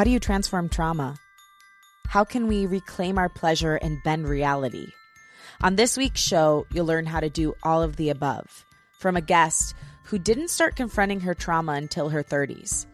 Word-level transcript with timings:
How 0.00 0.04
do 0.04 0.10
you 0.10 0.18
transform 0.18 0.70
trauma? 0.70 1.18
How 2.06 2.24
can 2.24 2.46
we 2.46 2.64
reclaim 2.64 3.18
our 3.18 3.28
pleasure 3.28 3.74
and 3.74 4.02
bend 4.02 4.26
reality? 4.26 4.86
On 5.60 5.76
this 5.76 5.98
week's 5.98 6.22
show, 6.22 6.66
you'll 6.72 6.86
learn 6.86 7.04
how 7.04 7.20
to 7.20 7.28
do 7.28 7.54
all 7.62 7.82
of 7.82 7.96
the 7.96 8.08
above 8.08 8.64
from 8.98 9.14
a 9.14 9.20
guest 9.20 9.74
who 10.04 10.18
didn't 10.18 10.48
start 10.48 10.74
confronting 10.74 11.20
her 11.20 11.34
trauma 11.34 11.72
until 11.72 12.08
her 12.08 12.24
30s. 12.24 12.86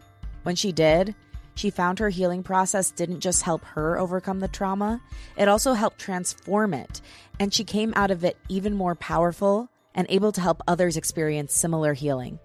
When 0.43 0.57
she 0.57 0.73
did, 0.73 1.15
she 1.55 1.69
found 1.69 1.99
her 1.99 2.09
healing 2.09 2.43
process 2.43 2.91
didn't 2.91 3.21
just 3.21 3.41
help 3.41 3.63
her 3.63 3.97
overcome 3.97 4.41
the 4.41 4.49
trauma, 4.49 5.01
it 5.37 5.47
also 5.47 5.71
helped 5.75 5.99
transform 5.99 6.73
it. 6.73 6.99
And 7.39 7.53
she 7.53 7.63
came 7.63 7.93
out 7.95 8.11
of 8.11 8.25
it 8.25 8.35
even 8.49 8.75
more 8.75 8.95
powerful 8.95 9.69
and 9.95 10.07
able 10.09 10.33
to 10.33 10.41
help 10.41 10.61
others 10.67 10.97
experience 10.97 11.53
similar 11.53 11.93
healing. 11.93 12.37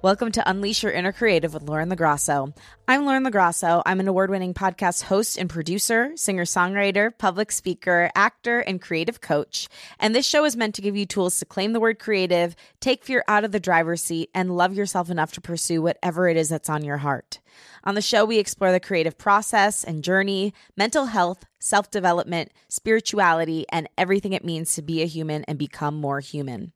Welcome 0.00 0.30
to 0.32 0.48
Unleash 0.48 0.82
Your 0.82 0.92
Inner 0.92 1.12
Creative 1.12 1.52
with 1.52 1.64
Lauren 1.64 1.90
LoGrasso. 1.90 2.56
I'm 2.86 3.04
Lauren 3.04 3.24
LoGrasso. 3.24 3.82
I'm 3.84 3.98
an 3.98 4.06
award 4.06 4.30
winning 4.30 4.54
podcast 4.54 5.02
host 5.02 5.36
and 5.36 5.50
producer, 5.50 6.12
singer 6.14 6.44
songwriter, 6.44 7.10
public 7.18 7.50
speaker, 7.50 8.10
actor, 8.14 8.60
and 8.60 8.80
creative 8.80 9.20
coach. 9.20 9.68
And 9.98 10.14
this 10.14 10.26
show 10.26 10.44
is 10.44 10.56
meant 10.56 10.76
to 10.76 10.82
give 10.82 10.96
you 10.96 11.04
tools 11.04 11.38
to 11.38 11.44
claim 11.44 11.72
the 11.72 11.80
word 11.80 11.98
creative, 11.98 12.54
take 12.80 13.04
fear 13.04 13.24
out 13.26 13.44
of 13.44 13.50
the 13.50 13.58
driver's 13.58 14.02
seat, 14.02 14.30
and 14.34 14.56
love 14.56 14.74
yourself 14.74 15.10
enough 15.10 15.32
to 15.32 15.40
pursue 15.40 15.82
whatever 15.82 16.28
it 16.28 16.36
is 16.36 16.48
that's 16.48 16.70
on 16.70 16.84
your 16.84 16.98
heart. 16.98 17.40
On 17.82 17.94
the 17.94 18.02
show, 18.02 18.24
we 18.24 18.38
explore 18.38 18.70
the 18.70 18.80
creative 18.80 19.18
process 19.18 19.82
and 19.82 20.04
journey, 20.04 20.54
mental 20.76 21.06
health, 21.06 21.44
self 21.58 21.90
development, 21.90 22.52
spirituality, 22.68 23.66
and 23.70 23.88
everything 23.98 24.32
it 24.32 24.44
means 24.44 24.74
to 24.74 24.82
be 24.82 25.02
a 25.02 25.06
human 25.06 25.44
and 25.44 25.58
become 25.58 25.96
more 25.96 26.20
human. 26.20 26.72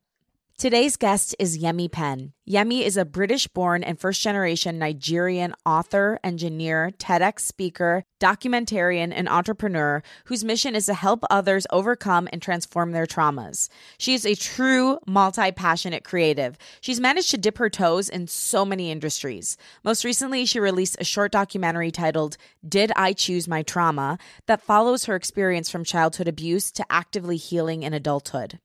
Today's 0.55 0.97
guest 0.97 1.35
is 1.39 1.57
Yemi 1.57 1.91
Penn. 1.91 2.31
Yemi 2.47 2.83
is 2.83 2.95
a 2.95 3.03
British 3.03 3.47
born 3.47 3.83
and 3.83 3.99
first 3.99 4.21
generation 4.21 4.77
Nigerian 4.77 5.53
author, 5.65 6.19
engineer, 6.23 6.91
TEDx 6.99 7.39
speaker, 7.39 8.03
documentarian, 8.21 9.11
and 9.13 9.27
entrepreneur 9.27 10.03
whose 10.25 10.43
mission 10.43 10.75
is 10.75 10.85
to 10.85 10.93
help 10.93 11.23
others 11.29 11.65
overcome 11.71 12.29
and 12.31 12.41
transform 12.41 12.91
their 12.91 13.07
traumas. 13.07 13.67
She 13.97 14.13
is 14.13 14.25
a 14.25 14.35
true 14.35 14.99
multi 15.07 15.51
passionate 15.51 16.03
creative. 16.03 16.57
She's 16.81 16.99
managed 16.99 17.31
to 17.31 17.37
dip 17.37 17.57
her 17.57 17.69
toes 17.69 18.07
in 18.07 18.27
so 18.27 18.63
many 18.63 18.91
industries. 18.91 19.57
Most 19.83 20.05
recently, 20.05 20.45
she 20.45 20.59
released 20.59 20.97
a 20.99 21.03
short 21.03 21.31
documentary 21.31 21.91
titled 21.91 22.37
Did 22.65 22.91
I 22.95 23.13
Choose 23.13 23.47
My 23.47 23.63
Trauma 23.63 24.19
that 24.45 24.61
follows 24.61 25.05
her 25.05 25.15
experience 25.15 25.69
from 25.69 25.83
childhood 25.83 26.27
abuse 26.27 26.71
to 26.73 26.85
actively 26.91 27.37
healing 27.37 27.83
in 27.83 27.93
adulthood. 27.93 28.59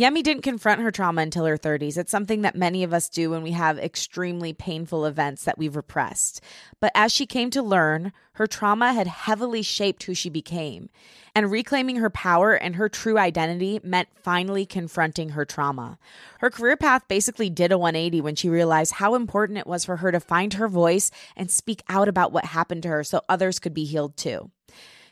Yemi 0.00 0.22
didn't 0.22 0.40
confront 0.42 0.80
her 0.80 0.90
trauma 0.90 1.20
until 1.20 1.44
her 1.44 1.58
30s. 1.58 1.98
It's 1.98 2.10
something 2.10 2.40
that 2.40 2.56
many 2.56 2.82
of 2.82 2.94
us 2.94 3.10
do 3.10 3.28
when 3.28 3.42
we 3.42 3.50
have 3.50 3.78
extremely 3.78 4.54
painful 4.54 5.04
events 5.04 5.44
that 5.44 5.58
we've 5.58 5.76
repressed. 5.76 6.40
But 6.80 6.90
as 6.94 7.12
she 7.12 7.26
came 7.26 7.50
to 7.50 7.62
learn, 7.62 8.14
her 8.32 8.46
trauma 8.46 8.94
had 8.94 9.06
heavily 9.06 9.60
shaped 9.60 10.04
who 10.04 10.14
she 10.14 10.30
became. 10.30 10.88
And 11.34 11.50
reclaiming 11.50 11.96
her 11.96 12.08
power 12.08 12.54
and 12.54 12.76
her 12.76 12.88
true 12.88 13.18
identity 13.18 13.78
meant 13.84 14.08
finally 14.14 14.64
confronting 14.64 15.30
her 15.30 15.44
trauma. 15.44 15.98
Her 16.38 16.48
career 16.48 16.78
path 16.78 17.06
basically 17.06 17.50
did 17.50 17.70
a 17.70 17.76
180 17.76 18.22
when 18.22 18.36
she 18.36 18.48
realized 18.48 18.94
how 18.94 19.14
important 19.14 19.58
it 19.58 19.66
was 19.66 19.84
for 19.84 19.96
her 19.96 20.10
to 20.12 20.18
find 20.18 20.54
her 20.54 20.66
voice 20.66 21.10
and 21.36 21.50
speak 21.50 21.82
out 21.90 22.08
about 22.08 22.32
what 22.32 22.46
happened 22.46 22.84
to 22.84 22.88
her 22.88 23.04
so 23.04 23.20
others 23.28 23.58
could 23.58 23.74
be 23.74 23.84
healed 23.84 24.16
too. 24.16 24.50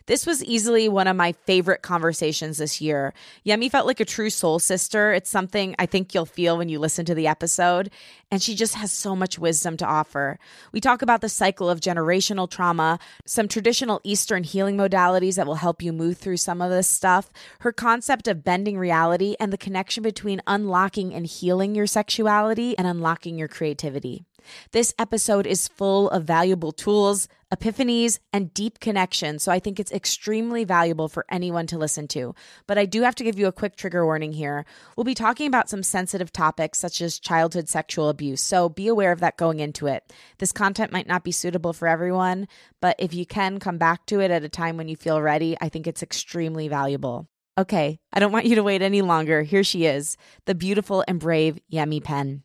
This 0.09 0.25
was 0.25 0.43
easily 0.43 0.89
one 0.89 1.07
of 1.07 1.17
my 1.17 1.33
favorite 1.33 1.83
conversations 1.83 2.57
this 2.57 2.81
year. 2.81 3.13
Yemi 3.45 3.71
felt 3.71 3.87
like 3.87 4.01
a 4.01 4.07
true 4.07 4.31
soul 4.31 4.59
sister. 4.59 5.13
It's 5.13 5.29
something 5.29 5.77
I 5.79 5.85
think 5.85 6.15
you'll 6.15 6.25
feel 6.25 6.57
when 6.57 6.71
you 6.71 6.79
listen 6.79 7.05
to 7.05 7.15
the 7.15 7.27
episode. 7.27 7.91
And 8.31 8.41
she 8.43 8.55
just 8.55 8.75
has 8.77 8.91
so 8.91 9.15
much 9.15 9.39
wisdom 9.39 9.77
to 9.77 9.85
offer. 9.85 10.39
We 10.73 10.81
talk 10.81 11.03
about 11.03 11.21
the 11.21 11.29
cycle 11.29 11.69
of 11.69 11.81
generational 11.81 12.49
trauma, 12.51 12.99
some 13.27 13.49
traditional 13.49 14.01
Eastern 14.03 14.45
healing 14.45 14.79
modalities 14.79 15.35
that 15.35 15.47
will 15.47 15.57
help 15.57 15.83
you 15.83 15.93
move 15.93 16.17
through 16.17 16.39
some 16.39 16.63
of 16.63 16.71
this 16.71 16.89
stuff, 16.89 17.31
her 17.61 17.73
concept 17.73 18.29
of 18.29 18.43
bending 18.43 18.79
reality, 18.79 19.37
and 19.39 19.53
the 19.53 19.59
connection 19.59 20.03
between 20.03 20.41
unlocking 20.47 21.13
and 21.13 21.27
healing 21.27 21.75
your 21.75 21.87
sexuality 21.87 22.77
and 22.79 22.87
unlocking 22.87 23.39
your 23.39 23.49
creativity. 23.49 24.25
This 24.73 24.95
episode 24.99 25.47
is 25.47 25.69
full 25.69 26.11
of 26.11 26.25
valuable 26.25 26.73
tools, 26.73 27.29
epiphanies, 27.53 28.19
and 28.33 28.53
deep 28.53 28.79
connections, 28.81 29.43
so 29.43 29.51
I 29.51 29.59
think 29.59 29.81
it's 29.81 29.93
extremely 29.93 30.65
valuable 30.65 31.09
for 31.09 31.25
anyone 31.31 31.67
to 31.69 31.79
listen 31.79 32.09
to. 32.09 32.35
But 32.67 32.79
I 32.79 32.85
do 32.85 33.03
have 33.03 33.15
to 33.17 33.25
give 33.25 33.39
you 33.39 33.47
a 33.47 33.53
quick 33.53 33.77
trigger 33.77 34.05
warning 34.05 34.33
here. 34.33 34.65
We'll 34.97 35.05
be 35.05 35.15
talking 35.15 35.47
about 35.47 35.71
some 35.71 35.83
sensitive 35.83 36.33
topics 36.33 36.79
such 36.79 37.01
as 37.01 37.19
childhood 37.19 37.69
sexual 37.69 38.09
abuse, 38.09 38.41
so 38.41 38.69
be 38.69 38.89
aware 38.89 39.13
of 39.13 39.21
that 39.21 39.39
going 39.39 39.61
into 39.61 39.87
it. 39.87 40.13
This 40.39 40.53
content 40.53 40.93
might 40.93 41.07
not 41.07 41.25
be 41.25 41.33
suitable 41.33 41.73
for 41.73 41.89
everyone, 41.89 42.49
but 42.81 42.97
if 42.99 43.15
you 43.15 43.25
can 43.25 43.59
come 43.59 43.79
back 43.79 44.07
to 44.07 44.21
it 44.21 44.31
at 44.31 44.45
a 44.45 44.49
time 44.49 44.77
when 44.77 44.89
you 44.89 44.97
feel 44.97 45.23
ready, 45.23 45.57
I 45.61 45.69
think 45.69 45.87
it's 45.87 46.03
extremely 46.03 46.69
valuable. 46.69 47.29
Okay, 47.57 47.99
I 48.13 48.21
don't 48.21 48.31
want 48.31 48.47
you 48.47 48.55
to 48.55 48.63
wait 48.63 48.83
any 48.83 49.03
longer. 49.03 49.43
Here 49.43 49.65
she 49.65 49.85
is, 49.85 50.17
the 50.45 50.55
beautiful 50.55 51.03
and 51.09 51.19
brave 51.19 51.59
Yemi 51.73 52.03
Penn. 52.05 52.45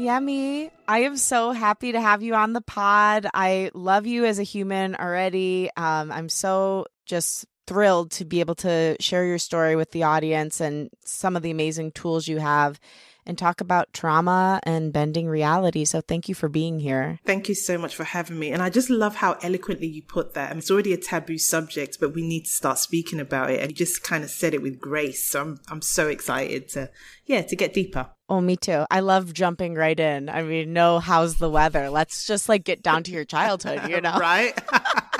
Yemi, 0.00 0.70
I 0.88 1.00
am 1.00 1.16
so 1.16 1.52
happy 1.52 1.92
to 1.92 2.00
have 2.00 2.22
you 2.22 2.34
on 2.34 2.54
the 2.54 2.62
pod. 2.62 3.26
I 3.34 3.70
love 3.74 4.06
you 4.06 4.24
as 4.24 4.38
a 4.38 4.42
human 4.42 4.94
already. 4.94 5.70
Um, 5.76 6.10
I'm 6.10 6.28
so 6.28 6.86
just 7.04 7.46
thrilled 7.66 8.10
to 8.12 8.24
be 8.24 8.40
able 8.40 8.54
to 8.56 8.96
share 8.98 9.24
your 9.26 9.38
story 9.38 9.76
with 9.76 9.92
the 9.92 10.02
audience 10.02 10.60
and 10.60 10.90
some 11.04 11.36
of 11.36 11.42
the 11.42 11.50
amazing 11.50 11.92
tools 11.92 12.26
you 12.26 12.38
have 12.38 12.80
and 13.26 13.38
talk 13.38 13.60
about 13.60 13.92
trauma 13.92 14.58
and 14.64 14.92
bending 14.92 15.28
reality. 15.28 15.84
So 15.84 16.00
thank 16.00 16.28
you 16.28 16.34
for 16.34 16.48
being 16.48 16.80
here. 16.80 17.18
Thank 17.24 17.48
you 17.48 17.54
so 17.54 17.78
much 17.78 17.94
for 17.94 18.04
having 18.04 18.38
me. 18.38 18.50
And 18.50 18.62
I 18.62 18.70
just 18.70 18.90
love 18.90 19.16
how 19.16 19.34
eloquently 19.42 19.86
you 19.86 20.02
put 20.02 20.34
that. 20.34 20.50
I 20.50 20.52
mean, 20.54 20.58
it's 20.58 20.70
already 20.70 20.94
a 20.94 20.96
taboo 20.96 21.38
subject, 21.38 21.98
but 22.00 22.14
we 22.14 22.26
need 22.26 22.46
to 22.46 22.50
start 22.50 22.78
speaking 22.78 23.20
about 23.20 23.50
it. 23.50 23.60
And 23.60 23.70
you 23.70 23.76
just 23.76 24.02
kind 24.02 24.24
of 24.24 24.30
said 24.30 24.54
it 24.54 24.62
with 24.62 24.80
grace. 24.80 25.22
So 25.28 25.40
I'm, 25.42 25.60
I'm 25.68 25.82
so 25.82 26.08
excited 26.08 26.68
to, 26.70 26.90
yeah, 27.26 27.42
to 27.42 27.54
get 27.54 27.74
deeper. 27.74 28.08
Oh, 28.30 28.40
me 28.40 28.56
too. 28.56 28.84
I 28.92 29.00
love 29.00 29.32
jumping 29.32 29.74
right 29.74 29.98
in. 29.98 30.28
I 30.28 30.44
mean, 30.44 30.72
no, 30.72 31.00
how's 31.00 31.38
the 31.38 31.50
weather? 31.50 31.90
Let's 31.90 32.28
just 32.28 32.48
like 32.48 32.62
get 32.62 32.80
down 32.80 33.02
to 33.02 33.10
your 33.10 33.24
childhood, 33.24 33.90
you 33.90 34.00
know? 34.00 34.16
right? 34.18 34.56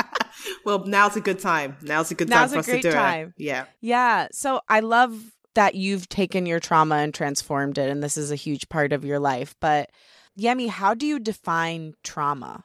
well, 0.65 0.87
now's 0.87 1.17
a 1.17 1.21
good 1.21 1.41
time. 1.41 1.77
Now's 1.83 2.13
a 2.13 2.15
good 2.15 2.29
now's 2.29 2.53
time 2.53 2.63
for 2.63 2.71
us 2.71 2.77
to 2.77 2.81
do 2.81 2.93
time. 2.93 3.35
it. 3.37 3.43
Yeah. 3.43 3.65
Yeah. 3.81 4.29
So 4.31 4.61
I 4.69 4.79
love 4.79 5.21
that 5.55 5.75
you've 5.75 6.09
taken 6.09 6.47
your 6.47 6.61
trauma 6.61 6.97
and 6.97 7.13
transformed 7.13 7.79
it, 7.79 7.91
and 7.91 8.01
this 8.01 8.17
is 8.17 8.31
a 8.31 8.37
huge 8.37 8.69
part 8.69 8.93
of 8.93 9.05
your 9.05 9.19
life. 9.19 9.57
But 9.61 9.91
Yemi, 10.39 10.69
how 10.69 10.95
do 10.95 11.05
you 11.05 11.19
define 11.19 11.95
trauma? 12.05 12.63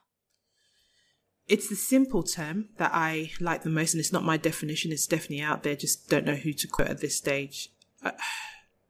It's 1.47 1.69
the 1.69 1.75
simple 1.75 2.21
term 2.21 2.69
that 2.77 2.91
I 2.93 3.31
like 3.39 3.63
the 3.63 3.71
most, 3.71 3.95
and 3.95 3.99
it's 3.99 4.13
not 4.13 4.23
my 4.23 4.37
definition. 4.37 4.91
It's 4.91 5.07
definitely 5.07 5.41
out 5.41 5.63
there. 5.63 5.75
Just 5.75 6.07
don't 6.07 6.25
know 6.25 6.35
who 6.35 6.53
to 6.53 6.67
quote 6.67 6.89
at 6.89 7.01
this 7.01 7.15
stage. 7.15 7.69
Uh, 8.03 8.11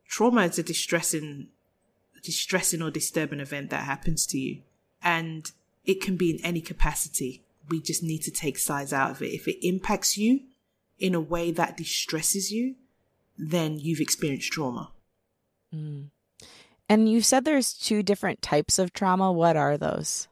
trauma 0.07 0.43
is 0.43 0.59
a 0.59 0.63
distressing, 0.63 1.47
distressing 2.23 2.81
or 2.81 2.91
disturbing 2.91 3.39
event 3.39 3.69
that 3.69 3.83
happens 3.83 4.25
to 4.27 4.38
you, 4.38 4.61
and 5.01 5.51
it 5.85 6.01
can 6.01 6.17
be 6.17 6.31
in 6.31 6.45
any 6.45 6.61
capacity. 6.61 7.43
We 7.69 7.81
just 7.81 8.03
need 8.03 8.19
to 8.23 8.31
take 8.31 8.57
sides 8.57 8.93
out 8.93 9.11
of 9.11 9.21
it. 9.21 9.33
If 9.33 9.47
it 9.47 9.66
impacts 9.66 10.17
you 10.17 10.41
in 10.99 11.16
a 11.16 11.19
way 11.19 11.51
that 11.51 11.77
distresses 11.77 12.51
you, 12.51 12.75
then 13.38 13.79
you've 13.79 13.99
experienced 13.99 14.51
trauma. 14.51 14.91
Mm. 15.73 16.09
And 16.87 17.09
you 17.09 17.22
said 17.22 17.43
there's 17.43 17.73
two 17.73 18.03
different 18.03 18.41
types 18.41 18.77
of 18.77 18.93
trauma. 18.93 19.31
What 19.31 19.57
are 19.57 19.77
those? 19.77 20.27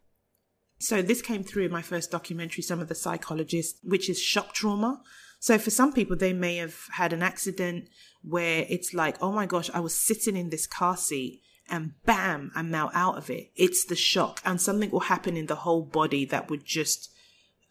So 0.79 1.01
this 1.01 1.21
came 1.21 1.43
through 1.43 1.65
in 1.65 1.71
my 1.71 1.81
first 1.81 2.11
documentary, 2.11 2.61
some 2.61 2.79
of 2.79 2.89
the 2.89 2.95
psychologists, 2.95 3.79
which 3.83 4.09
is 4.09 4.21
shock 4.21 4.53
trauma. 4.53 5.01
So 5.43 5.57
for 5.57 5.71
some 5.71 5.91
people, 5.91 6.15
they 6.15 6.31
may 6.31 6.55
have 6.55 6.77
had 6.93 7.11
an 7.11 7.21
accident 7.21 7.89
where 8.21 8.65
it's 8.69 8.93
like, 8.93 9.21
oh 9.21 9.33
my 9.33 9.45
gosh, 9.45 9.69
I 9.73 9.81
was 9.81 9.93
sitting 9.93 10.37
in 10.37 10.51
this 10.51 10.65
car 10.65 10.95
seat 10.95 11.41
and 11.69 11.95
bam, 12.05 12.53
I'm 12.55 12.71
now 12.71 12.91
out 12.93 13.17
of 13.17 13.29
it. 13.29 13.51
It's 13.57 13.83
the 13.83 13.97
shock 13.97 14.39
and 14.45 14.61
something 14.61 14.89
will 14.89 15.01
happen 15.01 15.35
in 15.35 15.47
the 15.47 15.55
whole 15.55 15.81
body 15.81 16.23
that 16.27 16.49
would 16.49 16.63
just 16.63 17.11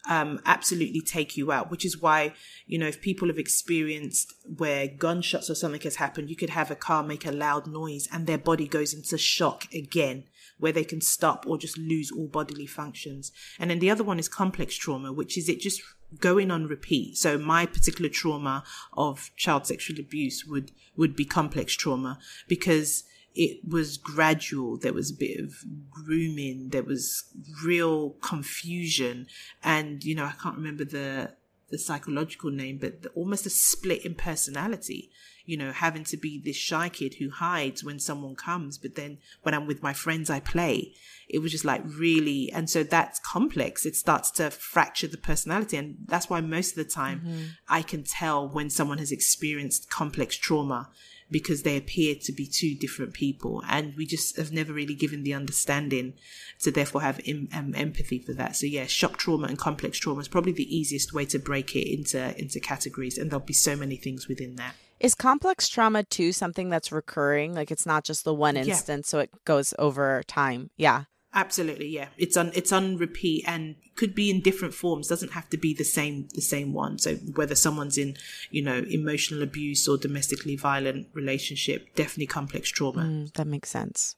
um, 0.07 0.39
absolutely 0.45 1.01
take 1.01 1.35
you 1.35 1.51
out, 1.51 1.71
which 1.71 1.83
is 1.83 1.99
why, 1.99 2.33
you 2.67 2.77
know, 2.77 2.85
if 2.85 3.01
people 3.01 3.27
have 3.27 3.39
experienced 3.39 4.31
where 4.45 4.87
gunshots 4.87 5.49
or 5.49 5.55
something 5.55 5.81
has 5.81 5.95
happened, 5.95 6.29
you 6.29 6.35
could 6.35 6.51
have 6.51 6.69
a 6.69 6.75
car 6.75 7.01
make 7.01 7.25
a 7.25 7.31
loud 7.31 7.65
noise 7.65 8.07
and 8.11 8.27
their 8.27 8.37
body 8.37 8.67
goes 8.67 8.93
into 8.93 9.17
shock 9.17 9.65
again, 9.73 10.25
where 10.59 10.73
they 10.73 10.83
can 10.83 11.01
stop 11.01 11.47
or 11.47 11.57
just 11.57 11.79
lose 11.79 12.11
all 12.11 12.27
bodily 12.27 12.67
functions. 12.67 13.31
And 13.57 13.71
then 13.71 13.79
the 13.79 13.89
other 13.89 14.03
one 14.03 14.19
is 14.19 14.29
complex 14.29 14.75
trauma, 14.75 15.11
which 15.11 15.39
is 15.39 15.49
it 15.49 15.59
just 15.59 15.81
going 16.19 16.51
on 16.51 16.67
repeat. 16.67 17.17
So 17.17 17.37
my 17.37 17.65
particular 17.65 18.09
trauma 18.09 18.63
of 18.93 19.31
child 19.35 19.67
sexual 19.67 19.99
abuse 19.99 20.45
would, 20.45 20.71
would 20.95 21.15
be 21.15 21.25
complex 21.25 21.73
trauma 21.73 22.19
because 22.47 23.03
it 23.35 23.67
was 23.67 23.97
gradual. 23.97 24.77
There 24.77 24.93
was 24.93 25.11
a 25.11 25.15
bit 25.15 25.39
of 25.39 25.53
grooming. 25.89 26.69
There 26.69 26.83
was 26.83 27.23
real 27.63 28.11
confusion. 28.21 29.27
And, 29.63 30.03
you 30.03 30.15
know, 30.15 30.25
I 30.25 30.33
can't 30.41 30.55
remember 30.55 30.85
the, 30.85 31.33
the 31.69 31.77
psychological 31.77 32.51
name, 32.51 32.77
but 32.77 33.01
the, 33.01 33.09
almost 33.09 33.45
a 33.45 33.49
split 33.49 34.05
in 34.05 34.15
personality. 34.15 35.09
You 35.45 35.57
know, 35.57 35.71
having 35.71 36.03
to 36.05 36.17
be 36.17 36.39
this 36.39 36.55
shy 36.55 36.89
kid 36.89 37.15
who 37.15 37.29
hides 37.29 37.83
when 37.83 37.99
someone 37.99 38.35
comes. 38.35 38.77
But 38.77 38.95
then 38.95 39.17
when 39.41 39.53
I'm 39.53 39.67
with 39.67 39.83
my 39.83 39.93
friends, 39.93 40.29
I 40.29 40.39
play. 40.39 40.93
It 41.27 41.39
was 41.39 41.51
just 41.51 41.65
like 41.65 41.81
really, 41.85 42.51
and 42.51 42.69
so 42.69 42.83
that's 42.83 43.19
complex. 43.19 43.85
It 43.85 43.95
starts 43.95 44.31
to 44.31 44.49
fracture 44.51 45.07
the 45.07 45.17
personality. 45.17 45.77
And 45.77 45.97
that's 46.05 46.29
why 46.29 46.41
most 46.41 46.71
of 46.71 46.75
the 46.75 46.91
time 46.91 47.21
mm-hmm. 47.21 47.43
I 47.67 47.81
can 47.81 48.03
tell 48.03 48.47
when 48.47 48.69
someone 48.69 48.99
has 48.99 49.11
experienced 49.11 49.89
complex 49.89 50.35
trauma 50.35 50.89
because 51.31 51.63
they 51.63 51.75
appear 51.75 52.15
to 52.21 52.31
be 52.31 52.45
two 52.45 52.75
different 52.75 53.13
people. 53.13 53.63
And 53.67 53.95
we 53.97 54.05
just 54.05 54.37
have 54.37 54.51
never 54.51 54.71
really 54.71 54.95
given 54.95 55.23
the 55.23 55.33
understanding 55.33 56.13
to 56.59 56.71
therefore 56.71 57.01
have 57.01 57.19
em- 57.25 57.49
um, 57.53 57.73
empathy 57.75 58.19
for 58.19 58.33
that. 58.33 58.55
So 58.55 58.67
yeah, 58.67 58.85
shock 58.85 59.17
trauma 59.17 59.47
and 59.47 59.57
complex 59.57 59.97
trauma 59.97 60.19
is 60.21 60.27
probably 60.27 60.51
the 60.51 60.73
easiest 60.75 61.11
way 61.11 61.25
to 61.25 61.39
break 61.39 61.75
it 61.75 61.91
into, 61.91 62.39
into 62.39 62.59
categories. 62.59 63.17
And 63.17 63.31
there'll 63.31 63.45
be 63.45 63.53
so 63.53 63.75
many 63.75 63.95
things 63.95 64.27
within 64.27 64.55
that. 64.55 64.75
Is 65.03 65.15
complex 65.15 65.67
trauma 65.67 66.03
too 66.03 66.31
something 66.31 66.69
that's 66.69 66.91
recurring? 66.91 67.53
Like 67.53 67.71
it's 67.71 67.85
not 67.85 68.05
just 68.05 68.23
the 68.23 68.33
one 68.33 68.55
instance, 68.55 69.07
yeah. 69.07 69.11
so 69.11 69.19
it 69.19 69.29
goes 69.43 69.73
over 69.77 70.23
time. 70.27 70.69
Yeah. 70.77 71.03
Absolutely, 71.35 71.87
yeah. 71.87 72.07
It's 72.17 72.37
on 72.37 72.51
it's 72.55 72.71
on 72.71 72.95
repeat 72.97 73.43
and 73.45 73.75
could 73.95 74.15
be 74.15 74.29
in 74.29 74.39
different 74.39 74.73
forms. 74.73 75.09
Doesn't 75.09 75.33
have 75.33 75.49
to 75.49 75.57
be 75.57 75.73
the 75.73 75.83
same 75.83 76.29
the 76.33 76.41
same 76.41 76.71
one. 76.71 76.99
So 76.99 77.15
whether 77.35 77.53
someone's 77.53 77.97
in, 77.97 78.15
you 78.49 78.61
know, 78.61 78.85
emotional 78.87 79.43
abuse 79.43 79.87
or 79.89 79.97
domestically 79.97 80.55
violent 80.55 81.07
relationship, 81.13 81.95
definitely 81.95 82.27
complex 82.27 82.69
trauma. 82.69 83.01
Mm, 83.01 83.33
that 83.33 83.47
makes 83.47 83.69
sense. 83.69 84.15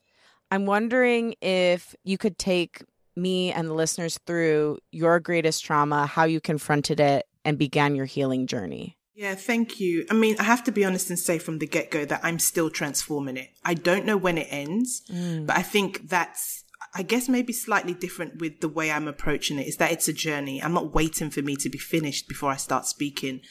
I'm 0.52 0.68
wondering 0.68 1.34
if 1.42 1.96
you 2.04 2.20
could 2.20 2.38
take 2.38 2.84
me 3.16 3.52
and 3.52 3.70
the 3.70 3.74
listeners 3.74 4.20
through 4.28 4.78
your 4.92 5.20
greatest 5.20 5.66
trauma, 5.66 6.06
how 6.06 6.26
you 6.26 6.40
confronted 6.40 7.00
it 7.00 7.26
and 7.44 7.58
began 7.58 7.96
your 7.96 8.06
healing 8.06 8.46
journey. 8.46 8.98
Yeah, 9.16 9.36
thank 9.36 9.80
you. 9.80 10.06
I 10.10 10.14
mean, 10.14 10.36
I 10.40 10.44
have 10.44 10.66
to 10.66 10.74
be 10.74 10.84
honest 10.84 11.10
and 11.10 11.18
say 11.18 11.40
from 11.40 11.60
the 11.60 11.68
get 11.68 11.90
go 11.90 12.04
that 12.04 12.20
I'm 12.22 12.38
still 12.38 12.70
transforming 12.70 13.38
it. 13.38 13.50
I 13.64 13.74
don't 13.74 14.06
know 14.06 14.18
when 14.18 14.38
it 14.38 14.48
ends, 14.50 15.04
mm. 15.10 15.48
but 15.48 15.56
I 15.56 15.62
think 15.62 16.10
that's 16.10 16.66
I 16.94 17.04
guess 17.04 17.28
maybe 17.28 17.52
slightly 17.52 17.94
different 17.94 18.40
with 18.40 18.62
the 18.62 18.70
way 18.70 18.90
I'm 18.90 19.08
approaching 19.08 19.60
it 19.60 19.68
is 19.68 19.78
that 19.78 19.92
it's 19.92 20.08
a 20.08 20.14
journey. 20.14 20.64
I'm 20.64 20.74
not 20.74 20.94
waiting 20.94 21.30
for 21.30 21.42
me 21.42 21.58
to 21.58 21.70
be 21.70 21.78
finished 21.78 22.28
before 22.28 22.52
I 22.52 22.56
start 22.56 22.86
speaking. 22.86 23.42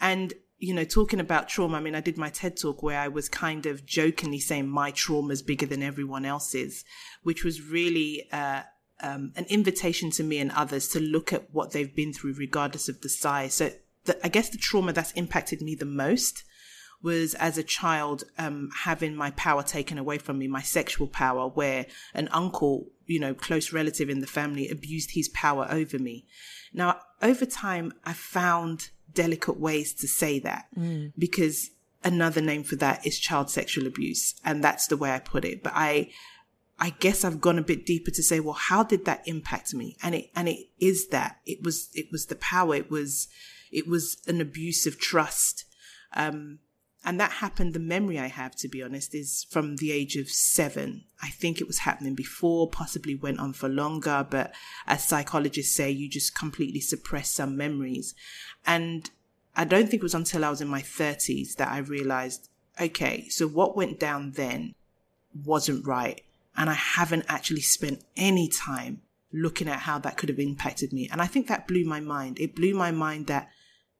And, 0.00 0.32
you 0.58 0.72
know, 0.72 0.84
talking 0.84 1.18
about 1.18 1.48
trauma, 1.48 1.78
I 1.78 1.80
mean, 1.80 1.96
I 1.96 2.00
did 2.00 2.16
my 2.16 2.30
TED 2.30 2.56
talk 2.56 2.82
where 2.84 3.00
I 3.00 3.08
was 3.08 3.28
kind 3.28 3.66
of 3.66 3.84
jokingly 3.84 4.38
saying 4.38 4.68
my 4.68 4.92
trauma 4.92 5.32
is 5.32 5.42
bigger 5.42 5.66
than 5.66 5.82
everyone 5.82 6.24
else's, 6.24 6.84
which 7.24 7.42
was 7.42 7.62
really, 7.62 8.28
uh, 8.32 8.62
um, 9.02 9.32
an 9.34 9.46
invitation 9.48 10.10
to 10.12 10.22
me 10.22 10.38
and 10.38 10.52
others 10.52 10.86
to 10.90 11.00
look 11.00 11.32
at 11.32 11.52
what 11.52 11.72
they've 11.72 11.94
been 11.94 12.12
through, 12.12 12.34
regardless 12.34 12.88
of 12.88 13.00
the 13.00 13.08
size. 13.08 13.54
So 13.54 13.72
the, 14.04 14.24
I 14.24 14.28
guess 14.28 14.50
the 14.50 14.58
trauma 14.58 14.92
that's 14.92 15.12
impacted 15.12 15.60
me 15.60 15.74
the 15.74 15.84
most 15.84 16.44
was 17.02 17.34
as 17.34 17.58
a 17.58 17.62
child 17.62 18.24
um, 18.38 18.70
having 18.74 19.14
my 19.14 19.30
power 19.32 19.62
taken 19.62 19.98
away 19.98 20.16
from 20.16 20.38
me, 20.38 20.48
my 20.48 20.62
sexual 20.62 21.06
power, 21.06 21.48
where 21.48 21.84
an 22.14 22.28
uncle, 22.32 22.86
you 23.04 23.20
know, 23.20 23.34
close 23.34 23.74
relative 23.74 24.08
in 24.08 24.20
the 24.20 24.26
family 24.26 24.70
abused 24.70 25.10
his 25.10 25.28
power 25.28 25.66
over 25.70 25.98
me. 25.98 26.24
Now, 26.72 27.00
over 27.20 27.44
time, 27.44 27.92
I 28.04 28.14
found 28.14 28.88
delicate 29.12 29.60
ways 29.60 29.92
to 29.94 30.08
say 30.08 30.38
that 30.40 30.66
mm. 30.76 31.12
because 31.18 31.70
another 32.02 32.40
name 32.40 32.64
for 32.64 32.76
that 32.76 33.06
is 33.06 33.18
child 33.18 33.50
sexual 33.50 33.86
abuse. 33.86 34.34
And 34.42 34.64
that's 34.64 34.86
the 34.86 34.96
way 34.96 35.12
I 35.12 35.18
put 35.18 35.44
it. 35.44 35.62
But 35.62 35.74
I, 35.76 36.10
I 36.78 36.90
guess 36.90 37.22
I've 37.22 37.40
gone 37.40 37.58
a 37.58 37.62
bit 37.62 37.84
deeper 37.84 38.12
to 38.12 38.22
say, 38.22 38.40
well, 38.40 38.54
how 38.54 38.82
did 38.82 39.04
that 39.04 39.26
impact 39.26 39.74
me? 39.74 39.98
And 40.02 40.14
it, 40.14 40.30
and 40.34 40.48
it 40.48 40.68
is 40.80 41.08
that 41.08 41.40
it 41.44 41.62
was, 41.62 41.90
it 41.92 42.06
was 42.10 42.26
the 42.26 42.36
power. 42.36 42.74
It 42.74 42.90
was, 42.90 43.28
it 43.74 43.88
was 43.88 44.16
an 44.26 44.40
abuse 44.40 44.86
of 44.86 44.98
trust. 44.98 45.64
Um, 46.14 46.60
and 47.04 47.20
that 47.20 47.32
happened, 47.32 47.74
the 47.74 47.80
memory 47.80 48.18
I 48.18 48.28
have, 48.28 48.56
to 48.56 48.68
be 48.68 48.82
honest, 48.82 49.14
is 49.14 49.46
from 49.50 49.76
the 49.76 49.92
age 49.92 50.16
of 50.16 50.30
seven. 50.30 51.04
I 51.22 51.28
think 51.28 51.60
it 51.60 51.66
was 51.66 51.80
happening 51.80 52.14
before, 52.14 52.70
possibly 52.70 53.14
went 53.14 53.40
on 53.40 53.52
for 53.52 53.68
longer, 53.68 54.26
but 54.30 54.54
as 54.86 55.06
psychologists 55.06 55.74
say, 55.74 55.90
you 55.90 56.08
just 56.08 56.38
completely 56.38 56.80
suppress 56.80 57.28
some 57.28 57.58
memories. 57.58 58.14
And 58.64 59.10
I 59.54 59.64
don't 59.64 59.90
think 59.90 60.00
it 60.00 60.02
was 60.02 60.14
until 60.14 60.44
I 60.44 60.50
was 60.50 60.62
in 60.62 60.68
my 60.68 60.80
30s 60.80 61.56
that 61.56 61.68
I 61.68 61.78
realized, 61.78 62.48
okay, 62.80 63.28
so 63.28 63.46
what 63.46 63.76
went 63.76 64.00
down 64.00 64.30
then 64.32 64.74
wasn't 65.44 65.86
right. 65.86 66.22
And 66.56 66.70
I 66.70 66.74
haven't 66.74 67.26
actually 67.28 67.60
spent 67.60 68.02
any 68.16 68.48
time 68.48 69.02
looking 69.30 69.68
at 69.68 69.80
how 69.80 69.98
that 69.98 70.16
could 70.16 70.28
have 70.30 70.38
impacted 70.38 70.92
me. 70.92 71.08
And 71.10 71.20
I 71.20 71.26
think 71.26 71.48
that 71.48 71.68
blew 71.68 71.84
my 71.84 72.00
mind. 72.00 72.38
It 72.38 72.54
blew 72.54 72.72
my 72.74 72.92
mind 72.92 73.26
that 73.26 73.50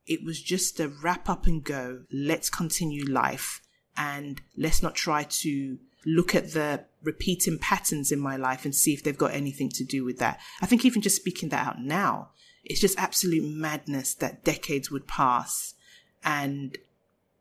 it 0.07 0.25
was 0.25 0.41
just 0.41 0.81
a 0.81 0.89
wrap 0.89 1.29
up 1.29 1.47
and 1.47 1.65
go. 1.65 2.03
Let's 2.13 2.51
continue 2.51 3.05
life 3.05 3.63
and 3.97 4.41
let's 4.57 4.83
not 4.83 4.95
try 4.95 5.23
to 5.23 5.79
look 6.07 6.35
at 6.35 6.53
the 6.53 6.85
repeating 7.03 7.59
patterns 7.59 8.13
in 8.13 8.19
my 8.19 8.37
life 8.37 8.65
and 8.65 8.75
see 8.75 8.93
if 8.93 9.03
they've 9.03 9.17
got 9.17 9.33
anything 9.33 9.71
to 9.71 9.85
do 9.85 10.05
with 10.05 10.19
that. 10.19 10.39
I 10.61 10.67
think 10.67 10.85
even 10.85 11.03
just 11.03 11.17
speaking 11.17 11.49
that 11.51 11.67
out 11.67 11.81
now, 11.81 12.31
it's 12.65 12.81
just 12.81 12.99
absolute 12.99 13.45
madness 13.45 14.15
that 14.15 14.45
decades 14.45 14.91
would 14.91 15.07
pass. 15.07 15.75
And 16.23 16.77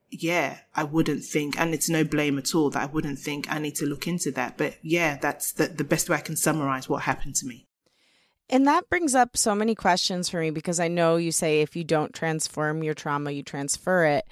yeah, 0.09 0.59
I 0.75 0.83
wouldn't 0.83 1.23
think, 1.23 1.59
and 1.59 1.73
it's 1.73 1.89
no 1.89 2.03
blame 2.03 2.37
at 2.37 2.53
all 2.53 2.69
that 2.71 2.83
I 2.83 2.85
wouldn't 2.85 3.19
think 3.19 3.51
I 3.51 3.59
need 3.59 3.75
to 3.75 3.85
look 3.85 4.07
into 4.07 4.31
that. 4.31 4.57
But 4.57 4.75
yeah, 4.81 5.17
that's 5.17 5.51
the, 5.51 5.67
the 5.67 5.83
best 5.83 6.09
way 6.09 6.17
I 6.17 6.21
can 6.21 6.35
summarize 6.35 6.87
what 6.87 7.03
happened 7.03 7.35
to 7.35 7.45
me. 7.45 7.65
And 8.49 8.67
that 8.67 8.89
brings 8.89 9.15
up 9.15 9.37
so 9.37 9.55
many 9.55 9.73
questions 9.73 10.29
for 10.29 10.39
me 10.39 10.51
because 10.51 10.79
I 10.79 10.87
know 10.87 11.15
you 11.15 11.31
say 11.31 11.61
if 11.61 11.75
you 11.75 11.83
don't 11.83 12.13
transform 12.13 12.83
your 12.83 12.93
trauma, 12.93 13.31
you 13.31 13.43
transfer 13.43 14.05
it. 14.05 14.25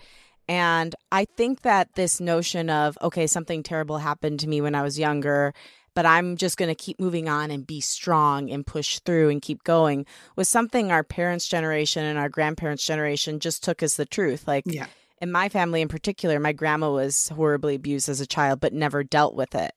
And 0.47 0.93
I 1.11 1.25
think 1.37 1.61
that 1.61 1.95
this 1.95 2.19
notion 2.19 2.69
of, 2.69 2.97
okay, 3.01 3.25
something 3.25 3.63
terrible 3.63 3.99
happened 3.99 4.41
to 4.41 4.49
me 4.49 4.59
when 4.59 4.75
I 4.75 4.81
was 4.81 4.99
younger, 4.99 5.53
but 5.93 6.05
I'm 6.05 6.35
just 6.35 6.57
going 6.57 6.69
to 6.69 6.75
keep 6.75 6.99
moving 6.99 7.29
on 7.29 7.51
and 7.51 7.65
be 7.65 7.79
strong 7.79 8.49
and 8.51 8.65
push 8.65 8.99
through 8.99 9.29
and 9.29 9.41
keep 9.41 9.63
going 9.63 10.05
was 10.35 10.49
something 10.49 10.91
our 10.91 11.03
parents' 11.03 11.47
generation 11.47 12.03
and 12.03 12.19
our 12.19 12.29
grandparents' 12.29 12.85
generation 12.85 13.39
just 13.39 13.63
took 13.63 13.81
as 13.81 13.95
the 13.95 14.05
truth. 14.05 14.47
Like, 14.47 14.65
yeah. 14.65 14.87
in 15.21 15.31
my 15.31 15.47
family 15.47 15.81
in 15.81 15.87
particular, 15.87 16.39
my 16.39 16.53
grandma 16.53 16.91
was 16.91 17.29
horribly 17.29 17.75
abused 17.75 18.09
as 18.09 18.19
a 18.19 18.27
child, 18.27 18.59
but 18.59 18.73
never 18.73 19.03
dealt 19.03 19.35
with 19.35 19.55
it. 19.55 19.71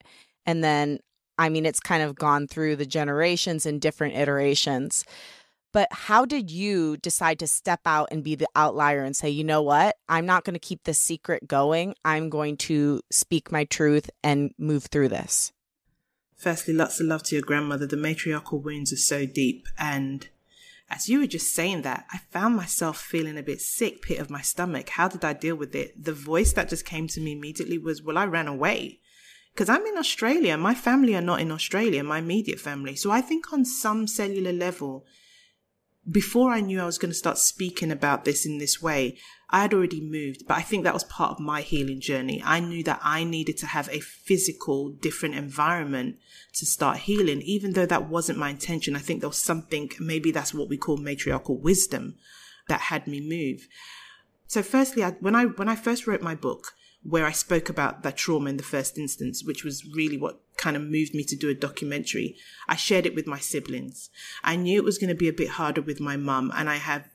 And 0.44 0.62
then 0.62 0.98
I 1.38 1.48
mean, 1.48 1.66
it's 1.66 1.80
kind 1.80 2.02
of 2.02 2.14
gone 2.14 2.46
through 2.46 2.76
the 2.76 2.86
generations 2.86 3.66
and 3.66 3.80
different 3.80 4.14
iterations. 4.16 5.04
But 5.72 5.88
how 5.90 6.24
did 6.24 6.52
you 6.52 6.96
decide 6.98 7.40
to 7.40 7.48
step 7.48 7.80
out 7.84 8.08
and 8.12 8.22
be 8.22 8.36
the 8.36 8.46
outlier 8.54 9.02
and 9.02 9.16
say, 9.16 9.28
you 9.28 9.42
know 9.42 9.60
what? 9.60 9.96
I'm 10.08 10.24
not 10.24 10.44
going 10.44 10.54
to 10.54 10.60
keep 10.60 10.84
this 10.84 11.00
secret 11.00 11.48
going. 11.48 11.96
I'm 12.04 12.30
going 12.30 12.56
to 12.58 13.00
speak 13.10 13.50
my 13.50 13.64
truth 13.64 14.08
and 14.22 14.52
move 14.56 14.84
through 14.84 15.08
this. 15.08 15.52
Firstly, 16.36 16.74
lots 16.74 17.00
of 17.00 17.06
love 17.06 17.24
to 17.24 17.34
your 17.34 17.42
grandmother. 17.42 17.86
The 17.86 17.96
matriarchal 17.96 18.60
wounds 18.60 18.92
are 18.92 18.96
so 18.96 19.26
deep. 19.26 19.66
And 19.76 20.28
as 20.88 21.08
you 21.08 21.18
were 21.18 21.26
just 21.26 21.52
saying 21.52 21.82
that, 21.82 22.06
I 22.12 22.18
found 22.30 22.54
myself 22.54 23.00
feeling 23.00 23.36
a 23.36 23.42
bit 23.42 23.60
sick, 23.60 24.02
pit 24.02 24.20
of 24.20 24.30
my 24.30 24.42
stomach. 24.42 24.90
How 24.90 25.08
did 25.08 25.24
I 25.24 25.32
deal 25.32 25.56
with 25.56 25.74
it? 25.74 26.04
The 26.04 26.12
voice 26.12 26.52
that 26.52 26.68
just 26.68 26.84
came 26.84 27.08
to 27.08 27.20
me 27.20 27.32
immediately 27.32 27.78
was, 27.78 28.00
well, 28.00 28.18
I 28.18 28.26
ran 28.26 28.46
away 28.46 29.00
because 29.54 29.68
I'm 29.68 29.86
in 29.86 29.96
Australia. 29.96 30.56
My 30.58 30.74
family 30.74 31.14
are 31.14 31.20
not 31.20 31.40
in 31.40 31.52
Australia, 31.52 32.02
my 32.02 32.18
immediate 32.18 32.58
family. 32.58 32.96
So 32.96 33.12
I 33.12 33.20
think 33.20 33.52
on 33.52 33.64
some 33.64 34.08
cellular 34.08 34.52
level, 34.52 35.06
before 36.10 36.50
I 36.50 36.60
knew 36.60 36.80
I 36.80 36.86
was 36.86 36.98
going 36.98 37.12
to 37.12 37.16
start 37.16 37.38
speaking 37.38 37.92
about 37.92 38.24
this 38.24 38.44
in 38.44 38.58
this 38.58 38.82
way, 38.82 39.16
I 39.50 39.62
had 39.62 39.72
already 39.72 40.00
moved. 40.00 40.48
But 40.48 40.58
I 40.58 40.62
think 40.62 40.82
that 40.82 40.92
was 40.92 41.04
part 41.04 41.30
of 41.30 41.38
my 41.38 41.60
healing 41.60 42.00
journey. 42.00 42.42
I 42.44 42.58
knew 42.58 42.82
that 42.82 42.98
I 43.04 43.22
needed 43.22 43.56
to 43.58 43.66
have 43.66 43.88
a 43.90 44.00
physical, 44.00 44.90
different 44.90 45.36
environment 45.36 46.16
to 46.54 46.66
start 46.66 46.98
healing, 46.98 47.40
even 47.42 47.74
though 47.74 47.86
that 47.86 48.08
wasn't 48.08 48.38
my 48.40 48.50
intention. 48.50 48.96
I 48.96 49.00
think 49.00 49.20
there 49.20 49.28
was 49.28 49.38
something, 49.38 49.88
maybe 50.00 50.32
that's 50.32 50.52
what 50.52 50.68
we 50.68 50.76
call 50.76 50.96
matriarchal 50.96 51.58
wisdom 51.58 52.16
that 52.66 52.80
had 52.80 53.06
me 53.06 53.20
move. 53.20 53.68
So 54.48 54.62
firstly, 54.64 55.04
I, 55.04 55.10
when 55.20 55.36
I, 55.36 55.44
when 55.44 55.68
I 55.68 55.76
first 55.76 56.08
wrote 56.08 56.22
my 56.22 56.34
book, 56.34 56.72
where 57.04 57.26
I 57.26 57.32
spoke 57.32 57.68
about 57.68 58.02
that 58.02 58.16
trauma 58.16 58.50
in 58.50 58.56
the 58.56 58.62
first 58.62 58.98
instance, 58.98 59.44
which 59.44 59.62
was 59.62 59.84
really 59.94 60.16
what 60.16 60.40
kind 60.56 60.74
of 60.74 60.82
moved 60.82 61.14
me 61.14 61.22
to 61.24 61.36
do 61.36 61.50
a 61.50 61.54
documentary. 61.54 62.36
I 62.66 62.76
shared 62.76 63.06
it 63.06 63.14
with 63.14 63.26
my 63.26 63.38
siblings. 63.38 64.10
I 64.42 64.56
knew 64.56 64.78
it 64.78 64.84
was 64.84 64.98
going 64.98 65.10
to 65.10 65.14
be 65.14 65.28
a 65.28 65.32
bit 65.32 65.50
harder 65.50 65.82
with 65.82 66.00
my 66.00 66.16
mum, 66.16 66.50
and 66.56 66.68
I 66.68 66.76
have 66.76 67.08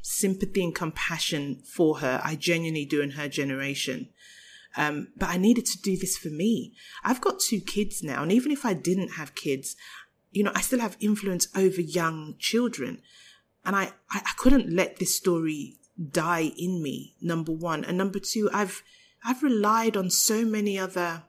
sympathy 0.00 0.64
and 0.64 0.74
compassion 0.74 1.62
for 1.64 1.98
her. 1.98 2.20
I 2.24 2.34
genuinely 2.34 2.86
do 2.86 3.02
in 3.02 3.10
her 3.12 3.28
generation. 3.28 4.08
Um, 4.76 5.08
but 5.16 5.28
I 5.28 5.36
needed 5.36 5.66
to 5.66 5.80
do 5.80 5.96
this 5.96 6.16
for 6.16 6.28
me. 6.28 6.74
I've 7.04 7.20
got 7.20 7.40
two 7.40 7.60
kids 7.60 8.02
now, 8.02 8.22
and 8.22 8.32
even 8.32 8.52
if 8.52 8.64
I 8.64 8.72
didn't 8.72 9.12
have 9.12 9.34
kids, 9.34 9.76
you 10.30 10.42
know, 10.42 10.52
I 10.54 10.60
still 10.60 10.80
have 10.80 10.96
influence 11.00 11.48
over 11.54 11.80
young 11.80 12.36
children. 12.38 13.02
And 13.64 13.74
I, 13.74 13.92
I, 14.10 14.20
I 14.20 14.32
couldn't 14.36 14.72
let 14.72 14.98
this 14.98 15.16
story 15.16 15.78
die 16.10 16.52
in 16.58 16.82
me, 16.82 17.16
number 17.20 17.52
one. 17.52 17.84
And 17.84 17.96
number 17.96 18.18
two, 18.18 18.50
I've, 18.52 18.82
I've 19.26 19.42
relied 19.42 19.96
on 19.96 20.08
so 20.08 20.44
many 20.44 20.78
other 20.78 21.24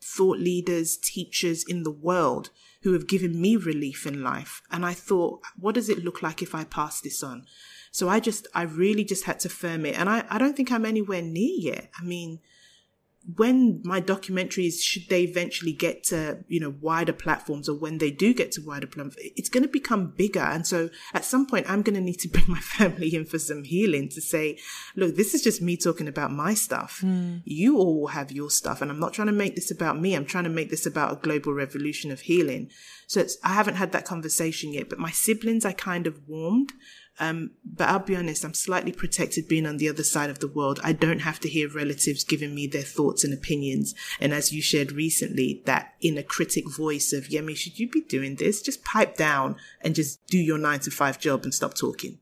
thought 0.00 0.38
leaders, 0.38 0.96
teachers 0.96 1.64
in 1.64 1.82
the 1.82 1.90
world 1.90 2.50
who 2.82 2.92
have 2.92 3.08
given 3.08 3.40
me 3.40 3.56
relief 3.56 4.06
in 4.06 4.22
life. 4.22 4.62
And 4.70 4.86
I 4.86 4.94
thought, 4.94 5.42
what 5.58 5.74
does 5.74 5.88
it 5.88 6.04
look 6.04 6.22
like 6.22 6.42
if 6.42 6.54
I 6.54 6.62
pass 6.62 7.00
this 7.00 7.24
on? 7.24 7.44
So 7.90 8.08
I 8.08 8.20
just, 8.20 8.46
I 8.54 8.62
really 8.62 9.04
just 9.04 9.24
had 9.24 9.40
to 9.40 9.48
firm 9.48 9.84
it. 9.84 9.98
And 9.98 10.08
I, 10.08 10.24
I 10.30 10.38
don't 10.38 10.56
think 10.56 10.70
I'm 10.70 10.86
anywhere 10.86 11.22
near 11.22 11.74
yet. 11.74 11.90
I 11.98 12.04
mean, 12.04 12.38
when 13.36 13.82
my 13.84 14.00
documentaries 14.00 14.82
should 14.82 15.08
they 15.08 15.24
eventually 15.24 15.72
get 15.72 16.02
to 16.02 16.42
you 16.48 16.58
know 16.58 16.74
wider 16.80 17.12
platforms 17.12 17.68
or 17.68 17.78
when 17.78 17.98
they 17.98 18.10
do 18.10 18.32
get 18.32 18.50
to 18.50 18.62
wider 18.62 18.86
platforms 18.86 19.14
it's 19.18 19.50
going 19.50 19.62
to 19.62 19.68
become 19.68 20.12
bigger. 20.16 20.40
And 20.40 20.66
so 20.66 20.88
at 21.12 21.24
some 21.24 21.46
point 21.46 21.68
i'm 21.68 21.82
going 21.82 21.94
to 21.94 22.00
need 22.00 22.18
to 22.20 22.28
bring 22.28 22.46
my 22.48 22.58
family 22.78 23.14
in 23.14 23.26
for 23.26 23.38
some 23.38 23.64
healing 23.64 24.08
to 24.10 24.20
say 24.20 24.58
look 24.96 25.16
this 25.16 25.34
is 25.34 25.42
just 25.42 25.60
me 25.60 25.76
talking 25.76 26.08
about 26.08 26.32
my 26.32 26.54
stuff. 26.54 27.00
Mm. 27.04 27.42
you 27.44 27.76
all 27.76 28.08
have 28.08 28.32
your 28.32 28.50
stuff 28.50 28.80
and 28.80 28.90
i'm 28.90 29.00
not 29.00 29.12
trying 29.12 29.26
to 29.26 29.32
make 29.32 29.54
this 29.54 29.70
about 29.70 30.00
me. 30.00 30.14
I'm 30.14 30.26
trying 30.26 30.44
to 30.44 30.50
make 30.50 30.70
this 30.70 30.86
about 30.86 31.12
a 31.12 31.16
global 31.16 31.52
revolution 31.52 32.10
of 32.10 32.20
healing. 32.20 32.70
So 33.06 33.26
i 33.44 33.52
haven't 33.52 33.74
had 33.74 33.92
that 33.92 34.06
conversation 34.06 34.72
yet 34.72 34.88
but 34.88 34.98
my 34.98 35.10
siblings 35.10 35.64
i 35.64 35.72
kind 35.72 36.06
of 36.06 36.26
warmed 36.26 36.72
um, 37.20 37.50
but 37.62 37.88
I'll 37.88 37.98
be 37.98 38.16
honest, 38.16 38.44
I'm 38.44 38.54
slightly 38.54 38.92
protected 38.92 39.46
being 39.46 39.66
on 39.66 39.76
the 39.76 39.90
other 39.90 40.02
side 40.02 40.30
of 40.30 40.38
the 40.38 40.48
world. 40.48 40.80
I 40.82 40.94
don't 40.94 41.20
have 41.20 41.38
to 41.40 41.48
hear 41.48 41.68
relatives 41.68 42.24
giving 42.24 42.54
me 42.54 42.66
their 42.66 42.82
thoughts 42.82 43.22
and 43.22 43.34
opinions. 43.34 43.94
And 44.18 44.32
as 44.32 44.52
you 44.52 44.62
shared 44.62 44.90
recently, 44.92 45.62
that 45.66 45.92
inner 46.00 46.22
critic 46.22 46.64
voice 46.68 47.12
of, 47.12 47.24
Yemi, 47.24 47.54
should 47.54 47.78
you 47.78 47.90
be 47.90 48.00
doing 48.00 48.36
this? 48.36 48.62
Just 48.62 48.84
pipe 48.84 49.16
down 49.16 49.56
and 49.82 49.94
just 49.94 50.26
do 50.28 50.38
your 50.38 50.56
nine 50.56 50.80
to 50.80 50.90
five 50.90 51.20
job 51.20 51.44
and 51.44 51.52
stop 51.52 51.74
talking. 51.74 52.18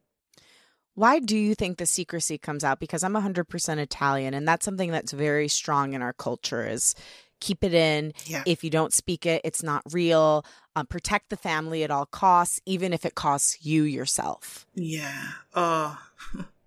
Why 0.94 1.20
do 1.20 1.38
you 1.38 1.54
think 1.54 1.78
the 1.78 1.86
secrecy 1.86 2.36
comes 2.36 2.64
out? 2.64 2.80
Because 2.80 3.04
I'm 3.04 3.14
100% 3.14 3.78
Italian, 3.78 4.34
and 4.34 4.48
that's 4.48 4.64
something 4.64 4.90
that's 4.90 5.12
very 5.12 5.46
strong 5.46 5.92
in 5.92 6.02
our 6.02 6.12
culture 6.12 6.66
is 6.66 6.96
keep 7.40 7.64
it 7.64 7.74
in. 7.74 8.12
Yeah. 8.24 8.42
If 8.46 8.64
you 8.64 8.70
don't 8.70 8.92
speak 8.92 9.26
it, 9.26 9.40
it's 9.44 9.62
not 9.62 9.82
real. 9.90 10.44
Um, 10.76 10.86
protect 10.86 11.30
the 11.30 11.36
family 11.36 11.82
at 11.82 11.90
all 11.90 12.06
costs, 12.06 12.60
even 12.66 12.92
if 12.92 13.04
it 13.04 13.14
costs 13.14 13.64
you 13.64 13.82
yourself. 13.82 14.66
Yeah. 14.74 15.30
Oh, 15.54 15.98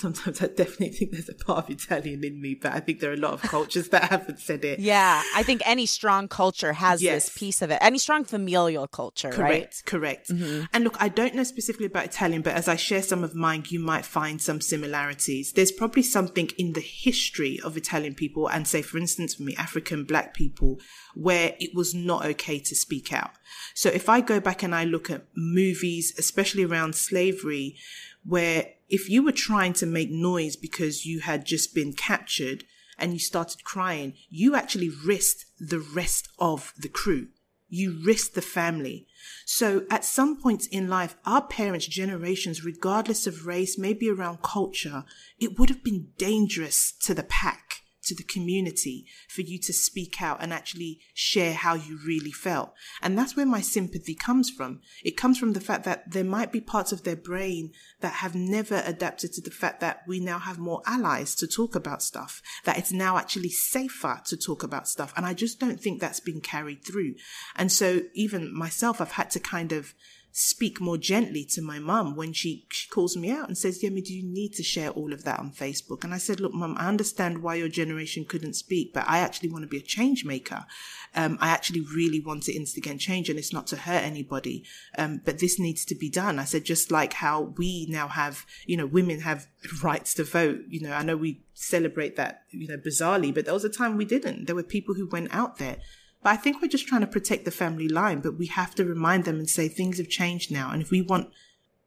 sometimes 0.00 0.42
I 0.42 0.46
definitely 0.46 0.90
think 0.90 1.12
there's 1.12 1.28
a 1.28 1.34
part 1.34 1.64
of 1.64 1.70
Italian 1.70 2.24
in 2.24 2.40
me, 2.40 2.54
but 2.54 2.72
I 2.72 2.80
think 2.80 3.00
there 3.00 3.10
are 3.10 3.14
a 3.14 3.18
lot 3.18 3.34
of 3.34 3.42
cultures 3.42 3.90
that 3.90 4.04
haven't 4.04 4.40
said 4.40 4.64
it. 4.64 4.78
Yeah, 4.78 5.22
I 5.34 5.42
think 5.42 5.62
any 5.64 5.86
strong 5.86 6.26
culture 6.26 6.72
has 6.72 7.02
yes. 7.02 7.24
this 7.26 7.38
piece 7.38 7.62
of 7.62 7.70
it. 7.70 7.78
Any 7.80 7.98
strong 7.98 8.24
familial 8.24 8.88
culture, 8.88 9.30
correct, 9.30 9.50
right? 9.50 9.82
Correct, 9.86 10.28
mm-hmm. 10.28 10.64
And 10.72 10.84
look, 10.84 10.96
I 10.98 11.08
don't 11.08 11.34
know 11.34 11.44
specifically 11.44 11.86
about 11.86 12.06
Italian, 12.06 12.42
but 12.42 12.54
as 12.54 12.68
I 12.68 12.76
share 12.76 13.02
some 13.02 13.22
of 13.22 13.34
mine, 13.34 13.64
you 13.68 13.78
might 13.78 14.04
find 14.04 14.40
some 14.40 14.60
similarities. 14.60 15.52
There's 15.52 15.72
probably 15.72 16.02
something 16.02 16.50
in 16.56 16.72
the 16.72 16.80
history 16.80 17.60
of 17.62 17.76
Italian 17.76 18.14
people, 18.14 18.48
and 18.48 18.66
say, 18.66 18.82
for 18.82 18.98
instance, 18.98 19.34
for 19.34 19.42
me, 19.42 19.54
African 19.56 20.04
black 20.04 20.34
people, 20.34 20.80
where 21.14 21.54
it 21.60 21.74
was 21.74 21.94
not 21.94 22.24
okay 22.24 22.58
to 22.58 22.74
speak 22.74 23.12
out. 23.12 23.32
So 23.74 23.88
if 23.90 24.08
I 24.08 24.20
go 24.20 24.40
back 24.40 24.62
and 24.62 24.74
I 24.74 24.84
look 24.84 25.10
at 25.10 25.26
movies, 25.36 26.14
especially 26.18 26.64
around 26.64 26.94
slavery, 26.94 27.76
where 28.24 28.72
if 28.90 29.08
you 29.08 29.22
were 29.22 29.32
trying 29.32 29.72
to 29.74 29.86
make 29.86 30.10
noise 30.10 30.56
because 30.56 31.06
you 31.06 31.20
had 31.20 31.46
just 31.46 31.74
been 31.74 31.92
captured 31.92 32.64
and 32.98 33.12
you 33.12 33.20
started 33.20 33.64
crying, 33.64 34.14
you 34.28 34.54
actually 34.56 34.90
risked 35.06 35.46
the 35.58 35.78
rest 35.78 36.28
of 36.38 36.74
the 36.76 36.88
crew. 36.88 37.28
You 37.68 38.02
risked 38.04 38.34
the 38.34 38.42
family. 38.42 39.06
So 39.46 39.86
at 39.90 40.04
some 40.04 40.42
points 40.42 40.66
in 40.66 40.88
life, 40.88 41.16
our 41.24 41.42
parents' 41.42 41.86
generations, 41.86 42.64
regardless 42.64 43.28
of 43.28 43.46
race, 43.46 43.78
maybe 43.78 44.10
around 44.10 44.42
culture, 44.42 45.04
it 45.38 45.56
would 45.56 45.68
have 45.68 45.84
been 45.84 46.08
dangerous 46.18 46.92
to 47.04 47.14
the 47.14 47.22
pack 47.22 47.69
to 48.10 48.14
the 48.16 48.24
community 48.24 49.06
for 49.28 49.42
you 49.42 49.56
to 49.56 49.72
speak 49.72 50.20
out 50.20 50.42
and 50.42 50.52
actually 50.52 50.98
share 51.14 51.52
how 51.52 51.74
you 51.74 51.96
really 52.04 52.32
felt. 52.32 52.72
And 53.00 53.16
that's 53.16 53.36
where 53.36 53.46
my 53.46 53.60
sympathy 53.60 54.16
comes 54.16 54.50
from. 54.50 54.80
It 55.04 55.16
comes 55.16 55.38
from 55.38 55.52
the 55.52 55.60
fact 55.60 55.84
that 55.84 56.10
there 56.10 56.24
might 56.24 56.50
be 56.50 56.60
parts 56.60 56.90
of 56.90 57.04
their 57.04 57.14
brain 57.14 57.70
that 58.00 58.14
have 58.14 58.34
never 58.34 58.82
adapted 58.84 59.32
to 59.34 59.40
the 59.40 59.52
fact 59.52 59.78
that 59.80 60.02
we 60.08 60.18
now 60.18 60.40
have 60.40 60.58
more 60.58 60.82
allies 60.86 61.36
to 61.36 61.46
talk 61.46 61.76
about 61.76 62.02
stuff, 62.02 62.42
that 62.64 62.78
it's 62.78 62.90
now 62.90 63.16
actually 63.16 63.50
safer 63.50 64.20
to 64.26 64.36
talk 64.36 64.64
about 64.64 64.88
stuff. 64.88 65.12
And 65.16 65.24
I 65.24 65.32
just 65.32 65.60
don't 65.60 65.80
think 65.80 66.00
that's 66.00 66.18
been 66.18 66.40
carried 66.40 66.84
through. 66.84 67.14
And 67.54 67.70
so 67.70 68.00
even 68.14 68.52
myself, 68.52 69.00
I've 69.00 69.12
had 69.12 69.30
to 69.30 69.40
kind 69.40 69.70
of 69.70 69.94
speak 70.32 70.80
more 70.80 70.96
gently 70.98 71.44
to 71.44 71.62
my 71.62 71.78
mum 71.78 72.14
when 72.14 72.32
she, 72.32 72.66
she 72.70 72.88
calls 72.88 73.16
me 73.16 73.30
out 73.30 73.48
and 73.48 73.58
says, 73.58 73.82
Yemi, 73.82 74.04
do 74.04 74.14
you 74.14 74.22
need 74.22 74.52
to 74.54 74.62
share 74.62 74.90
all 74.90 75.12
of 75.12 75.24
that 75.24 75.40
on 75.40 75.50
Facebook? 75.50 76.04
And 76.04 76.14
I 76.14 76.18
said, 76.18 76.40
look, 76.40 76.54
mum, 76.54 76.76
I 76.78 76.86
understand 76.86 77.42
why 77.42 77.56
your 77.56 77.68
generation 77.68 78.24
couldn't 78.24 78.54
speak, 78.54 78.92
but 78.94 79.04
I 79.08 79.18
actually 79.18 79.50
want 79.50 79.62
to 79.62 79.68
be 79.68 79.78
a 79.78 79.82
change 79.82 80.24
maker. 80.24 80.66
Um, 81.14 81.38
I 81.40 81.48
actually 81.48 81.80
really 81.80 82.20
want 82.20 82.44
to 82.44 82.52
instigate 82.52 83.00
change 83.00 83.28
and 83.28 83.38
it's 83.38 83.52
not 83.52 83.66
to 83.68 83.76
hurt 83.76 84.04
anybody. 84.04 84.64
Um, 84.96 85.20
but 85.24 85.40
this 85.40 85.58
needs 85.58 85.84
to 85.86 85.94
be 85.94 86.08
done. 86.08 86.38
I 86.38 86.44
said, 86.44 86.64
just 86.64 86.90
like 86.90 87.14
how 87.14 87.54
we 87.56 87.86
now 87.88 88.08
have, 88.08 88.46
you 88.66 88.76
know, 88.76 88.86
women 88.86 89.20
have 89.20 89.48
rights 89.82 90.14
to 90.14 90.24
vote. 90.24 90.60
You 90.68 90.82
know, 90.82 90.92
I 90.92 91.02
know 91.02 91.16
we 91.16 91.42
celebrate 91.54 92.16
that, 92.16 92.44
you 92.50 92.68
know, 92.68 92.76
bizarrely, 92.76 93.34
but 93.34 93.44
there 93.44 93.54
was 93.54 93.64
a 93.64 93.68
time 93.68 93.96
we 93.96 94.04
didn't. 94.04 94.46
There 94.46 94.56
were 94.56 94.62
people 94.62 94.94
who 94.94 95.06
went 95.06 95.34
out 95.34 95.58
there 95.58 95.78
but 96.22 96.30
I 96.30 96.36
think 96.36 96.60
we're 96.60 96.68
just 96.68 96.86
trying 96.86 97.00
to 97.00 97.06
protect 97.06 97.44
the 97.44 97.50
family 97.50 97.88
line, 97.88 98.20
but 98.20 98.38
we 98.38 98.46
have 98.46 98.74
to 98.76 98.84
remind 98.84 99.24
them 99.24 99.38
and 99.38 99.48
say 99.48 99.68
things 99.68 99.98
have 99.98 100.08
changed 100.08 100.50
now. 100.50 100.70
And 100.70 100.82
if 100.82 100.90
we 100.90 101.00
want 101.00 101.30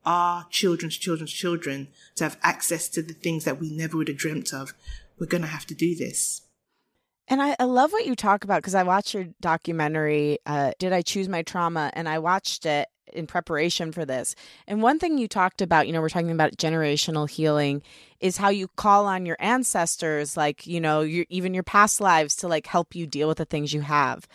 our 0.05 0.45
children's 0.49 0.97
children's 0.97 1.31
children 1.31 1.87
to 2.15 2.25
have 2.25 2.37
access 2.41 2.89
to 2.89 3.01
the 3.01 3.13
things 3.13 3.45
that 3.45 3.59
we 3.59 3.69
never 3.69 3.97
would 3.97 4.07
have 4.07 4.17
dreamt 4.17 4.53
of, 4.53 4.73
we're 5.19 5.27
going 5.27 5.43
to 5.43 5.47
have 5.47 5.65
to 5.67 5.75
do 5.75 5.95
this. 5.95 6.41
And 7.27 7.41
I, 7.41 7.55
I 7.59 7.63
love 7.63 7.93
what 7.93 8.05
you 8.05 8.15
talk 8.15 8.43
about 8.43 8.61
because 8.61 8.75
I 8.75 8.83
watched 8.83 9.13
your 9.13 9.27
documentary, 9.39 10.39
uh, 10.45 10.71
Did 10.77 10.91
I 10.91 11.01
Choose 11.01 11.29
My 11.29 11.41
Trauma? 11.41 11.89
And 11.93 12.09
I 12.09 12.19
watched 12.19 12.65
it 12.65 12.89
in 13.12 13.27
preparation 13.27 13.91
for 13.91 14.05
this. 14.05 14.36
And 14.67 14.81
one 14.81 15.00
thing 15.00 15.17
you 15.17 15.27
talked 15.27 15.62
about, 15.62 15.88
you 15.88 15.93
know, 15.93 16.01
we're 16.01 16.10
talking 16.10 16.31
about 16.31 16.57
generational 16.57 17.29
healing, 17.29 17.81
is 18.19 18.38
how 18.38 18.50
you 18.50 18.69
call 18.69 19.05
on 19.05 19.25
your 19.25 19.38
ancestors, 19.39 20.38
like, 20.38 20.65
you 20.65 20.79
know, 20.79 21.01
your, 21.01 21.25
even 21.29 21.53
your 21.53 21.63
past 21.63 22.00
lives 22.00 22.36
to 22.38 22.48
like 22.48 22.67
help 22.67 22.95
you 22.95 23.05
deal 23.05 23.27
with 23.27 23.38
the 23.38 23.45
things 23.45 23.74
you 23.74 23.81
have. 23.81 24.27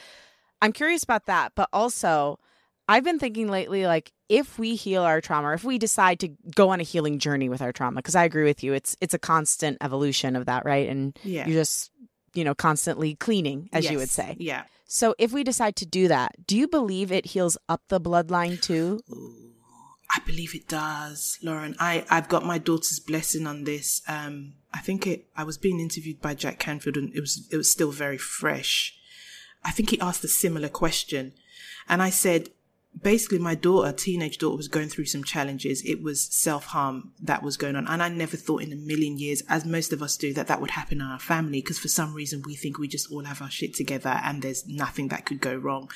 I'm 0.61 0.73
curious 0.73 1.03
about 1.03 1.27
that, 1.27 1.53
but 1.55 1.69
also 1.73 2.39
I've 2.89 3.05
been 3.05 3.19
thinking 3.19 3.49
lately, 3.49 3.87
like, 3.87 4.13
if 4.31 4.59
we 4.59 4.75
heal 4.75 5.03
our 5.03 5.21
trauma, 5.21 5.49
or 5.49 5.55
if 5.55 5.65
we 5.65 5.79
decide 5.79 6.21
to 6.21 6.29
go 6.55 6.71
on 6.71 6.81
a 6.81 6.83
healing 6.83 7.19
journey 7.19 7.49
with 7.49 7.63
our 7.63 7.73
trauma, 7.73 7.97
because 7.97 8.15
I 8.15 8.25
agree 8.25 8.45
with 8.45 8.63
you, 8.63 8.73
it's 8.75 8.97
it's 9.01 9.15
a 9.15 9.19
constant 9.19 9.79
evolution 9.81 10.37
of 10.37 10.47
that, 10.47 10.65
right? 10.65 10.89
And 10.89 11.19
yeah. 11.23 11.47
you're 11.47 11.61
just, 11.61 11.91
you 12.35 12.45
know, 12.45 12.55
constantly 12.55 13.15
cleaning, 13.15 13.69
as 13.73 13.85
yes. 13.85 13.93
you 13.93 13.99
would 13.99 14.11
say. 14.11 14.37
Yeah. 14.39 14.65
So 14.91 15.15
if 15.19 15.33
we 15.33 15.45
decide 15.45 15.77
to 15.77 15.87
do 15.87 16.09
that, 16.09 16.47
do 16.47 16.57
you 16.57 16.67
believe 16.67 17.13
it 17.13 17.27
heals 17.27 17.59
up 17.69 17.83
the 17.89 18.01
bloodline 18.01 18.61
too? 18.61 19.01
I 20.11 20.21
believe 20.25 20.55
it 20.55 20.67
does, 20.67 21.39
Lauren. 21.43 21.77
I, 21.79 22.07
I've 22.09 22.31
got 22.31 22.47
my 22.47 22.57
daughter's 22.57 22.99
blessing 22.99 23.47
on 23.47 23.65
this. 23.65 24.01
Um, 24.09 24.55
I 24.73 24.79
think 24.79 25.07
it, 25.07 25.27
I 25.37 25.45
was 25.45 25.59
being 25.59 25.79
interviewed 25.79 26.23
by 26.23 26.33
Jack 26.33 26.59
Canfield 26.59 26.97
and 26.97 27.15
it 27.15 27.21
was, 27.21 27.47
it 27.53 27.59
was 27.59 27.71
still 27.71 27.91
very 27.91 28.17
fresh. 28.17 28.99
I 29.63 29.73
think 29.73 29.91
he 29.91 30.01
asked 30.01 30.25
a 30.25 30.29
similar 30.29 30.71
question. 30.71 31.35
And 31.87 32.03
I 32.03 32.09
said, 32.09 32.49
basically 33.03 33.39
my 33.39 33.55
daughter, 33.55 33.93
teenage 33.93 34.39
daughter, 34.39 34.57
was 34.57 34.69
going 34.69 34.89
through 34.89 35.07
some 35.07 35.25
challenges. 35.25 35.83
It 35.85 36.03
was 36.03 36.21
self 36.21 36.67
harm 36.67 37.13
that 37.21 37.43
was 37.43 37.57
going 37.57 37.77
on. 37.77 37.87
And 37.87 38.03
I 38.03 38.09
never 38.09 38.37
thought 38.37 38.63
in 38.63 38.73
a 38.73 38.77
million 38.77 39.19
years, 39.19 39.43
as 39.49 39.65
most 39.65 39.93
of 39.93 40.03
us 40.03 40.17
do, 40.17 40.33
that 40.35 40.47
that 40.49 40.61
would 40.61 40.71
happen 40.71 41.01
in 41.01 41.07
our 41.07 41.19
family 41.19 41.61
because 41.61 41.79
for 41.79 41.89
some 41.89 42.15
reason 42.15 42.43
we 42.45 42.57
think 42.57 42.79
we 42.79 42.89
just 42.89 43.11
all 43.11 43.25
have 43.25 43.43
our 43.43 43.51
shit 43.51 43.75
together 43.75 44.21
and 44.23 44.43
there's 44.43 44.67
nothing 44.67 45.09
that 45.09 45.27
could 45.27 45.41
go 45.41 45.55
wrong. 45.55 45.91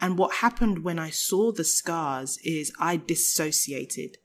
And 0.00 0.18
what 0.18 0.36
happened 0.36 0.84
when 0.84 0.98
I 0.98 1.10
saw 1.10 1.52
the 1.52 1.64
scars 1.64 2.38
is 2.44 2.72
I 2.78 2.96
dissociated. 2.96 4.18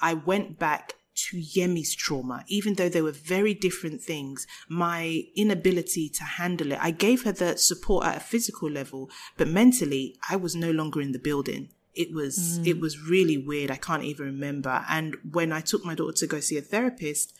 I 0.00 0.14
went 0.14 0.58
back 0.58 0.94
to 1.14 1.36
Yemi's 1.36 1.94
trauma, 1.94 2.44
even 2.48 2.74
though 2.74 2.88
they 2.88 3.02
were 3.02 3.12
very 3.12 3.54
different 3.54 4.00
things, 4.00 4.46
my 4.68 5.24
inability 5.36 6.08
to 6.08 6.24
handle 6.24 6.72
it. 6.72 6.78
I 6.80 6.90
gave 6.90 7.24
her 7.24 7.32
the 7.32 7.56
support 7.56 8.06
at 8.06 8.16
a 8.16 8.20
physical 8.20 8.70
level, 8.70 9.10
but 9.36 9.48
mentally, 9.48 10.16
I 10.28 10.36
was 10.36 10.56
no 10.56 10.70
longer 10.70 11.00
in 11.00 11.12
the 11.12 11.18
building. 11.18 11.70
It 11.94 12.12
was, 12.12 12.58
mm. 12.58 12.66
it 12.66 12.80
was 12.80 13.00
really 13.00 13.36
weird. 13.36 13.70
I 13.70 13.76
can't 13.76 14.04
even 14.04 14.26
remember. 14.26 14.84
And 14.88 15.16
when 15.30 15.52
I 15.52 15.60
took 15.60 15.84
my 15.84 15.94
daughter 15.94 16.16
to 16.18 16.26
go 16.26 16.40
see 16.40 16.56
a 16.56 16.62
therapist, 16.62 17.34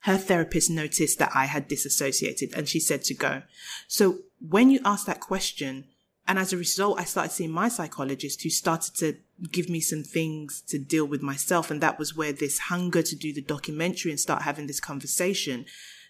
her 0.00 0.16
therapist 0.16 0.70
noticed 0.70 1.18
that 1.18 1.32
I 1.34 1.46
had 1.46 1.66
disassociated 1.66 2.54
and 2.54 2.68
she 2.68 2.78
said 2.78 3.02
to 3.04 3.14
go. 3.14 3.42
So 3.88 4.18
when 4.40 4.70
you 4.70 4.80
ask 4.84 5.06
that 5.06 5.20
question, 5.20 5.86
and 6.28 6.38
as 6.38 6.52
a 6.52 6.58
result, 6.58 7.00
I 7.00 7.04
started 7.04 7.32
seeing 7.32 7.50
my 7.50 7.70
psychologist 7.70 8.42
who 8.42 8.50
started 8.50 8.94
to 8.96 9.16
give 9.50 9.70
me 9.70 9.80
some 9.80 10.02
things 10.02 10.62
to 10.68 10.78
deal 10.78 11.06
with 11.06 11.22
myself. 11.22 11.70
And 11.70 11.80
that 11.80 11.98
was 11.98 12.14
where 12.14 12.32
this 12.32 12.58
hunger 12.58 13.02
to 13.02 13.16
do 13.16 13.32
the 13.32 13.40
documentary 13.40 14.10
and 14.10 14.20
start 14.20 14.42
having 14.42 14.66
this 14.66 14.78
conversation. 14.78 15.64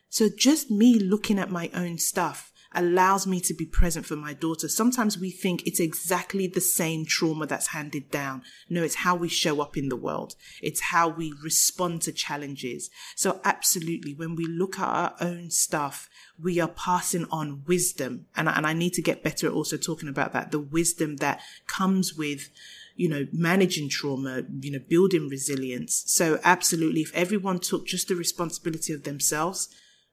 So 0.08 0.28
just 0.28 0.72
me 0.72 0.98
looking 0.98 1.38
at 1.38 1.52
my 1.52 1.70
own 1.72 1.98
stuff 1.98 2.52
allows 2.78 3.26
me 3.26 3.40
to 3.40 3.52
be 3.52 3.66
present 3.66 4.06
for 4.06 4.16
my 4.16 4.32
daughter. 4.32 4.68
Sometimes 4.68 5.18
we 5.18 5.30
think 5.30 5.66
it's 5.66 5.80
exactly 5.80 6.46
the 6.46 6.60
same 6.60 7.04
trauma 7.04 7.44
that's 7.44 7.68
handed 7.68 8.10
down. 8.10 8.42
No, 8.70 8.82
it's 8.82 8.94
how 8.94 9.16
we 9.16 9.28
show 9.28 9.60
up 9.60 9.76
in 9.76 9.88
the 9.88 9.96
world. 9.96 10.36
It's 10.62 10.80
how 10.80 11.08
we 11.08 11.34
respond 11.42 12.02
to 12.02 12.12
challenges. 12.12 12.88
So 13.16 13.40
absolutely, 13.44 14.14
when 14.14 14.36
we 14.36 14.46
look 14.46 14.78
at 14.78 14.88
our 14.88 15.14
own 15.20 15.50
stuff, 15.50 16.08
we 16.40 16.60
are 16.60 16.68
passing 16.68 17.26
on 17.32 17.64
wisdom. 17.66 18.26
And, 18.36 18.48
and 18.48 18.64
I 18.64 18.72
need 18.72 18.94
to 18.94 19.02
get 19.02 19.24
better 19.24 19.48
at 19.48 19.52
also 19.52 19.76
talking 19.76 20.08
about 20.08 20.32
that. 20.32 20.52
The 20.52 20.60
wisdom 20.60 21.16
that 21.16 21.40
comes 21.66 22.14
with 22.14 22.48
you 22.94 23.08
know, 23.08 23.28
managing 23.32 23.88
trauma, 23.88 24.42
you 24.60 24.72
know, 24.72 24.80
building 24.88 25.28
resilience. 25.28 26.02
So 26.08 26.40
absolutely, 26.42 27.02
if 27.02 27.14
everyone 27.14 27.60
took 27.60 27.86
just 27.86 28.08
the 28.08 28.16
responsibility 28.16 28.92
of 28.92 29.04
themselves, 29.04 29.68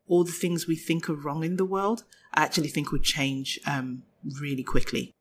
all 0.08 0.24
the 0.24 0.32
things 0.32 0.68
we 0.68 0.76
think 0.76 1.10
are 1.10 1.16
wrong 1.16 1.44
in 1.44 1.58
the 1.58 1.66
world, 1.66 2.04
I 2.34 2.44
actually 2.44 2.68
think 2.68 2.92
would 2.92 3.04
change 3.04 3.60
um, 3.66 4.04
really 4.40 4.64
quickly. 4.64 5.12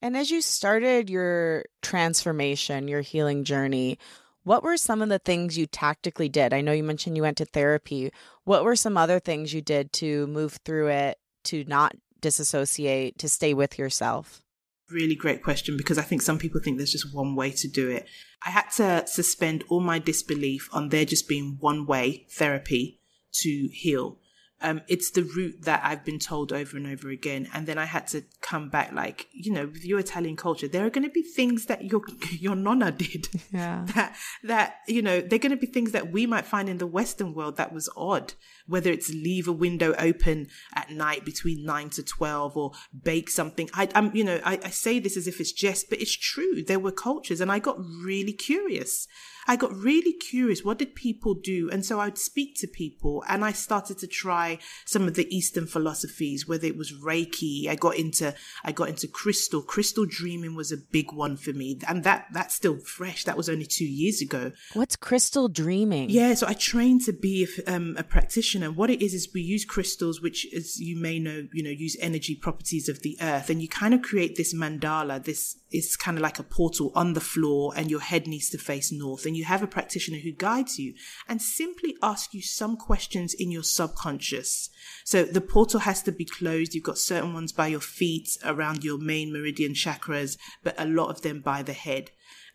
And 0.00 0.16
as 0.16 0.30
you 0.30 0.42
started 0.42 1.08
your 1.08 1.64
transformation, 1.80 2.88
your 2.88 3.02
healing 3.02 3.44
journey, 3.44 3.98
what 4.44 4.64
were 4.64 4.76
some 4.76 5.02
of 5.02 5.08
the 5.08 5.20
things 5.20 5.56
you 5.56 5.66
tactically 5.66 6.28
did? 6.28 6.52
I 6.52 6.60
know 6.60 6.72
you 6.72 6.82
mentioned 6.82 7.16
you 7.16 7.22
went 7.22 7.36
to 7.38 7.44
therapy. 7.44 8.12
What 8.44 8.64
were 8.64 8.74
some 8.74 8.96
other 8.96 9.20
things 9.20 9.54
you 9.54 9.62
did 9.62 9.92
to 9.94 10.26
move 10.26 10.58
through 10.64 10.88
it, 10.88 11.18
to 11.44 11.64
not 11.64 11.94
disassociate, 12.20 13.18
to 13.18 13.28
stay 13.28 13.54
with 13.54 13.78
yourself? 13.78 14.42
Really 14.90 15.14
great 15.14 15.42
question 15.44 15.76
because 15.76 15.96
I 15.96 16.02
think 16.02 16.22
some 16.22 16.38
people 16.38 16.60
think 16.60 16.76
there's 16.76 16.92
just 16.92 17.14
one 17.14 17.36
way 17.36 17.52
to 17.52 17.68
do 17.68 17.88
it. 17.88 18.06
I 18.44 18.50
had 18.50 18.68
to 18.76 19.06
suspend 19.06 19.62
all 19.68 19.80
my 19.80 20.00
disbelief 20.00 20.68
on 20.72 20.88
there 20.88 21.04
just 21.04 21.28
being 21.28 21.56
one 21.60 21.86
way 21.86 22.26
therapy 22.28 23.00
to 23.32 23.68
heal 23.72 24.18
um, 24.62 24.80
it's 24.88 25.10
the 25.10 25.22
route 25.22 25.62
that 25.62 25.82
I've 25.84 26.04
been 26.04 26.18
told 26.18 26.52
over 26.52 26.76
and 26.76 26.86
over 26.86 27.10
again. 27.10 27.48
And 27.52 27.66
then 27.66 27.78
I 27.78 27.84
had 27.84 28.06
to 28.08 28.22
come 28.40 28.68
back, 28.68 28.92
like, 28.92 29.26
you 29.32 29.52
know, 29.52 29.66
with 29.66 29.84
your 29.84 29.98
Italian 29.98 30.36
culture, 30.36 30.68
there 30.68 30.86
are 30.86 30.90
going 30.90 31.06
to 31.06 31.10
be 31.10 31.22
things 31.22 31.66
that 31.66 31.84
your, 31.84 32.02
your 32.30 32.56
nonna 32.56 32.92
did. 32.92 33.28
Yeah. 33.52 33.86
That, 33.92 34.16
that, 34.44 34.76
you 34.88 35.02
know, 35.02 35.20
they're 35.20 35.38
going 35.38 35.50
to 35.50 35.56
be 35.56 35.66
things 35.66 35.92
that 35.92 36.10
we 36.10 36.26
might 36.26 36.46
find 36.46 36.68
in 36.68 36.78
the 36.78 36.86
Western 36.86 37.34
world 37.34 37.56
that 37.56 37.72
was 37.72 37.88
odd, 37.96 38.34
whether 38.66 38.90
it's 38.90 39.10
leave 39.10 39.46
a 39.46 39.52
window 39.52 39.94
open 39.98 40.48
at 40.74 40.90
night 40.90 41.24
between 41.24 41.64
nine 41.64 41.90
to 41.90 42.02
12 42.02 42.56
or 42.56 42.72
bake 43.02 43.28
something. 43.28 43.68
I, 43.74 43.88
am 43.94 44.14
you 44.14 44.24
know, 44.24 44.40
I, 44.44 44.58
I 44.64 44.70
say 44.70 44.98
this 44.98 45.16
as 45.16 45.26
if 45.26 45.40
it's 45.40 45.52
jest, 45.52 45.90
but 45.90 46.00
it's 46.00 46.16
true. 46.16 46.62
There 46.64 46.78
were 46.78 46.92
cultures 46.92 47.40
and 47.40 47.52
I 47.52 47.58
got 47.58 47.78
really 47.78 48.32
curious. 48.32 49.06
I 49.46 49.56
got 49.56 49.74
really 49.74 50.12
curious. 50.12 50.64
What 50.64 50.78
did 50.78 50.94
people 50.94 51.34
do? 51.34 51.68
And 51.70 51.84
so 51.84 52.00
I'd 52.00 52.18
speak 52.18 52.56
to 52.58 52.66
people 52.66 53.24
and 53.28 53.44
I 53.44 53.52
started 53.52 53.98
to 53.98 54.06
try 54.06 54.58
some 54.84 55.08
of 55.08 55.14
the 55.14 55.34
Eastern 55.34 55.66
philosophies, 55.66 56.46
whether 56.46 56.66
it 56.66 56.76
was 56.76 56.92
Reiki. 56.92 57.68
I 57.68 57.74
got 57.74 57.96
into, 57.96 58.34
I 58.64 58.72
got 58.72 58.88
into 58.88 59.08
crystal. 59.08 59.62
Crystal 59.62 60.06
dreaming 60.06 60.54
was 60.54 60.70
a 60.70 60.76
big 60.76 61.12
one 61.12 61.36
for 61.36 61.52
me. 61.52 61.78
And 61.88 62.04
that, 62.04 62.26
that's 62.32 62.54
still 62.54 62.78
fresh. 62.78 63.24
That 63.24 63.36
was 63.36 63.48
only 63.48 63.66
two 63.66 63.86
years 63.86 64.20
ago. 64.20 64.52
What's 64.74 64.96
crystal 64.96 65.48
dreaming? 65.48 66.10
Yeah. 66.10 66.34
So 66.34 66.46
I 66.46 66.54
trained 66.54 67.02
to 67.02 67.12
be 67.12 67.46
a, 67.66 67.74
um, 67.74 67.96
a 67.98 68.02
practitioner. 68.02 68.70
What 68.70 68.90
it 68.90 69.02
is, 69.02 69.14
is 69.14 69.28
we 69.34 69.42
use 69.42 69.64
crystals, 69.64 70.20
which 70.20 70.46
as 70.54 70.80
you 70.80 70.96
may 70.96 71.18
know, 71.18 71.48
you 71.52 71.62
know, 71.62 71.70
use 71.70 71.96
energy 72.00 72.34
properties 72.34 72.88
of 72.88 73.02
the 73.02 73.16
earth 73.20 73.50
and 73.50 73.60
you 73.60 73.68
kind 73.68 73.94
of 73.94 74.02
create 74.02 74.36
this 74.36 74.54
mandala. 74.54 75.22
This 75.22 75.56
is 75.72 75.96
kind 75.96 76.18
of 76.18 76.22
like 76.22 76.38
a 76.38 76.44
portal 76.44 76.92
on 76.94 77.14
the 77.14 77.20
floor 77.20 77.72
and 77.76 77.90
your 77.90 78.00
head 78.00 78.26
needs 78.26 78.50
to 78.50 78.58
face 78.58 78.92
north 78.92 79.26
and 79.26 79.36
you 79.36 79.44
have 79.44 79.62
a 79.62 79.66
practitioner 79.66 80.18
who 80.18 80.32
guides 80.32 80.78
you 80.78 80.94
and 81.28 81.40
simply 81.40 81.96
ask 82.02 82.34
you 82.34 82.42
some 82.42 82.76
questions 82.76 83.34
in 83.34 83.50
your 83.50 83.62
subconscious. 83.62 84.70
So 85.04 85.24
the 85.24 85.40
portal 85.40 85.80
has 85.80 86.02
to 86.04 86.12
be 86.12 86.24
closed. 86.24 86.74
You've 86.74 86.84
got 86.84 86.98
certain 86.98 87.32
ones 87.32 87.52
by 87.52 87.68
your 87.68 87.80
feet 87.80 88.28
around 88.44 88.84
your 88.84 88.98
main 88.98 89.32
meridian 89.32 89.74
chakras, 89.74 90.36
but 90.62 90.74
a 90.78 90.86
lot 90.86 91.10
of 91.10 91.22
them 91.22 91.40
by 91.40 91.62
the 91.62 91.72
head. 91.72 92.10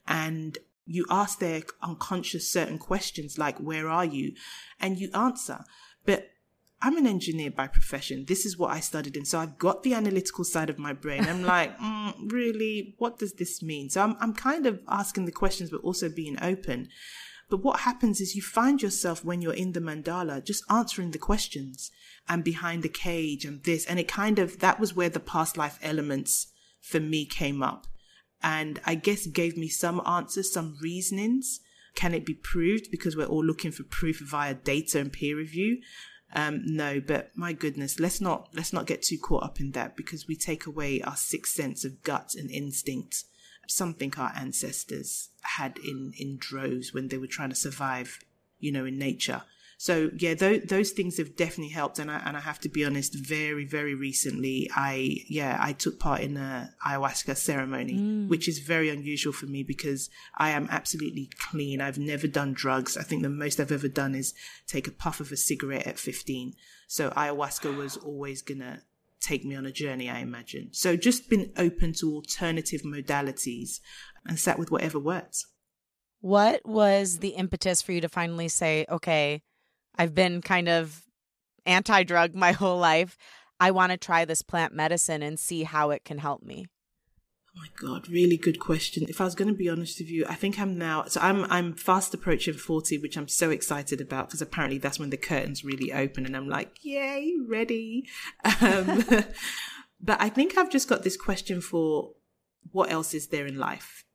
And 0.08 0.58
you 0.86 1.06
ask 1.10 1.40
their 1.40 1.64
unconscious 1.82 2.50
certain 2.50 2.78
questions 2.78 3.38
like, 3.38 3.58
where 3.58 3.90
are 3.90 4.06
you? 4.06 4.34
And 4.80 4.98
you 4.98 5.10
answer. 5.14 5.66
But 6.06 6.30
I'm 6.82 6.98
an 6.98 7.08
engineer 7.08 7.50
by 7.50 7.68
profession. 7.68 8.26
This 8.26 8.46
is 8.46 8.58
what 8.58 8.72
I 8.72 8.80
studied. 8.80 9.18
And 9.18 9.28
so 9.28 9.40
I've 9.40 9.58
got 9.58 9.82
the 9.82 9.94
analytical 9.94 10.44
side 10.44 10.70
of 10.70 10.78
my 10.78 10.94
brain. 10.94 11.26
I'm 11.26 11.44
like, 11.56 11.78
mm, 11.80 12.14
really, 12.32 12.96
what 12.98 13.18
does 13.18 13.34
this 13.34 13.64
mean? 13.64 13.90
So 13.90 14.02
I'm, 14.02 14.16
I'm 14.20 14.34
kind 14.34 14.66
of 14.68 14.80
asking 14.88 15.26
the 15.26 15.32
questions, 15.32 15.72
but 15.72 15.82
also 15.82 16.08
being 16.08 16.38
open. 16.42 16.90
But 17.50 17.64
what 17.64 17.82
happens 17.82 18.20
is 18.20 18.36
you 18.36 18.42
find 18.42 18.82
yourself 18.82 19.24
when 19.24 19.42
you're 19.42 19.54
in 19.54 19.72
the 19.72 19.80
mandala 19.80 20.44
just 20.44 20.64
answering 20.70 21.12
the 21.12 21.18
questions 21.18 21.92
and 22.28 22.44
behind 22.44 22.84
the 22.84 22.90
cage 22.90 23.46
and 23.46 23.64
this. 23.64 23.86
And 23.86 24.00
it 24.00 24.08
kind 24.08 24.38
of, 24.38 24.60
that 24.60 24.80
was 24.80 24.96
where 24.96 25.10
the 25.10 25.20
past 25.20 25.58
life 25.58 25.80
elements 25.82 26.48
for 26.82 27.00
me 27.00 27.26
came 27.26 27.64
up. 27.64 27.88
And 28.44 28.80
I 28.86 28.96
guess 28.96 29.26
gave 29.26 29.58
me 29.58 29.68
some 29.70 30.02
answers, 30.06 30.54
some 30.54 30.78
reasonings. 30.82 31.62
Can 31.96 32.14
it 32.14 32.26
be 32.26 32.36
proved? 32.36 32.92
Because 32.92 33.16
we're 33.16 33.26
all 33.26 33.44
looking 33.44 33.72
for 33.72 33.84
proof 33.84 34.20
via 34.20 34.54
data 34.54 35.00
and 35.00 35.12
peer 35.12 35.36
review. 35.36 35.80
Um, 36.34 36.62
no, 36.66 37.00
but 37.00 37.32
my 37.36 37.54
goodness, 37.54 38.00
let's 38.00 38.20
not 38.20 38.50
let's 38.54 38.74
not 38.74 38.86
get 38.86 39.02
too 39.02 39.18
caught 39.18 39.44
up 39.44 39.60
in 39.60 39.72
that 39.72 39.96
because 39.96 40.28
we 40.28 40.36
take 40.36 40.66
away 40.66 41.02
our 41.02 41.16
sixth 41.16 41.54
sense 41.54 41.86
of 41.86 42.04
gut 42.04 42.36
and 42.36 42.52
instinct, 42.52 43.24
something 43.68 44.14
our 44.18 44.34
ancestors 44.36 45.30
had 45.42 45.78
in 45.78 46.14
in 46.18 46.38
droves 46.38 46.94
when 46.94 47.08
they 47.08 47.18
were 47.18 47.28
trying 47.28 47.50
to 47.50 47.56
survive, 47.56 48.20
you 48.60 48.72
know, 48.72 48.86
in 48.86 48.98
nature. 48.98 49.44
So 49.80 50.10
yeah, 50.18 50.34
th- 50.34 50.64
those 50.64 50.90
things 50.90 51.18
have 51.18 51.36
definitely 51.36 51.72
helped. 51.72 52.00
And 52.00 52.10
I, 52.10 52.22
and 52.26 52.36
I 52.36 52.40
have 52.40 52.60
to 52.62 52.70
be 52.70 52.84
honest, 52.84 53.14
very, 53.14 53.64
very 53.64 53.94
recently, 53.94 54.70
I, 54.76 55.18
yeah, 55.30 55.58
I 55.62 55.74
took 55.74 56.00
part 56.00 56.22
in 56.22 56.36
a 56.36 56.72
ayahuasca 56.86 57.38
ceremony, 57.38 57.94
mm. 57.94 58.28
which 58.28 58.48
is 58.48 58.58
very 58.58 58.90
unusual 58.90 59.34
for 59.34 59.46
me 59.46 59.62
because 59.62 60.10
I 60.36 60.50
am 60.50 60.68
absolutely 60.72 61.30
clean. 61.40 61.80
I've 61.80 62.00
never 62.00 62.28
done 62.28 62.54
drugs. 62.54 62.98
I 62.98 63.04
think 63.04 63.22
the 63.22 63.30
most 63.30 63.60
I've 63.60 63.72
ever 63.72 63.88
done 63.88 64.16
is 64.16 64.34
take 64.66 64.88
a 64.88 64.92
puff 64.92 65.20
of 65.20 65.32
a 65.32 65.38
cigarette 65.38 65.86
at 65.86 66.00
15. 66.00 66.54
So 66.88 67.12
ayahuasca 67.12 67.78
was 67.78 67.98
always 67.98 68.42
gonna 68.42 68.82
take 69.20 69.46
me 69.46 69.56
on 69.56 69.66
a 69.68 69.72
journey, 69.72 70.10
I 70.10 70.20
imagine. 70.20 70.70
So 70.72 70.96
just 70.96 71.30
been 71.30 71.52
open 71.56 71.94
to 71.94 72.16
alternative 72.16 72.82
modalities 72.82 73.80
and 74.26 74.40
sat 74.40 74.58
with 74.58 74.72
whatever 74.72 75.00
works. 75.00 75.46
What 76.20 76.66
was 76.66 77.20
the 77.20 77.30
impetus 77.30 77.82
for 77.84 77.92
you 77.92 78.02
to 78.02 78.10
finally 78.10 78.48
say, 78.48 78.86
okay, 78.90 79.44
I've 79.98 80.16
been 80.16 80.42
kind 80.42 80.70
of 80.70 81.04
anti 81.66 82.04
drug 82.04 82.36
my 82.36 82.52
whole 82.54 82.78
life. 82.78 83.18
I 83.60 83.72
want 83.72 83.92
to 83.92 83.98
try 83.98 84.26
this 84.26 84.42
plant 84.42 84.74
medicine 84.74 85.24
and 85.24 85.40
see 85.40 85.64
how 85.64 85.90
it 85.90 86.06
can 86.06 86.20
help 86.20 86.44
me. 86.44 86.68
Oh 87.56 87.60
my 87.62 87.90
god, 87.90 88.08
really 88.08 88.38
good 88.38 88.60
question. 88.60 89.06
If 89.10 89.20
I 89.20 89.24
was 89.24 89.34
going 89.34 89.48
to 89.48 89.54
be 89.54 89.68
honest 89.68 90.00
with 90.00 90.10
you, 90.10 90.26
I 90.30 90.36
think 90.36 90.60
I'm 90.60 90.78
now 90.78 91.06
so 91.06 91.20
I'm 91.22 91.44
I'm 91.46 91.74
fast 91.74 92.14
approaching 92.14 92.54
40, 92.54 93.00
which 93.00 93.18
I'm 93.18 93.28
so 93.28 93.50
excited 93.50 94.00
about 94.00 94.28
because 94.28 94.44
apparently 94.44 94.78
that's 94.78 95.00
when 95.00 95.10
the 95.10 95.18
curtains 95.18 95.66
really 95.66 95.92
open 95.92 96.26
and 96.26 96.38
I'm 96.38 96.48
like, 96.48 96.76
"Yay, 96.84 97.34
ready." 97.48 98.08
Um, 98.62 99.04
but 100.00 100.22
I 100.22 100.30
think 100.30 100.56
I've 100.56 100.70
just 100.70 100.88
got 100.88 101.04
this 101.04 101.18
question 101.18 101.62
for 101.62 102.12
what 102.72 102.92
else 102.92 103.16
is 103.16 103.28
there 103.28 103.48
in 103.48 103.58
life? 103.58 104.06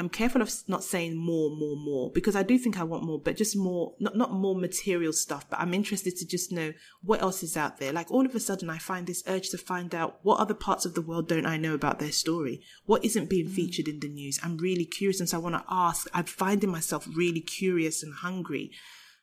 I'm 0.00 0.08
careful 0.08 0.40
of 0.40 0.50
not 0.66 0.82
saying 0.82 1.14
more, 1.14 1.50
more, 1.50 1.76
more 1.76 2.10
because 2.10 2.34
I 2.34 2.42
do 2.42 2.56
think 2.56 2.80
I 2.80 2.84
want 2.84 3.04
more, 3.04 3.20
but 3.20 3.36
just 3.36 3.54
more, 3.54 3.96
not, 4.00 4.16
not 4.16 4.32
more 4.32 4.54
material 4.54 5.12
stuff, 5.12 5.44
but 5.50 5.60
I'm 5.60 5.74
interested 5.74 6.16
to 6.16 6.26
just 6.26 6.50
know 6.50 6.72
what 7.02 7.20
else 7.20 7.42
is 7.42 7.54
out 7.54 7.76
there. 7.76 7.92
Like 7.92 8.10
all 8.10 8.24
of 8.24 8.34
a 8.34 8.40
sudden 8.40 8.70
I 8.70 8.78
find 8.78 9.06
this 9.06 9.22
urge 9.26 9.50
to 9.50 9.58
find 9.58 9.94
out 9.94 10.18
what 10.22 10.40
other 10.40 10.54
parts 10.54 10.86
of 10.86 10.94
the 10.94 11.02
world 11.02 11.28
don't 11.28 11.44
I 11.44 11.58
know 11.58 11.74
about 11.74 11.98
their 11.98 12.12
story? 12.12 12.62
What 12.86 13.04
isn't 13.04 13.28
being 13.28 13.48
mm. 13.48 13.52
featured 13.52 13.88
in 13.88 14.00
the 14.00 14.08
news? 14.08 14.40
I'm 14.42 14.56
really 14.56 14.86
curious. 14.86 15.20
And 15.20 15.28
so 15.28 15.36
I 15.36 15.42
want 15.42 15.56
to 15.56 15.64
ask, 15.68 16.08
I'm 16.14 16.24
finding 16.24 16.70
myself 16.70 17.06
really 17.14 17.42
curious 17.42 18.02
and 18.02 18.14
hungry. 18.14 18.70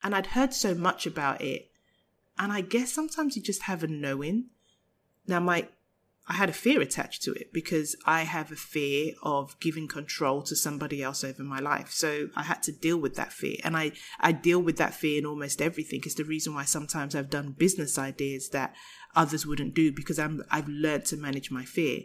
And 0.04 0.14
I'd 0.14 0.28
heard 0.28 0.54
so 0.54 0.76
much 0.76 1.08
about 1.08 1.42
it. 1.42 1.72
And 2.38 2.52
I 2.52 2.62
guess 2.62 2.94
sometimes 2.94 3.36
you 3.36 3.42
just 3.42 3.64
have 3.64 3.84
a 3.84 3.88
knowing. 3.88 4.50
Now, 5.26 5.40
my 5.40 5.70
I 6.30 6.34
had 6.34 6.50
a 6.50 6.54
fear 6.54 6.82
attached 6.82 7.24
to 7.24 7.32
it 7.34 7.54
because 7.54 7.96
I 8.06 8.24
have 8.24 8.52
a 8.52 8.58
fear 8.58 9.14
of 9.24 9.58
giving 9.62 9.88
control 9.88 10.42
to 10.44 10.58
somebody 10.58 11.02
else 11.02 11.24
over 11.24 11.42
my 11.42 11.60
life. 11.60 11.90
So 11.92 12.28
I 12.36 12.44
had 12.44 12.62
to 12.64 12.74
deal 12.74 12.98
with 12.98 13.16
that 13.16 13.32
fear. 13.32 13.56
And 13.64 13.78
I, 13.78 13.94
I 14.20 14.34
deal 14.34 14.60
with 14.60 14.78
that 14.78 14.94
fear 14.94 15.20
in 15.20 15.26
almost 15.26 15.62
everything. 15.62 16.02
It's 16.06 16.16
the 16.16 16.26
reason 16.26 16.54
why 16.54 16.66
sometimes 16.66 17.16
I've 17.16 17.30
done 17.30 17.56
business 17.58 17.98
ideas 17.98 18.50
that 18.50 18.76
others 19.16 19.46
wouldn't 19.46 19.74
do 19.74 19.94
because 19.94 20.20
I'm, 20.20 20.44
I've 20.52 20.68
learned 20.68 21.06
to 21.06 21.18
manage 21.18 21.50
my 21.50 21.64
fear. 21.64 22.02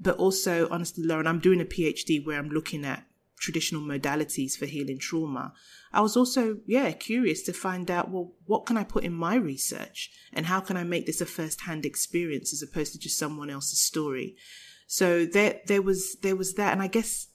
But 0.00 0.18
also, 0.18 0.68
honestly, 0.70 1.04
Lauren, 1.04 1.26
I'm 1.26 1.40
doing 1.40 1.60
a 1.60 1.64
PhD 1.64 2.24
where 2.24 2.38
I'm 2.38 2.50
looking 2.50 2.84
at 2.84 3.04
traditional 3.38 3.82
modalities 3.82 4.56
for 4.56 4.66
healing 4.66 4.98
trauma. 4.98 5.52
I 5.92 6.00
was 6.00 6.16
also, 6.16 6.58
yeah, 6.66 6.90
curious 6.92 7.42
to 7.42 7.52
find 7.52 7.90
out, 7.90 8.10
well, 8.10 8.32
what 8.46 8.66
can 8.66 8.76
I 8.76 8.84
put 8.84 9.04
in 9.04 9.12
my 9.12 9.36
research 9.36 10.10
and 10.32 10.46
how 10.46 10.60
can 10.60 10.76
I 10.76 10.84
make 10.84 11.06
this 11.06 11.20
a 11.20 11.26
first 11.26 11.62
hand 11.62 11.84
experience 11.84 12.52
as 12.52 12.62
opposed 12.62 12.92
to 12.92 12.98
just 12.98 13.18
someone 13.18 13.50
else's 13.50 13.80
story? 13.80 14.36
So 14.86 15.24
there, 15.24 15.60
there 15.66 15.82
was, 15.82 16.16
there 16.22 16.36
was 16.36 16.54
that. 16.54 16.72
And 16.72 16.82
I 16.82 16.88
guess, 16.88 17.28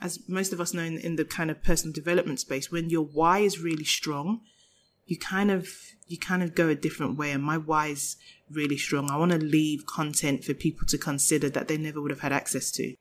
as 0.00 0.18
most 0.28 0.52
of 0.52 0.60
us 0.60 0.74
know 0.74 0.82
in, 0.82 0.98
in 0.98 1.16
the 1.16 1.24
kind 1.24 1.50
of 1.50 1.62
personal 1.62 1.92
development 1.92 2.40
space, 2.40 2.70
when 2.70 2.90
your 2.90 3.04
why 3.04 3.38
is 3.38 3.60
really 3.60 3.84
strong, 3.84 4.40
you 5.06 5.18
kind 5.18 5.50
of, 5.50 5.68
you 6.06 6.18
kind 6.18 6.42
of 6.42 6.54
go 6.54 6.68
a 6.68 6.74
different 6.74 7.18
way. 7.18 7.30
And 7.30 7.42
my 7.42 7.56
why 7.56 7.88
is 7.88 8.16
really 8.50 8.76
strong. 8.76 9.10
I 9.10 9.16
want 9.16 9.32
to 9.32 9.38
leave 9.38 9.86
content 9.86 10.44
for 10.44 10.54
people 10.54 10.86
to 10.88 10.98
consider 10.98 11.48
that 11.50 11.68
they 11.68 11.76
never 11.76 12.00
would 12.00 12.10
have 12.10 12.20
had 12.20 12.32
access 12.32 12.70
to. 12.72 12.94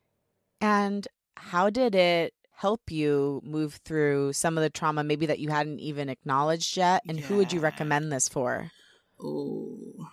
And 0.60 1.08
how 1.49 1.69
did 1.69 1.95
it 1.95 2.34
help 2.56 2.91
you 2.91 3.41
move 3.43 3.80
through 3.84 4.34
some 4.34 4.58
of 4.58 4.63
the 4.63 4.69
trauma 4.69 5.04
maybe 5.04 5.25
that 5.25 5.39
you 5.39 5.49
hadn't 5.49 5.80
even 5.80 6.10
acknowledged 6.10 6.77
yet? 6.77 7.01
And 7.08 7.19
yeah. 7.19 7.25
who 7.25 7.38
would 7.38 7.51
you 7.51 7.60
recommend 7.60 8.12
this 8.12 8.30
for? 8.30 8.71
Oh, 9.19 10.08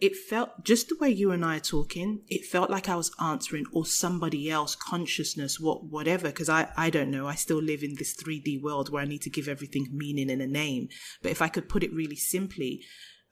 it 0.00 0.16
felt 0.16 0.64
just 0.64 0.88
the 0.88 0.96
way 1.00 1.08
you 1.08 1.30
and 1.30 1.44
I 1.44 1.56
are 1.56 1.60
talking, 1.60 2.22
it 2.28 2.44
felt 2.44 2.68
like 2.68 2.88
I 2.88 2.96
was 2.96 3.14
answering 3.22 3.64
or 3.72 3.86
somebody 3.86 4.50
else 4.50 4.74
consciousness, 4.74 5.60
what 5.60 5.84
whatever, 5.84 6.28
because 6.28 6.48
I, 6.48 6.68
I 6.76 6.90
don't 6.90 7.10
know. 7.10 7.26
I 7.28 7.36
still 7.36 7.62
live 7.62 7.82
in 7.82 7.94
this 7.94 8.14
3D 8.14 8.60
world 8.60 8.90
where 8.90 9.02
I 9.02 9.06
need 9.06 9.22
to 9.22 9.30
give 9.30 9.48
everything 9.48 9.88
meaning 9.92 10.30
and 10.30 10.42
a 10.42 10.46
name. 10.46 10.88
But 11.22 11.30
if 11.30 11.40
I 11.40 11.48
could 11.48 11.68
put 11.68 11.84
it 11.84 11.92
really 11.92 12.16
simply, 12.16 12.82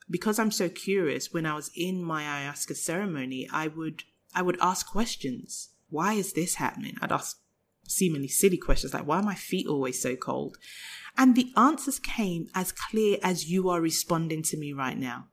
because 0.09 0.39
I'm 0.39 0.51
so 0.51 0.69
curious, 0.69 1.33
when 1.33 1.45
I 1.45 1.55
was 1.55 1.69
in 1.75 2.03
my 2.03 2.23
ayahuasca 2.23 2.75
ceremony, 2.77 3.47
I 3.51 3.67
would 3.67 4.03
I 4.33 4.41
would 4.41 4.57
ask 4.61 4.87
questions. 4.87 5.69
Why 5.93 6.13
is 6.13 6.33
this 6.33 6.55
happening? 6.55 6.95
I'd 7.03 7.11
ask 7.11 7.37
seemingly 7.87 8.27
silly 8.27 8.57
questions 8.57 8.95
like 8.95 9.05
why 9.05 9.17
are 9.17 9.23
my 9.23 9.35
feet 9.35 9.67
always 9.67 10.01
so 10.01 10.15
cold? 10.15 10.57
And 11.15 11.35
the 11.35 11.51
answers 11.55 11.99
came 11.99 12.47
as 12.55 12.71
clear 12.71 13.19
as 13.21 13.51
you 13.51 13.69
are 13.69 13.79
responding 13.79 14.41
to 14.43 14.57
me 14.57 14.73
right 14.73 14.97
now. 14.97 15.27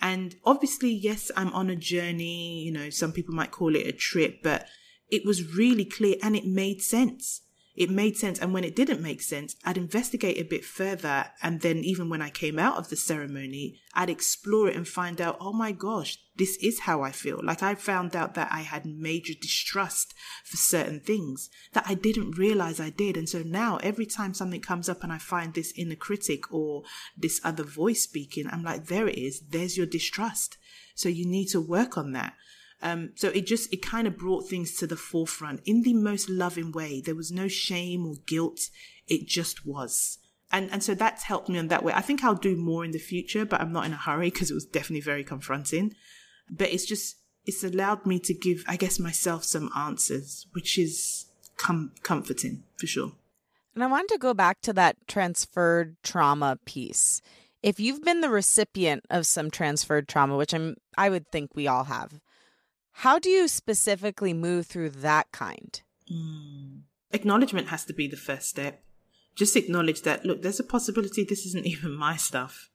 And 0.00 0.34
obviously, 0.44 0.90
yes, 0.90 1.30
I'm 1.36 1.52
on 1.52 1.70
a 1.70 1.76
journey. 1.76 2.64
You 2.64 2.72
know, 2.72 2.90
some 2.90 3.12
people 3.12 3.32
might 3.32 3.52
call 3.52 3.76
it 3.76 3.86
a 3.86 3.92
trip, 3.92 4.42
but 4.42 4.66
it 5.08 5.24
was 5.24 5.54
really 5.54 5.84
clear 5.84 6.16
and 6.20 6.34
it 6.34 6.44
made 6.44 6.82
sense 6.82 7.42
it 7.76 7.90
made 7.90 8.16
sense. 8.16 8.38
And 8.38 8.54
when 8.54 8.64
it 8.64 8.74
didn't 8.74 9.02
make 9.02 9.20
sense, 9.20 9.54
I'd 9.64 9.76
investigate 9.76 10.38
a 10.38 10.44
bit 10.44 10.64
further. 10.64 11.26
And 11.42 11.60
then 11.60 11.78
even 11.78 12.08
when 12.08 12.22
I 12.22 12.30
came 12.30 12.58
out 12.58 12.78
of 12.78 12.88
the 12.88 12.96
ceremony, 12.96 13.80
I'd 13.94 14.10
explore 14.10 14.68
it 14.68 14.76
and 14.76 14.88
find 14.88 15.20
out, 15.20 15.36
oh 15.40 15.52
my 15.52 15.72
gosh, 15.72 16.18
this 16.36 16.56
is 16.56 16.80
how 16.80 17.02
I 17.02 17.12
feel. 17.12 17.40
Like 17.42 17.62
I 17.62 17.74
found 17.74 18.16
out 18.16 18.34
that 18.34 18.48
I 18.50 18.60
had 18.60 18.86
major 18.86 19.34
distrust 19.40 20.14
for 20.44 20.56
certain 20.56 21.00
things 21.00 21.50
that 21.72 21.84
I 21.86 21.94
didn't 21.94 22.38
realize 22.38 22.80
I 22.80 22.90
did. 22.90 23.16
And 23.16 23.28
so 23.28 23.42
now 23.42 23.76
every 23.82 24.06
time 24.06 24.34
something 24.34 24.60
comes 24.60 24.88
up 24.88 25.02
and 25.02 25.12
I 25.12 25.18
find 25.18 25.52
this 25.52 25.72
inner 25.76 25.96
critic 25.96 26.52
or 26.52 26.82
this 27.16 27.40
other 27.44 27.64
voice 27.64 28.02
speaking, 28.02 28.46
I'm 28.50 28.62
like, 28.62 28.86
there 28.86 29.08
it 29.08 29.18
is. 29.18 29.40
There's 29.48 29.76
your 29.76 29.86
distrust. 29.86 30.56
So 30.94 31.08
you 31.08 31.26
need 31.26 31.48
to 31.48 31.60
work 31.60 31.98
on 31.98 32.12
that. 32.12 32.34
Um, 32.82 33.12
so 33.14 33.28
it 33.28 33.46
just, 33.46 33.72
it 33.72 33.82
kind 33.82 34.06
of 34.06 34.18
brought 34.18 34.48
things 34.48 34.76
to 34.76 34.86
the 34.86 34.96
forefront 34.96 35.60
in 35.64 35.82
the 35.82 35.94
most 35.94 36.28
loving 36.28 36.72
way. 36.72 37.00
There 37.00 37.14
was 37.14 37.32
no 37.32 37.48
shame 37.48 38.06
or 38.06 38.16
guilt. 38.26 38.68
It 39.08 39.26
just 39.26 39.64
was. 39.64 40.18
And, 40.52 40.70
and 40.70 40.82
so 40.82 40.94
that's 40.94 41.24
helped 41.24 41.48
me 41.48 41.58
in 41.58 41.68
that 41.68 41.82
way. 41.82 41.92
I 41.92 42.02
think 42.02 42.22
I'll 42.22 42.34
do 42.34 42.54
more 42.54 42.84
in 42.84 42.92
the 42.92 42.98
future, 42.98 43.44
but 43.44 43.60
I'm 43.60 43.72
not 43.72 43.86
in 43.86 43.92
a 43.92 43.96
hurry 43.96 44.30
because 44.30 44.50
it 44.50 44.54
was 44.54 44.66
definitely 44.66 45.00
very 45.00 45.24
confronting. 45.24 45.94
But 46.50 46.70
it's 46.70 46.84
just, 46.84 47.16
it's 47.46 47.64
allowed 47.64 48.06
me 48.06 48.18
to 48.20 48.34
give, 48.34 48.64
I 48.68 48.76
guess, 48.76 48.98
myself 48.98 49.44
some 49.44 49.70
answers, 49.76 50.46
which 50.52 50.78
is 50.78 51.26
com- 51.56 51.92
comforting 52.02 52.62
for 52.78 52.86
sure. 52.86 53.12
And 53.74 53.82
I 53.82 53.88
wanted 53.88 54.08
to 54.14 54.18
go 54.18 54.34
back 54.34 54.60
to 54.62 54.72
that 54.74 54.96
transferred 55.06 55.96
trauma 56.02 56.58
piece. 56.64 57.20
If 57.62 57.80
you've 57.80 58.04
been 58.04 58.20
the 58.20 58.30
recipient 58.30 59.04
of 59.10 59.26
some 59.26 59.50
transferred 59.50 60.08
trauma, 60.08 60.36
which 60.36 60.54
I'm 60.54 60.76
I 60.96 61.10
would 61.10 61.30
think 61.30 61.54
we 61.54 61.66
all 61.66 61.84
have, 61.84 62.20
how 63.00 63.18
do 63.18 63.28
you 63.28 63.46
specifically 63.46 64.32
move 64.32 64.66
through 64.66 64.88
that 64.88 65.30
kind? 65.30 65.82
Mm. 66.10 66.80
Acknowledgement 67.12 67.68
has 67.68 67.84
to 67.84 67.92
be 67.92 68.08
the 68.08 68.16
first 68.16 68.48
step. 68.48 68.82
Just 69.34 69.54
acknowledge 69.54 70.00
that, 70.02 70.24
look, 70.24 70.40
there's 70.40 70.60
a 70.60 70.64
possibility 70.64 71.22
this 71.22 71.44
isn't 71.44 71.66
even 71.74 71.94
my 71.94 72.16
stuff. 72.16 72.70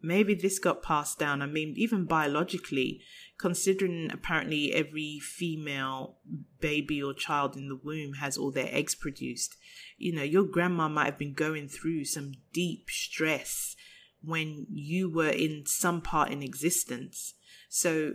Maybe 0.00 0.34
this 0.34 0.58
got 0.58 0.82
passed 0.82 1.20
down. 1.20 1.42
I 1.42 1.46
mean, 1.46 1.74
even 1.76 2.06
biologically, 2.06 3.02
considering 3.38 4.10
apparently 4.12 4.74
every 4.74 5.20
female 5.20 6.16
baby 6.60 7.00
or 7.00 7.14
child 7.14 7.56
in 7.56 7.68
the 7.68 7.78
womb 7.80 8.14
has 8.14 8.36
all 8.36 8.50
their 8.50 8.68
eggs 8.72 8.96
produced, 8.96 9.56
you 9.96 10.12
know, 10.12 10.24
your 10.24 10.42
grandma 10.42 10.88
might 10.88 11.04
have 11.04 11.18
been 11.18 11.34
going 11.34 11.68
through 11.68 12.04
some 12.06 12.32
deep 12.52 12.90
stress 12.90 13.76
when 14.24 14.66
you 14.68 15.08
were 15.08 15.30
in 15.30 15.62
some 15.66 16.00
part 16.00 16.32
in 16.32 16.42
existence. 16.42 17.34
So, 17.68 18.14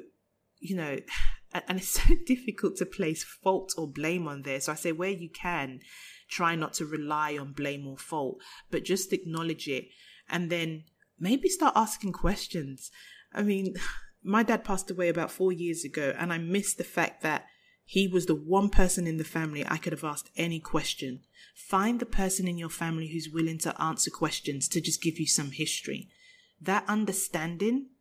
you 0.60 0.76
know, 0.76 0.98
and 1.54 1.80
it's 1.80 1.90
so 2.02 2.16
difficult 2.26 2.78
to 2.78 2.86
place 2.86 3.24
fault 3.24 3.74
or 3.78 3.88
blame 3.88 4.28
on 4.28 4.44
there. 4.44 4.60
So 4.60 4.72
I 4.72 4.76
say 4.76 4.92
where 4.92 5.10
you 5.10 5.30
can, 5.30 5.80
try 6.30 6.56
not 6.56 6.74
to 6.74 6.86
rely 6.86 7.38
on 7.38 7.54
blame 7.54 7.88
or 7.88 7.98
fault, 7.98 8.42
but 8.70 8.84
just 8.84 9.14
acknowledge 9.14 9.68
it 9.68 9.88
and 10.30 10.50
then 10.50 10.84
maybe 11.20 11.50
start 11.50 11.74
asking 11.76 12.14
questions. 12.14 12.92
I 13.34 13.44
mean, 13.44 13.76
my 14.24 14.44
dad 14.44 14.64
passed 14.64 14.92
away 14.92 15.10
about 15.10 15.32
four 15.32 15.52
years 15.52 15.84
ago, 15.84 16.14
and 16.18 16.34
I 16.34 16.38
miss 16.38 16.74
the 16.74 16.84
fact 16.84 17.24
that 17.24 17.46
he 17.86 18.08
was 18.08 18.26
the 18.26 18.36
one 18.36 18.70
person 18.70 19.08
in 19.08 19.16
the 19.16 19.24
family 19.24 19.66
I 19.66 19.78
could 19.78 19.94
have 19.94 20.04
asked 20.04 20.30
any 20.36 20.60
question. 20.60 21.22
Find 21.56 22.00
the 22.00 22.06
person 22.06 22.48
in 22.48 22.58
your 22.58 22.70
family 22.70 23.08
who's 23.08 23.30
willing 23.34 23.60
to 23.60 23.82
answer 23.82 24.12
questions 24.12 24.68
to 24.70 24.82
just 24.82 25.02
give 25.02 25.18
you 25.18 25.26
some 25.26 25.52
history. 25.52 26.10
That 26.60 26.84
understanding 26.88 27.92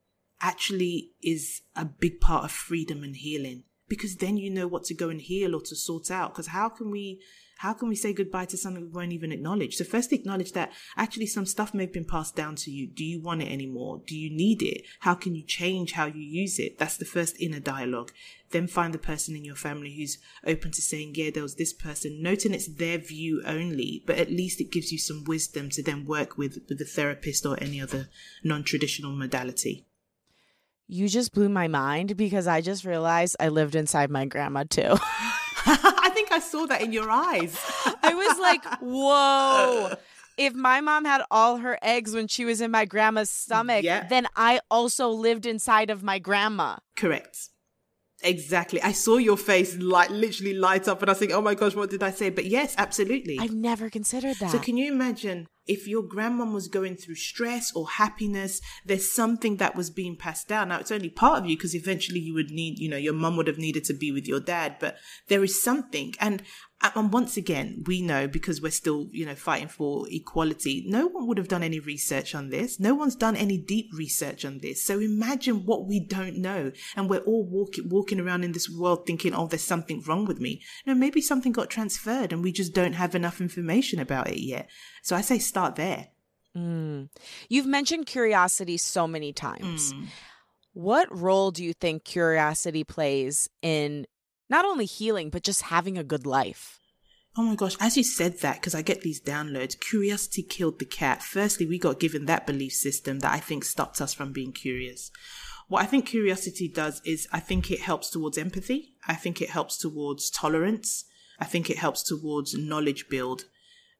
actually 0.40 1.12
is 1.22 1.62
a 1.75 1.85
big 1.85 2.20
part 2.20 2.44
of 2.44 2.53
freedom 2.53 3.03
and 3.03 3.16
healing. 3.16 3.64
Because 3.88 4.16
then 4.16 4.37
you 4.37 4.51
know 4.51 4.66
what 4.66 4.85
to 4.85 4.94
go 4.94 5.09
and 5.09 5.20
heal 5.20 5.55
or 5.55 5.61
to 5.62 5.77
sort 5.77 6.11
out. 6.11 6.33
Because 6.33 6.49
how 6.49 6.68
can 6.68 6.90
we 6.90 7.20
how 7.59 7.72
can 7.72 7.88
we 7.88 7.96
say 7.96 8.12
goodbye 8.12 8.44
to 8.44 8.57
something 8.57 8.83
we 8.83 8.88
won't 8.88 9.12
even 9.12 9.33
acknowledge 9.33 9.77
so 9.77 9.85
first 9.85 10.12
acknowledge 10.12 10.53
that 10.53 10.72
actually 10.96 11.25
some 11.25 11.46
stuff 11.46 11.72
may 11.72 11.85
have 11.85 11.92
been 11.92 12.05
passed 12.05 12.37
down 12.37 12.55
to 12.55 12.70
you. 12.70 12.87
Do 12.87 13.03
you 13.03 13.18
want 13.18 13.42
it 13.42 13.51
anymore? 13.51 14.03
Do 14.07 14.16
you 14.16 14.29
need 14.31 14.62
it? 14.62 14.83
How 15.01 15.14
can 15.14 15.35
you 15.35 15.42
change 15.42 15.92
how 15.92 16.05
you 16.07 16.20
use 16.20 16.59
it? 16.59 16.79
That's 16.79 16.99
the 16.99 17.07
first 17.07 17.40
inner 17.40 17.61
dialogue. 17.61 18.12
Then 18.51 18.66
find 18.66 18.92
the 18.92 18.99
person 18.99 19.35
in 19.35 19.44
your 19.44 19.57
family 19.57 19.94
who's 19.96 20.18
open 20.46 20.70
to 20.72 20.83
saying 20.83 21.12
yeah 21.14 21.31
there 21.31 21.42
was 21.42 21.55
this 21.55 21.72
person. 21.72 22.22
Noting 22.22 22.53
it's 22.53 22.66
their 22.66 22.99
view 22.99 23.42
only 23.46 24.03
but 24.07 24.18
at 24.18 24.31
least 24.31 24.61
it 24.61 24.72
gives 24.72 24.92
you 24.92 24.99
some 24.99 25.25
wisdom 25.25 25.70
to 25.70 25.83
then 25.83 26.05
work 26.05 26.37
with 26.37 26.59
with 26.68 26.81
a 26.81 26.85
therapist 26.85 27.46
or 27.46 27.57
any 27.62 27.81
other 27.81 28.09
non-traditional 28.44 29.12
modality 29.12 29.87
you 30.88 31.09
just 31.09 31.33
blew 31.33 31.49
my 31.49 31.68
mind 31.68 32.16
because 32.16 32.46
I 32.46 32.61
just 32.61 32.85
realized 32.85 33.37
I 33.40 33.49
lived 33.49 33.75
inside 33.75 34.11
my 34.11 34.25
grandma 34.25 34.64
too. 34.68 34.96
I 35.66 36.11
think 36.14 36.31
I 36.31 36.38
saw 36.38 36.66
that 36.66 36.81
in 36.81 36.92
your 36.92 37.11
eyes. 37.11 37.59
I 38.03 38.14
was 38.14 38.38
like, 38.38 38.64
whoa. 38.81 39.94
If 40.37 40.55
my 40.55 40.81
mom 40.81 41.05
had 41.05 41.22
all 41.31 41.57
her 41.59 41.79
eggs 41.83 42.14
when 42.14 42.29
she 42.29 42.44
was 42.44 42.61
in 42.61 42.70
my 42.70 42.85
grandma's 42.85 43.31
stomach, 43.31 43.85
yeah. 43.85 44.07
then 44.07 44.29
I 44.37 44.61
also 44.70 45.09
lived 45.09 45.46
inside 45.46 45.90
of 45.90 46.03
my 46.03 46.18
grandma. 46.18 46.77
Correct. 46.94 47.49
Exactly. 48.22 48.81
I 48.83 48.92
saw 48.92 49.16
your 49.16 49.37
face 49.37 49.77
like 49.77 50.11
literally 50.11 50.55
light 50.55 50.88
up 50.88 51.03
and 51.03 51.11
I 51.11 51.14
think, 51.14 51.33
oh 51.33 51.40
my 51.40 51.55
gosh, 51.55 51.75
what 51.75 51.90
did 51.90 52.03
I 52.03 52.11
say? 52.11 52.31
But 52.31 52.46
yes, 52.46 52.75
absolutely. 52.79 53.38
I've 53.40 53.55
never 53.55 53.90
considered 53.90 54.37
that. 54.40 54.51
So 54.51 54.59
can 54.59 54.77
you 54.77 54.92
imagine 54.92 55.49
if 55.66 55.88
your 55.88 56.02
grandmom 56.02 56.52
was 56.52 56.68
going 56.68 56.96
through 56.96 57.16
stress 57.16 57.72
or 57.74 57.88
happiness, 57.88 58.61
there's 58.85 59.11
something 59.11 59.57
that 59.57 59.74
was 59.74 59.90
being 59.90 60.16
passed 60.16 60.48
down. 60.48 60.68
Now 60.68 60.79
it's 60.79 60.92
only 60.92 61.11
part 61.11 61.42
of 61.42 61.50
you 61.50 61.57
because 61.57 61.74
eventually 61.74 62.20
you 62.20 62.35
would 62.35 62.50
need, 62.50 62.79
you 62.79 62.88
know, 62.88 62.96
your 62.96 63.12
mum 63.12 63.37
would 63.37 63.48
have 63.48 63.59
needed 63.59 63.85
to 63.85 63.94
be 63.94 64.12
with 64.12 64.26
your 64.26 64.40
dad, 64.40 64.76
but 64.79 64.96
there 65.29 65.42
is 65.42 65.62
something. 65.62 66.14
And 66.20 66.42
and 66.83 67.11
once 67.11 67.38
again, 67.38 67.83
we 67.87 68.02
know 68.02 68.29
because 68.29 68.61
we're 68.61 68.70
still, 68.70 69.09
you 69.11 69.24
know, 69.24 69.35
fighting 69.35 69.68
for 69.68 70.07
equality. 70.11 70.85
No 70.87 71.07
one 71.07 71.26
would 71.26 71.38
have 71.38 71.48
done 71.48 71.62
any 71.62 71.81
research 71.81 72.35
on 72.35 72.50
this. 72.50 72.79
No 72.79 72.94
one's 72.94 73.16
done 73.16 73.35
any 73.35 73.57
deep 73.57 73.90
research 73.94 74.44
on 74.44 74.59
this. 74.59 74.85
So 74.85 75.00
imagine 75.00 75.64
what 75.64 75.87
we 75.87 76.00
don't 76.00 76.37
know, 76.37 76.72
and 76.94 77.09
we're 77.09 77.20
all 77.20 77.46
walking 77.46 77.88
walking 77.88 78.20
around 78.20 78.44
in 78.44 78.52
this 78.52 78.68
world 78.68 79.07
thinking, 79.07 79.35
"Oh, 79.35 79.46
there's 79.46 79.62
something 79.62 80.02
wrong 80.02 80.26
with 80.26 80.38
me." 80.38 80.62
No, 80.87 80.94
maybe 80.94 81.22
something 81.22 81.50
got 81.50 81.70
transferred, 81.70 82.33
and 82.33 82.42
we 82.42 82.52
just 82.52 82.74
don't 82.74 82.92
have 82.92 83.14
enough 83.14 83.40
information 83.40 83.98
about 83.98 84.29
it 84.29 84.40
yet. 84.40 84.68
So 85.07 85.14
I 85.14 85.21
say 85.21 85.38
start 85.38 85.77
there. 85.77 86.09
Mm. 86.57 87.11
You've 87.49 87.66
mentioned 87.66 88.07
curiosity 88.07 88.77
so 88.77 89.07
many 89.07 89.33
times. 89.33 89.92
Mm. 89.92 90.07
What 90.73 91.16
role 91.16 91.53
do 91.53 91.62
you 91.62 91.73
think 91.73 92.03
curiosity 92.03 92.83
plays 92.83 93.49
in 93.62 94.07
not 94.49 94.64
only 94.64 94.85
healing, 94.85 95.31
but 95.31 95.45
just 95.45 95.62
having 95.62 95.97
a 95.97 96.03
good 96.03 96.27
life. 96.27 96.81
Oh 97.37 97.42
my 97.42 97.55
gosh, 97.55 97.77
as 97.79 97.97
you 97.97 98.03
said 98.03 98.40
that, 98.40 98.57
because 98.57 98.75
I 98.75 98.83
get 98.83 99.03
these 99.03 99.21
downloads, 99.21 99.79
curiosity 99.79 100.42
killed 100.42 100.81
the 100.81 100.87
cat. 100.87 101.23
Firstly, 101.23 101.66
we 101.66 101.79
got 101.79 102.01
given 102.01 102.25
that 102.27 102.45
belief 102.45 102.73
system 102.73 103.21
that 103.21 103.33
I 103.33 103.38
think 103.38 103.64
stopped 103.64 104.01
us 104.01 104.12
from 104.12 104.33
being 104.33 104.53
curious. 104.53 105.12
What 105.69 105.83
I 105.83 105.87
think 105.87 106.07
curiosity 106.07 106.66
does 106.66 107.01
is 107.05 107.29
I 107.33 107.38
think 107.38 107.71
it 107.71 107.81
helps 107.81 108.11
towards 108.11 108.38
empathy. 108.38 108.95
I 109.07 109.14
think 109.14 109.40
it 109.40 109.51
helps 109.51 109.79
towards 109.79 110.31
tolerance. 110.31 111.05
I 111.38 111.45
think 111.45 111.71
it 111.71 111.79
helps 111.79 112.03
towards 112.03 112.59
knowledge 112.59 113.09
build 113.09 113.45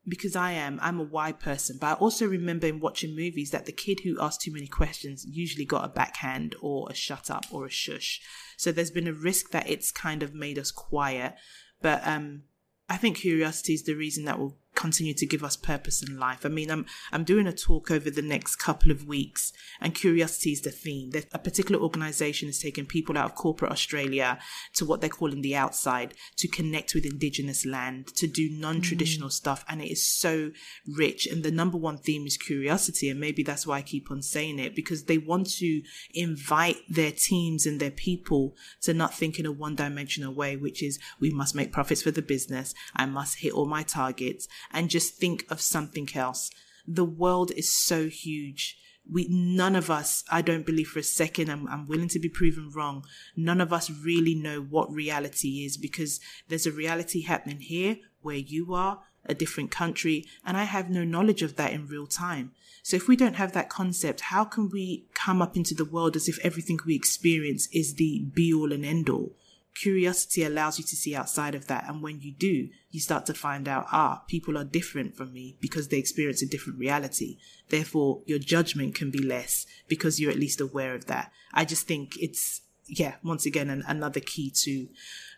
because 0.09 0.37
I 0.37 0.53
am, 0.53 0.79
I'm 0.83 1.01
a 1.01 1.05
why 1.05 1.33
person, 1.33 1.79
but 1.81 1.87
I 1.87 1.93
also 1.95 2.27
remember 2.27 2.67
in 2.67 2.81
watching 2.81 3.17
movies 3.17 3.51
that 3.51 3.67
the 3.67 3.73
kid 3.73 4.01
who 4.05 4.21
asked 4.21 4.41
too 4.41 4.53
many 4.53 4.67
questions 4.67 5.27
usually 5.27 5.65
got 5.65 5.85
a 5.85 5.89
backhand 5.89 6.55
or 6.61 6.89
a 6.91 6.95
shut 6.95 7.31
up 7.31 7.47
or 7.51 7.67
a 7.67 7.71
shush. 7.71 8.21
So 8.57 8.71
there's 8.71 8.91
been 8.91 9.09
a 9.09 9.13
risk 9.13 9.51
that 9.51 9.69
it's 9.69 9.91
kind 9.91 10.23
of 10.23 10.35
made 10.35 10.59
us 10.59 10.71
quiet. 10.71 11.35
But 11.83 12.07
um, 12.07 12.43
I 12.89 12.97
think 12.97 13.17
curiosity 13.17 13.75
is 13.75 13.83
the 13.83 13.95
reason 13.95 14.25
that 14.27 14.39
will 14.39 14.57
continue 14.77 15.15
to 15.15 15.27
give 15.27 15.43
us 15.43 15.57
purpose 15.57 16.03
in 16.03 16.19
life. 16.19 16.45
I 16.45 16.49
mean, 16.49 16.71
I'm 16.71 16.87
I'm 17.11 17.25
doing 17.25 17.47
a 17.47 17.53
talk 17.53 17.91
over 17.91 18.11
the 18.11 18.23
next 18.23 18.57
couple 18.57 18.93
of 18.93 19.07
weeks, 19.07 19.53
and 19.81 19.95
curiosity 19.95 20.53
is 20.53 20.61
the 20.61 20.71
theme. 20.71 21.11
That 21.11 21.27
a 21.33 21.39
particular 21.39 21.81
organization 21.81 22.49
is 22.49 22.61
taking 22.61 22.87
people 22.87 23.19
out 23.19 23.25
of 23.25 23.35
corporate 23.35 23.73
Australia 23.73 24.39
to 24.75 24.85
what 24.85 25.01
they're 25.01 25.11
calling 25.11 25.43
the 25.43 25.57
outside 25.57 26.15
to 26.37 26.47
connect 26.47 26.95
with 26.95 27.07
indigenous 27.07 27.65
land, 27.67 28.09
to 28.17 28.27
do 28.27 28.49
non-traditional 28.51 29.31
mm. 29.31 29.33
stuff, 29.33 29.65
and 29.69 29.81
it 29.81 29.91
is 29.91 30.07
so 30.07 30.53
rich. 30.87 31.27
And 31.27 31.43
the 31.43 31.51
number 31.51 31.79
one 31.79 31.99
theme 31.99 32.27
is 32.27 32.37
curiosity, 32.37 33.09
and 33.09 33.19
maybe 33.19 33.43
that's 33.43 33.67
why 33.67 33.79
I 33.79 33.83
keep 33.83 34.11
on 34.11 34.23
saying 34.23 34.59
it 34.59 34.77
because 34.77 35.05
they 35.05 35.19
want 35.19 35.51
to 35.57 35.83
invite 36.15 36.77
their 36.89 37.13
teams 37.13 37.67
and 37.67 37.81
their 37.81 37.91
people 37.91 38.55
to 38.83 38.93
not 38.93 39.15
think 39.15 39.39
in 39.39 39.47
a 39.47 39.53
one-dimensional 39.53 40.35
way, 40.35 40.57
which 40.57 40.83
is 40.83 40.99
we 41.19 41.31
must 41.31 41.55
make 41.55 41.73
profits 41.73 42.03
for 42.03 42.11
the 42.11 42.23
business, 42.23 42.75
I 42.95 43.07
must 43.07 43.39
hit 43.39 43.53
all 43.53 43.67
my 43.67 43.83
targets 43.83 44.47
and 44.73 44.91
just 44.91 45.15
think 45.15 45.45
of 45.51 45.61
something 45.61 46.09
else. 46.15 46.51
The 46.87 47.05
world 47.05 47.51
is 47.57 47.73
so 47.73 48.09
huge. 48.09 48.79
We, 49.11 49.29
none 49.29 49.77
of 49.77 49.91
us, 49.91 50.25
I 50.31 50.43
don't 50.43 50.67
believe 50.67 50.89
for 50.89 50.99
a 50.99 51.05
second, 51.05 51.49
I'm, 51.49 51.69
I'm 51.69 51.87
willing 51.87 52.09
to 52.09 52.19
be 52.19 52.29
proven 52.29 52.71
wrong. 52.75 53.05
None 53.37 53.61
of 53.61 53.73
us 53.73 53.91
really 53.91 54.35
know 54.35 54.61
what 54.61 54.91
reality 54.93 55.65
is 55.65 55.77
because 55.77 56.19
there's 56.49 56.67
a 56.67 56.73
reality 56.73 57.23
happening 57.23 57.61
here 57.61 57.99
where 58.23 58.37
you 58.37 58.75
are, 58.75 59.03
a 59.25 59.35
different 59.35 59.71
country, 59.71 60.25
and 60.45 60.57
I 60.57 60.65
have 60.65 60.91
no 60.91 61.05
knowledge 61.05 61.43
of 61.43 61.57
that 61.57 61.73
in 61.73 61.87
real 61.87 62.07
time. 62.07 62.53
So 62.83 62.97
if 62.97 63.09
we 63.09 63.17
don't 63.17 63.35
have 63.35 63.53
that 63.53 63.69
concept, 63.69 64.21
how 64.23 64.45
can 64.45 64.71
we 64.71 65.07
come 65.15 65.43
up 65.43 65.57
into 65.57 65.75
the 65.75 65.85
world 65.85 66.17
as 66.17 66.29
if 66.29 66.39
everything 66.45 66.79
we 66.87 66.95
experience 66.95 67.69
is 67.73 67.95
the 67.95 68.25
be 68.33 68.53
all 68.53 68.73
and 68.73 68.85
end 68.85 69.09
all? 69.09 69.33
Curiosity 69.81 70.43
allows 70.43 70.79
you 70.79 70.85
to 70.85 70.97
see 70.97 71.15
outside 71.15 71.55
of 71.55 71.67
that. 71.67 71.85
And 71.89 72.03
when 72.03 72.21
you 72.21 72.33
do, 72.33 72.69
you 72.91 73.01
start 73.01 73.27
to 73.27 73.35
find 73.35 73.69
out, 73.69 73.87
ah, 73.93 74.23
people 74.27 74.57
are 74.57 74.65
different 74.65 75.17
from 75.17 75.33
me 75.33 75.57
because 75.61 75.89
they 75.89 75.99
experience 75.99 76.43
a 76.43 76.47
different 76.47 76.79
reality. 76.79 77.39
Therefore, 77.69 78.23
your 78.27 78.39
judgment 78.39 78.95
can 78.95 79.11
be 79.11 79.19
less 79.19 79.67
because 79.87 80.19
you're 80.19 80.31
at 80.31 80.39
least 80.39 80.61
aware 80.61 80.95
of 80.95 81.07
that. 81.07 81.31
I 81.53 81.65
just 81.65 81.87
think 81.87 82.17
it's, 82.19 82.63
yeah, 82.87 83.17
once 83.23 83.45
again, 83.45 83.69
an, 83.69 83.85
another 83.87 84.21
key 84.21 84.51
to 84.63 84.89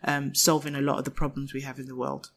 um, 0.03 0.33
solving 0.33 0.75
a 0.75 0.81
lot 0.81 0.99
of 0.99 1.05
the 1.05 1.11
problems 1.11 1.53
we 1.53 1.61
have 1.61 1.79
in 1.79 1.87
the 1.87 1.95
world. 1.95 2.31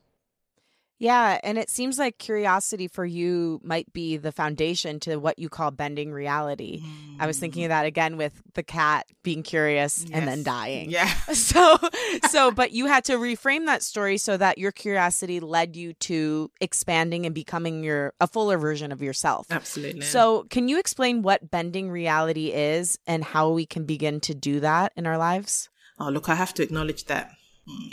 Yeah, 1.03 1.41
and 1.43 1.59
it 1.59 1.69
seems 1.69 1.99
like 1.99 2.19
curiosity 2.19 2.87
for 2.87 3.05
you 3.05 3.61
might 3.65 3.93
be 3.93 4.19
the 4.19 4.31
foundation 4.31 5.01
to 5.01 5.17
what 5.17 5.37
you 5.37 5.49
call 5.49 5.73
bending 5.73 6.13
reality. 6.13 6.81
Mm. 6.81 7.17
I 7.19 7.27
was 7.27 7.41
thinking 7.41 7.65
of 7.65 7.71
that 7.71 7.87
again 7.87 8.17
with 8.17 8.41
the 8.55 8.63
cat 8.63 9.07
being 9.25 9.43
curious 9.43 10.05
yes. 10.07 10.11
and 10.17 10.29
then 10.29 10.45
dying. 10.45 10.91
Yeah. 10.91 11.13
So 11.33 11.77
so 12.31 12.53
but 12.53 12.71
you 12.71 12.87
had 12.87 13.05
to 13.07 13.15
reframe 13.15 13.67
that 13.67 13.83
story 13.83 14.17
so 14.17 14.37
that 14.37 14.59
your 14.59 14.71
curiosity 14.71 15.41
led 15.41 15.75
you 15.75 15.95
to 15.95 16.51
expanding 16.61 17.27
and 17.27 17.35
becoming 17.35 17.83
your 17.83 18.13
a 18.21 18.29
fuller 18.29 18.57
version 18.57 18.93
of 18.93 19.03
yourself. 19.03 19.49
Absolutely. 19.51 20.03
So, 20.03 20.45
can 20.51 20.69
you 20.69 20.79
explain 20.79 21.23
what 21.23 21.51
bending 21.51 21.91
reality 21.91 22.53
is 22.53 22.99
and 23.09 23.25
how 23.25 23.51
we 23.51 23.67
can 23.67 23.87
begin 23.87 24.21
to 24.21 24.35
do 24.35 24.61
that 24.61 24.93
in 24.97 25.07
our 25.07 25.19
lives? 25.19 25.69
Oh, 25.99 26.11
look, 26.11 26.29
I 26.29 26.37
have 26.37 26.55
to 26.55 26.63
acknowledge 26.63 27.07
that 27.07 27.33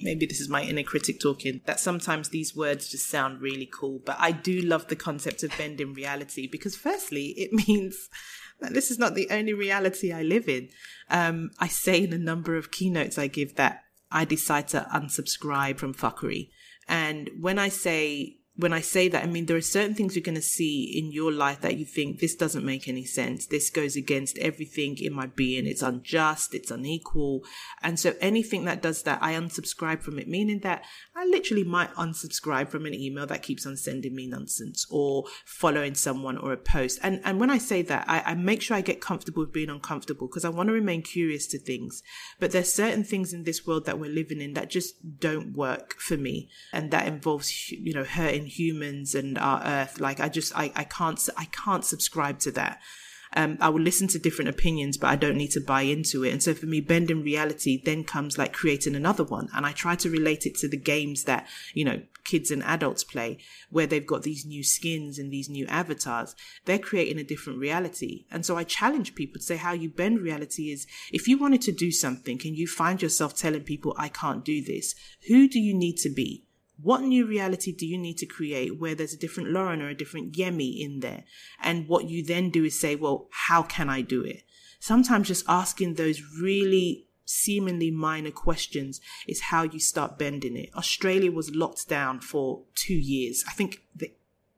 maybe 0.02 0.26
this 0.26 0.40
is 0.40 0.50
my 0.50 0.64
inner 0.64 0.84
critic 0.84 1.20
talking, 1.20 1.62
that 1.66 1.80
sometimes 1.80 2.30
these 2.30 2.56
words 2.56 2.90
just 2.90 3.08
sound 3.08 3.42
really 3.42 3.70
cool. 3.72 4.02
But 4.06 4.18
I 4.20 4.32
do 4.32 4.62
love 4.62 4.88
the 4.88 4.96
concept 4.96 5.44
of 5.44 5.58
bending 5.58 5.94
reality 5.94 6.48
because, 6.48 6.76
firstly, 6.76 7.34
it 7.38 7.52
means 7.68 8.10
that 8.60 8.74
this 8.74 8.92
is 8.92 9.00
not 9.00 9.16
the 9.16 9.30
only 9.30 9.54
reality 9.54 10.12
I 10.12 10.24
live 10.24 10.50
in. 10.50 10.70
Um, 11.10 11.52
I 11.60 11.68
say 11.68 12.04
in 12.04 12.14
a 12.14 12.18
number 12.18 12.56
of 12.56 12.72
keynotes 12.72 13.18
I 13.18 13.28
give 13.28 13.56
that 13.56 13.84
I 14.12 14.26
decide 14.26 14.68
to 14.70 14.88
unsubscribe 14.94 15.78
from 15.78 15.94
fuckery. 15.94 16.50
And 16.88 17.30
when 17.40 17.60
I 17.60 17.70
say 17.70 18.39
when 18.60 18.74
I 18.74 18.82
say 18.82 19.08
that, 19.08 19.24
I 19.24 19.28
mean, 19.28 19.46
there 19.46 19.56
are 19.56 19.62
certain 19.62 19.96
things 19.96 20.16
you're 20.16 20.24
going 20.24 20.36
to 20.36 20.42
see 20.42 20.84
in 20.84 21.14
your 21.14 21.32
life 21.32 21.62
that 21.62 21.78
you 21.78 21.86
think 21.86 22.20
this 22.20 22.36
doesn't 22.36 22.66
make 22.66 22.90
any 22.90 23.06
sense. 23.06 23.46
This 23.46 23.70
goes 23.70 23.96
against 23.96 24.38
everything 24.38 24.98
in 24.98 25.14
my 25.14 25.28
being. 25.28 25.66
It's 25.66 25.82
unjust. 25.82 26.54
It's 26.54 26.70
unequal. 26.70 27.46
And 27.82 27.98
so 27.98 28.16
anything 28.20 28.66
that 28.66 28.82
does 28.82 29.04
that, 29.04 29.24
I 29.24 29.34
unsubscribe 29.34 30.02
from 30.02 30.20
it, 30.20 30.28
meaning 30.28 30.60
that 30.60 30.84
I 31.16 31.26
literally 31.26 31.64
might 31.64 31.94
unsubscribe 31.94 32.68
from 32.68 32.86
an 32.86 32.94
email 32.94 33.26
that 33.28 33.44
keeps 33.44 33.66
on 33.66 33.78
sending 33.78 34.14
me 34.14 34.28
nonsense 34.28 34.86
or 34.90 35.24
following 35.46 35.96
someone 35.96 36.38
or 36.38 36.52
a 36.52 36.58
post. 36.58 37.00
And, 37.02 37.22
and 37.24 37.40
when 37.40 37.50
I 37.50 37.60
say 37.60 37.82
that, 37.84 38.10
I, 38.10 38.24
I 38.32 38.34
make 38.34 38.62
sure 38.62 38.76
I 38.76 38.82
get 38.82 39.00
comfortable 39.00 39.44
with 39.44 39.54
being 39.54 39.70
uncomfortable 39.70 40.28
because 40.28 40.44
I 40.44 40.50
want 40.50 40.68
to 40.68 40.74
remain 40.74 41.02
curious 41.02 41.48
to 41.48 41.60
things. 41.60 42.04
But 42.42 42.52
there's 42.52 42.74
certain 42.74 43.06
things 43.06 43.32
in 43.32 43.46
this 43.46 43.66
world 43.66 43.86
that 43.86 44.00
we're 44.00 44.12
living 44.12 44.42
in 44.42 44.54
that 44.56 44.70
just 44.70 45.20
don't 45.20 45.56
work 45.56 45.94
for 45.94 46.18
me. 46.18 46.50
And 46.74 46.92
that 46.92 47.08
involves, 47.08 47.72
you 47.72 47.94
know, 47.94 48.04
hurting 48.04 48.49
humans 48.50 49.16
and 49.16 49.38
our 49.38 49.64
earth. 49.64 50.00
Like 50.00 50.20
I 50.20 50.30
just, 50.30 50.56
I, 50.56 50.72
I 50.76 50.84
can't, 50.84 51.30
I 51.38 51.46
can't 51.46 51.86
subscribe 51.86 52.40
to 52.40 52.52
that. 52.52 52.80
Um, 53.36 53.58
I 53.62 53.70
will 53.70 53.82
listen 53.82 54.08
to 54.10 54.20
different 54.20 54.50
opinions, 54.50 54.98
but 54.98 55.08
I 55.08 55.16
don't 55.16 55.38
need 55.38 55.52
to 55.52 55.62
buy 55.62 55.82
into 55.82 56.24
it. 56.24 56.32
And 56.32 56.42
so 56.42 56.54
for 56.54 56.66
me, 56.66 56.82
bending 56.82 57.22
reality 57.22 57.80
then 57.80 58.04
comes 58.04 58.40
like 58.40 58.54
creating 58.54 58.96
another 58.96 59.24
one. 59.24 59.50
And 59.54 59.66
I 59.66 59.72
try 59.72 59.96
to 59.98 60.10
relate 60.10 60.48
it 60.48 60.56
to 60.56 60.68
the 60.68 60.78
games 60.78 61.26
that, 61.26 61.48
you 61.76 61.86
know, 61.86 62.02
kids 62.24 62.50
and 62.52 62.64
adults 62.64 63.04
play, 63.04 63.38
where 63.70 63.86
they've 63.86 64.06
got 64.06 64.24
these 64.24 64.46
new 64.46 64.64
skins 64.64 65.20
and 65.20 65.32
these 65.32 65.50
new 65.50 65.68
avatars. 65.68 66.36
They're 66.66 66.80
creating 66.80 67.20
a 67.20 67.24
different 67.24 67.60
reality. 67.60 68.26
And 68.32 68.46
so 68.46 68.58
I 68.58 68.64
challenge 68.64 69.16
people 69.16 69.40
to 69.40 69.46
say 69.46 69.58
how 69.58 69.74
you 69.74 69.90
bend 69.90 70.22
reality 70.22 70.72
is 70.72 70.88
if 71.12 71.28
you 71.28 71.38
wanted 71.38 71.62
to 71.64 71.72
do 71.72 71.92
something 71.92 72.42
and 72.44 72.58
you 72.58 72.68
find 72.68 73.02
yourself 73.02 73.36
telling 73.36 73.62
people, 73.62 73.96
I 73.98 74.10
can't 74.10 74.44
do 74.44 74.64
this, 74.64 74.96
who 75.28 75.48
do 75.48 75.60
you 75.60 75.76
need 75.76 75.98
to 75.98 76.10
be? 76.10 76.46
What 76.82 77.02
new 77.02 77.26
reality 77.26 77.74
do 77.76 77.86
you 77.86 77.98
need 77.98 78.18
to 78.20 78.26
create 78.26 78.80
where 78.80 78.96
there's 78.96 79.14
a 79.14 79.20
different 79.20 79.50
Lauren 79.50 79.82
or 79.82 79.90
a 79.90 79.96
different 79.96 80.34
Yemi 80.34 80.80
in 80.80 81.00
there? 81.02 81.26
And 81.62 81.88
what 81.88 82.10
you 82.10 82.24
then 82.24 82.50
do 82.50 82.64
is 82.64 82.80
say, 82.80 82.96
well, 82.96 83.28
how 83.32 83.64
can 83.64 83.90
I 83.90 84.02
do 84.02 84.24
it? 84.24 84.44
Sometimes 84.80 85.28
just 85.28 85.46
asking 85.48 85.96
those 85.96 86.22
really 86.40 87.08
seemingly 87.26 87.92
minor 87.92 88.32
questions 88.32 89.02
is 89.28 89.42
how 89.42 89.64
you 89.64 89.80
start 89.80 90.18
bending 90.18 90.56
it. 90.56 90.70
Australia 90.76 91.32
was 91.32 91.54
locked 91.54 91.88
down 91.88 92.22
for 92.22 92.64
two 92.76 92.96
years. 92.96 93.44
I 93.48 93.52
think 93.52 93.84
they, 93.94 94.14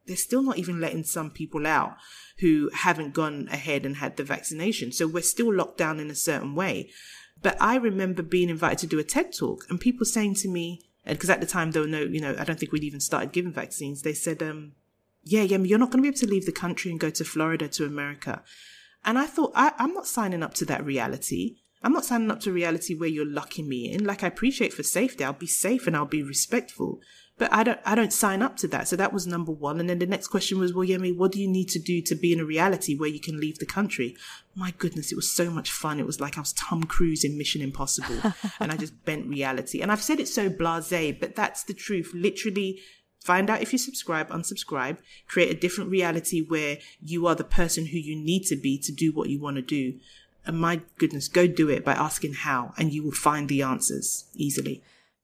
they're 0.05 0.15
still 0.15 0.43
not 0.43 0.57
even 0.57 0.79
letting 0.79 1.03
some 1.03 1.31
people 1.31 1.65
out 1.65 1.97
who 2.39 2.69
haven't 2.73 3.13
gone 3.13 3.49
ahead 3.51 3.86
and 3.86 3.97
had 3.97 4.15
the 4.15 4.23
vaccination. 4.23 4.91
So 4.91 5.07
we're 5.07 5.23
still 5.23 5.53
locked 5.53 5.77
down 5.77 5.99
in 5.99 6.12
a 6.12 6.15
certain 6.15 6.55
way. 6.55 6.91
But 7.41 7.57
I 7.60 7.75
remember 7.75 8.21
being 8.21 8.49
invited 8.49 8.79
to 8.79 8.88
do 8.88 8.99
a 8.99 9.03
TED 9.03 9.34
talk 9.34 9.65
and 9.69 9.79
people 9.79 10.05
saying 10.05 10.36
to 10.36 10.47
me, 10.47 10.81
because 11.05 11.29
at 11.29 11.41
the 11.41 11.47
time 11.47 11.71
there 11.71 11.81
were 11.81 11.87
no, 11.87 12.01
you 12.01 12.21
know, 12.21 12.35
I 12.37 12.43
don't 12.43 12.59
think 12.59 12.71
we'd 12.71 12.83
even 12.83 12.99
started 12.99 13.31
giving 13.31 13.53
vaccines. 13.53 14.01
They 14.01 14.13
said, 14.13 14.41
um, 14.43 14.73
yeah, 15.23 15.41
yeah, 15.41 15.57
you're 15.57 15.79
not 15.79 15.91
going 15.91 15.99
to 15.99 16.03
be 16.03 16.09
able 16.09 16.19
to 16.19 16.27
leave 16.27 16.45
the 16.45 16.51
country 16.51 16.91
and 16.91 16.99
go 16.99 17.09
to 17.09 17.23
Florida 17.23 17.67
to 17.67 17.85
America. 17.85 18.43
And 19.03 19.17
I 19.17 19.25
thought, 19.25 19.51
I, 19.55 19.73
I'm 19.77 19.93
not 19.93 20.07
signing 20.07 20.43
up 20.43 20.53
to 20.55 20.65
that 20.65 20.85
reality. 20.85 21.57
I'm 21.83 21.93
not 21.93 22.05
signing 22.05 22.29
up 22.29 22.39
to 22.41 22.51
reality 22.51 22.93
where 22.93 23.09
you're 23.09 23.25
locking 23.25 23.67
me 23.67 23.91
in. 23.91 24.03
Like 24.05 24.23
I 24.23 24.27
appreciate 24.27 24.73
for 24.73 24.83
safety. 24.83 25.23
I'll 25.23 25.33
be 25.33 25.47
safe 25.47 25.87
and 25.87 25.95
I'll 25.95 26.05
be 26.05 26.23
respectful. 26.23 26.99
But 27.41 27.51
I 27.51 27.63
don't, 27.63 27.80
I 27.84 27.95
don't 27.95 28.13
sign 28.13 28.43
up 28.43 28.56
to 28.58 28.67
that. 28.67 28.88
So 28.88 28.95
that 28.97 29.12
was 29.12 29.25
number 29.25 29.51
one. 29.51 29.80
And 29.80 29.89
then 29.89 29.97
the 29.97 30.06
next 30.06 30.27
question 30.27 30.60
was, 30.60 30.75
well, 30.75 30.88
Yemi, 30.88 31.17
what 31.17 31.32
do 31.32 31.41
you 31.41 31.47
need 31.47 31.69
to 31.69 31.80
do 31.80 31.99
to 31.99 32.13
be 32.13 32.32
in 32.32 32.39
a 32.39 32.45
reality 32.45 32.95
where 32.95 33.10
you 33.10 33.19
can 33.19 33.39
leave 33.39 33.58
the 33.58 33.65
country? 33.65 34.15
My 34.54 34.75
goodness, 34.77 35.12
it 35.12 35.15
was 35.15 35.32
so 35.32 35.49
much 35.49 35.71
fun. 35.71 35.99
It 35.99 36.06
was 36.06 36.21
like 36.21 36.38
I 36.38 36.41
was 36.41 36.54
Tom 36.54 36.84
Cruise 36.84 37.23
in 37.23 37.39
Mission 37.39 37.63
Impossible 37.63 38.32
and 38.60 38.71
I 38.71 38.77
just 38.77 39.06
bent 39.06 39.25
reality. 39.25 39.82
And 39.82 39.91
I've 39.91 40.04
said 40.04 40.19
it 40.19 40.27
so 40.27 40.51
blasé, 40.51 41.19
but 41.19 41.36
that's 41.36 41.63
the 41.63 41.73
truth. 41.73 42.12
Literally 42.13 42.80
find 43.23 43.49
out 43.49 43.63
if 43.63 43.73
you 43.73 43.80
subscribe, 43.80 44.30
unsubscribe, 44.30 44.99
create 45.27 45.49
a 45.49 45.60
different 45.60 45.89
reality 45.89 46.41
where 46.41 46.77
you 47.04 47.25
are 47.25 47.34
the 47.34 47.43
person 47.43 47.88
who 47.88 47.97
you 47.97 48.15
need 48.15 48.43
to 48.43 48.56
be 48.56 48.77
to 48.77 48.91
do 48.91 49.12
what 49.12 49.30
you 49.30 49.39
want 49.39 49.56
to 49.56 49.63
do. 49.63 49.97
And 50.45 50.62
my 50.62 50.82
goodness, 50.99 51.27
go 51.27 51.47
do 51.47 51.69
it 51.69 51.84
by 51.84 51.93
asking 51.93 52.34
how 52.34 52.75
and 52.77 52.93
you 52.93 53.01
will 53.01 53.12
find 53.12 53.49
the 53.49 53.63
answers 53.63 54.25
easily. 54.36 54.84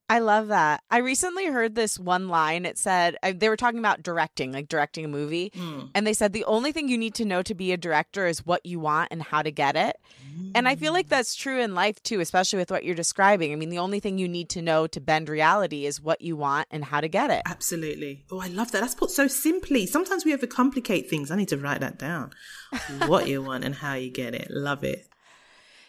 I 0.09 0.19
love 0.19 0.47
that. 0.47 0.83
I 0.89 0.99
recently 0.99 1.47
heard 1.47 1.75
this 1.75 1.99
one 1.99 2.29
line. 2.29 2.65
It 2.65 2.77
said 2.77 3.17
uh, 3.21 3.33
they 3.35 3.49
were 3.49 3.57
talking 3.57 3.79
about 3.79 4.03
directing, 4.03 4.53
like 4.53 4.69
directing 4.69 5.03
a 5.03 5.09
movie. 5.09 5.49
Mm. 5.49 5.89
And 5.93 6.07
they 6.07 6.13
said 6.13 6.31
the 6.31 6.45
only 6.45 6.71
thing 6.71 6.87
you 6.87 6.97
need 6.97 7.13
to 7.15 7.25
know 7.25 7.41
to 7.41 7.53
be 7.53 7.73
a 7.73 7.77
director 7.77 8.25
is 8.25 8.45
what 8.45 8.65
you 8.65 8.79
want 8.79 9.09
and 9.11 9.21
how 9.21 9.41
to 9.41 9.51
get 9.51 9.75
it. 9.75 9.97
Mm. 10.25 10.51
And 10.55 10.67
I 10.67 10.77
feel 10.77 10.93
like 10.93 11.09
that's 11.09 11.35
true 11.35 11.59
in 11.59 11.75
life 11.75 12.01
too, 12.03 12.21
especially 12.21 12.57
with 12.57 12.71
what 12.71 12.85
you're 12.85 12.95
describing. 12.95 13.51
I 13.51 13.55
mean, 13.55 13.69
the 13.69 13.79
only 13.79 13.99
thing 13.99 14.17
you 14.17 14.29
need 14.29 14.47
to 14.49 14.61
know 14.61 14.87
to 14.87 15.01
bend 15.01 15.27
reality 15.27 15.85
is 15.85 15.99
what 15.99 16.21
you 16.21 16.37
want 16.37 16.69
and 16.71 16.85
how 16.85 17.01
to 17.01 17.09
get 17.09 17.29
it. 17.29 17.41
Absolutely. 17.45 18.23
Oh, 18.31 18.39
I 18.39 18.47
love 18.47 18.71
that. 18.71 18.79
That's 18.79 18.95
put 18.95 19.11
so 19.11 19.27
simply. 19.27 19.85
Sometimes 19.85 20.23
we 20.23 20.35
overcomplicate 20.35 21.09
things. 21.09 21.31
I 21.31 21.35
need 21.35 21.49
to 21.49 21.57
write 21.57 21.81
that 21.81 21.99
down. 21.99 22.31
what 23.07 23.27
you 23.27 23.41
want 23.41 23.65
and 23.65 23.75
how 23.75 23.95
you 23.95 24.09
get 24.09 24.33
it. 24.33 24.47
Love 24.49 24.85
it. 24.85 25.05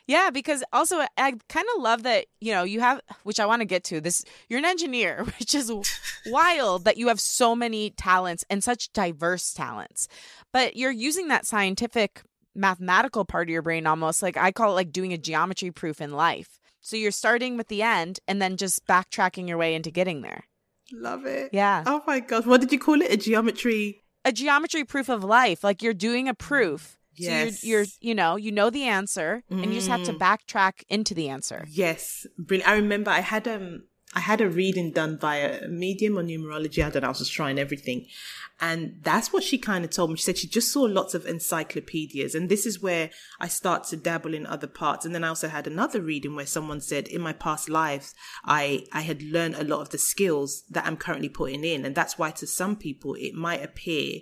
Yeah, 0.09 0.31
because 0.31 0.64
also 0.73 1.05
I 1.18 1.35
kind 1.49 1.66
of 1.77 1.83
love 1.83 2.03
that, 2.05 2.27
you 2.40 2.53
know, 2.53 2.64
you 2.64 2.81
have 2.81 3.01
which 3.25 3.38
I 3.38 3.47
want 3.47 3.61
to 3.61 3.66
get 3.66 3.85
to. 3.85 4.01
This 4.01 4.25
you're 4.49 4.59
an 4.59 4.64
engineer, 4.64 5.25
which 5.38 5.55
is 5.55 5.71
wild 6.27 6.85
that 6.87 6.97
you 6.97 7.09
have 7.09 7.21
so 7.21 7.55
many 7.55 7.90
talents 7.90 8.44
and 8.51 8.64
such 8.64 8.90
diverse 8.92 9.53
talents. 9.53 10.09
But 10.53 10.77
you're 10.77 10.90
using 10.90 11.29
that 11.29 11.47
scientific 11.47 12.23
mathematical 12.55 13.25
part 13.25 13.49
of 13.49 13.53
your 13.53 13.62
brain 13.62 13.87
almost 13.87 14.23
like 14.23 14.37
I 14.37 14.51
call 14.51 14.73
it 14.73 14.75
like 14.75 14.92
doing 14.92 15.12
a 15.12 15.18
geometry 15.18 15.71
proof 15.71 16.01
in 16.01 16.11
life. 16.11 16.59
So 16.81 16.97
you're 16.97 17.11
starting 17.11 17.59
with 17.59 17.68
the 17.68 17.83
end 17.83 18.18
and 18.27 18.40
then 18.40 18.57
just 18.57 18.87
backtracking 18.87 19.47
your 19.47 19.59
way 19.59 19.75
into 19.75 19.90
getting 19.90 20.23
there. 20.23 20.44
Love 20.90 21.27
it. 21.27 21.51
Yeah. 21.53 21.83
Oh 21.87 22.03
my 22.07 22.21
gosh. 22.21 22.47
What 22.47 22.62
did 22.62 22.73
you 22.73 22.79
call 22.79 23.03
it? 23.03 23.12
A 23.12 23.16
geometry? 23.18 24.05
A 24.25 24.33
geometry 24.33 24.85
proof 24.85 25.11
of 25.11 25.23
life. 25.23 25.62
Like 25.62 25.83
you're 25.83 25.92
doing 25.92 26.29
a 26.29 26.35
proof. 26.35 26.97
Yes. 27.19 27.61
So 27.61 27.67
you're, 27.67 27.79
you're, 27.79 27.87
you 28.01 28.15
know, 28.15 28.37
you 28.37 28.53
know 28.53 28.71
the 28.71 28.85
answer 28.85 29.43
and 29.51 29.67
you 29.67 29.75
just 29.75 29.89
have 29.89 30.05
to 30.05 30.13
backtrack 30.13 30.85
into 30.89 31.15
the 31.15 31.29
answer. 31.29 31.67
Yes. 31.71 32.27
Brilliant. 32.39 32.69
I 32.69 32.75
remember 32.75 33.11
I 33.11 33.21
had 33.21 33.47
um 33.49 33.85
I 34.15 34.21
had 34.21 34.41
a 34.41 34.49
reading 34.49 34.93
done 34.93 35.19
via 35.19 35.69
Medium 35.69 36.19
or 36.19 36.23
numerology. 36.23 36.83
I 36.83 36.89
don't 36.89 37.03
know. 37.03 37.09
I 37.09 37.11
was 37.11 37.19
just 37.19 37.33
trying 37.33 37.59
everything. 37.59 38.07
And 38.59 38.97
that's 39.03 39.33
what 39.33 39.45
she 39.45 39.59
kind 39.59 39.85
of 39.85 39.91
told 39.91 40.11
me. 40.11 40.17
She 40.17 40.23
said 40.23 40.39
she 40.39 40.49
just 40.49 40.73
saw 40.73 40.81
lots 40.83 41.15
of 41.15 41.27
encyclopedias. 41.27 42.35
And 42.35 42.49
this 42.49 42.65
is 42.65 42.81
where 42.81 43.11
I 43.39 43.49
start 43.49 43.85
to 43.85 43.97
dabble 43.97 44.33
in 44.33 44.47
other 44.47 44.67
parts. 44.67 45.05
And 45.05 45.15
then 45.15 45.25
I 45.25 45.29
also 45.29 45.49
had 45.49 45.67
another 45.67 46.01
reading 46.01 46.35
where 46.35 46.47
someone 46.47 46.81
said, 46.81 47.07
in 47.07 47.21
my 47.21 47.35
past 47.35 47.69
lives, 47.69 48.15
I, 48.45 48.87
I 48.93 49.03
had 49.03 49.23
learned 49.23 49.57
a 49.57 49.65
lot 49.65 49.83
of 49.83 49.91
the 49.91 49.99
skills 49.99 50.65
that 50.71 50.87
I'm 50.87 50.97
currently 50.97 51.29
putting 51.29 51.63
in. 51.63 51.85
And 51.85 51.95
that's 51.95 52.19
why 52.19 52.31
to 52.33 52.47
some 52.47 52.77
people, 52.77 53.15
it 53.15 53.35
might 53.35 53.63
appear 53.63 54.21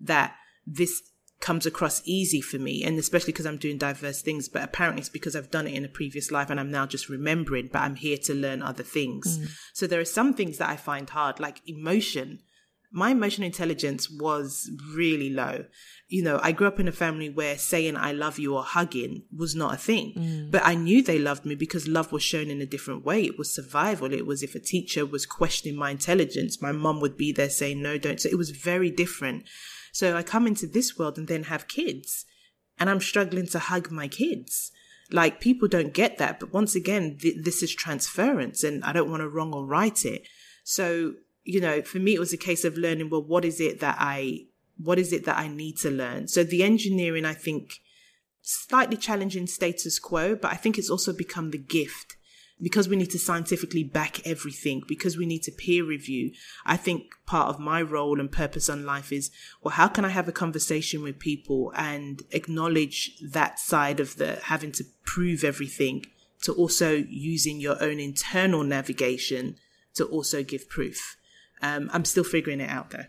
that 0.00 0.34
this 0.66 1.02
comes 1.40 1.66
across 1.66 2.02
easy 2.04 2.40
for 2.40 2.58
me 2.58 2.82
and 2.82 2.98
especially 2.98 3.32
because 3.32 3.46
I'm 3.46 3.58
doing 3.58 3.76
diverse 3.76 4.22
things 4.22 4.48
but 4.48 4.62
apparently 4.62 5.00
it's 5.00 5.10
because 5.10 5.36
I've 5.36 5.50
done 5.50 5.66
it 5.66 5.74
in 5.74 5.84
a 5.84 5.88
previous 5.88 6.30
life 6.30 6.48
and 6.50 6.58
I'm 6.58 6.70
now 6.70 6.86
just 6.86 7.08
remembering 7.08 7.68
but 7.72 7.80
I'm 7.80 7.96
here 7.96 8.16
to 8.24 8.34
learn 8.34 8.62
other 8.62 8.82
things. 8.82 9.38
Mm. 9.38 9.50
So 9.74 9.86
there 9.86 10.00
are 10.00 10.06
some 10.06 10.32
things 10.32 10.58
that 10.58 10.70
I 10.70 10.76
find 10.76 11.08
hard 11.08 11.38
like 11.38 11.60
emotion. 11.66 12.40
My 12.90 13.10
emotional 13.10 13.46
intelligence 13.46 14.08
was 14.10 14.70
really 14.94 15.28
low. 15.28 15.66
You 16.08 16.22
know, 16.22 16.40
I 16.42 16.52
grew 16.52 16.68
up 16.68 16.80
in 16.80 16.88
a 16.88 16.92
family 16.92 17.28
where 17.28 17.58
saying 17.58 17.96
I 17.96 18.12
love 18.12 18.38
you 18.38 18.54
or 18.54 18.62
hugging 18.62 19.24
was 19.36 19.54
not 19.54 19.74
a 19.74 19.76
thing. 19.76 20.14
Mm. 20.16 20.50
But 20.52 20.62
I 20.64 20.74
knew 20.74 21.02
they 21.02 21.18
loved 21.18 21.44
me 21.44 21.56
because 21.56 21.88
love 21.88 22.12
was 22.12 22.22
shown 22.22 22.48
in 22.48 22.62
a 22.62 22.66
different 22.66 23.04
way. 23.04 23.24
It 23.24 23.36
was 23.36 23.52
survival. 23.52 24.12
It 24.12 24.24
was 24.24 24.42
if 24.42 24.54
a 24.54 24.60
teacher 24.60 25.04
was 25.04 25.26
questioning 25.26 25.76
my 25.76 25.90
intelligence, 25.90 26.62
my 26.62 26.72
mom 26.72 27.00
would 27.00 27.18
be 27.18 27.32
there 27.32 27.50
saying 27.50 27.82
no, 27.82 27.98
don't. 27.98 28.20
So 28.20 28.28
it 28.30 28.38
was 28.38 28.50
very 28.50 28.90
different. 28.90 29.44
So 29.96 30.14
I 30.14 30.22
come 30.22 30.46
into 30.46 30.66
this 30.66 30.98
world 30.98 31.16
and 31.16 31.26
then 31.26 31.44
have 31.44 31.68
kids 31.68 32.26
and 32.78 32.90
I'm 32.90 33.00
struggling 33.00 33.46
to 33.46 33.58
hug 33.58 33.90
my 33.90 34.08
kids. 34.08 34.70
Like 35.10 35.40
people 35.40 35.68
don't 35.68 35.94
get 35.94 36.18
that. 36.18 36.38
But 36.38 36.52
once 36.52 36.74
again, 36.74 37.16
th- 37.18 37.42
this 37.42 37.62
is 37.62 37.74
transference 37.74 38.62
and 38.62 38.84
I 38.84 38.92
don't 38.92 39.08
want 39.08 39.22
to 39.22 39.28
wrong 39.30 39.54
or 39.54 39.64
right 39.64 40.04
it. 40.04 40.28
So, 40.64 41.14
you 41.44 41.62
know, 41.62 41.80
for 41.80 41.98
me, 41.98 42.14
it 42.14 42.18
was 42.18 42.34
a 42.34 42.36
case 42.36 42.62
of 42.62 42.76
learning, 42.76 43.08
well, 43.08 43.22
what 43.22 43.46
is 43.46 43.58
it 43.58 43.80
that 43.80 43.96
I, 43.98 44.40
what 44.76 44.98
is 44.98 45.14
it 45.14 45.24
that 45.24 45.38
I 45.38 45.48
need 45.48 45.78
to 45.78 45.90
learn? 45.90 46.28
So 46.28 46.44
the 46.44 46.62
engineering, 46.62 47.24
I 47.24 47.32
think, 47.32 47.80
slightly 48.42 48.98
challenging 48.98 49.46
status 49.46 49.98
quo, 49.98 50.34
but 50.34 50.52
I 50.52 50.56
think 50.56 50.76
it's 50.76 50.90
also 50.90 51.14
become 51.14 51.52
the 51.52 51.58
gift 51.58 52.16
because 52.60 52.88
we 52.88 52.96
need 52.96 53.10
to 53.10 53.18
scientifically 53.18 53.84
back 53.84 54.26
everything, 54.26 54.82
because 54.88 55.16
we 55.16 55.26
need 55.26 55.42
to 55.42 55.52
peer 55.52 55.84
review, 55.84 56.32
I 56.64 56.76
think 56.76 57.12
part 57.26 57.48
of 57.48 57.60
my 57.60 57.82
role 57.82 58.18
and 58.18 58.32
purpose 58.32 58.68
on 58.68 58.86
life 58.86 59.12
is, 59.12 59.30
well, 59.62 59.74
how 59.74 59.88
can 59.88 60.04
I 60.04 60.10
have 60.10 60.28
a 60.28 60.32
conversation 60.32 61.02
with 61.02 61.18
people 61.18 61.72
and 61.76 62.22
acknowledge 62.30 63.18
that 63.20 63.58
side 63.58 64.00
of 64.00 64.16
the 64.16 64.36
having 64.44 64.72
to 64.72 64.84
prove 65.04 65.44
everything 65.44 66.06
to 66.42 66.52
also 66.52 67.04
using 67.08 67.60
your 67.60 67.82
own 67.82 67.98
internal 67.98 68.62
navigation 68.62 69.56
to 69.94 70.04
also 70.04 70.42
give 70.42 70.68
proof. 70.68 71.16
Um, 71.62 71.90
I'm 71.92 72.04
still 72.04 72.24
figuring 72.24 72.60
it 72.60 72.70
out 72.70 72.90
though. 72.90 73.06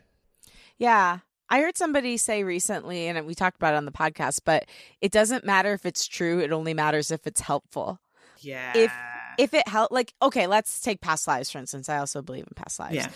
Yeah. 0.77 1.19
I 1.49 1.62
heard 1.62 1.77
somebody 1.77 2.17
say 2.17 2.43
recently, 2.43 3.07
and 3.07 3.25
we 3.25 3.33
talked 3.33 3.55
about 3.55 3.73
it 3.73 3.77
on 3.77 3.86
the 3.86 3.91
podcast, 3.91 4.41
but 4.43 4.65
it 4.99 5.13
doesn't 5.13 5.45
matter 5.45 5.71
if 5.73 5.86
it's 5.86 6.05
true. 6.05 6.39
It 6.39 6.51
only 6.51 6.73
matters 6.73 7.10
if 7.10 7.25
it's 7.25 7.39
helpful. 7.39 8.01
Yeah. 8.39 8.73
If 8.75 8.91
if 9.38 9.54
it 9.54 9.67
help 9.67 9.91
like 9.91 10.13
okay 10.21 10.47
let's 10.47 10.80
take 10.82 11.02
past 11.02 11.28
lives 11.28 11.50
for 11.52 11.58
instance 11.60 11.89
i 11.89 11.97
also 11.97 12.21
believe 12.21 12.43
in 12.43 12.54
past 12.56 12.80
lives 12.80 12.95
Yeah. 12.95 13.10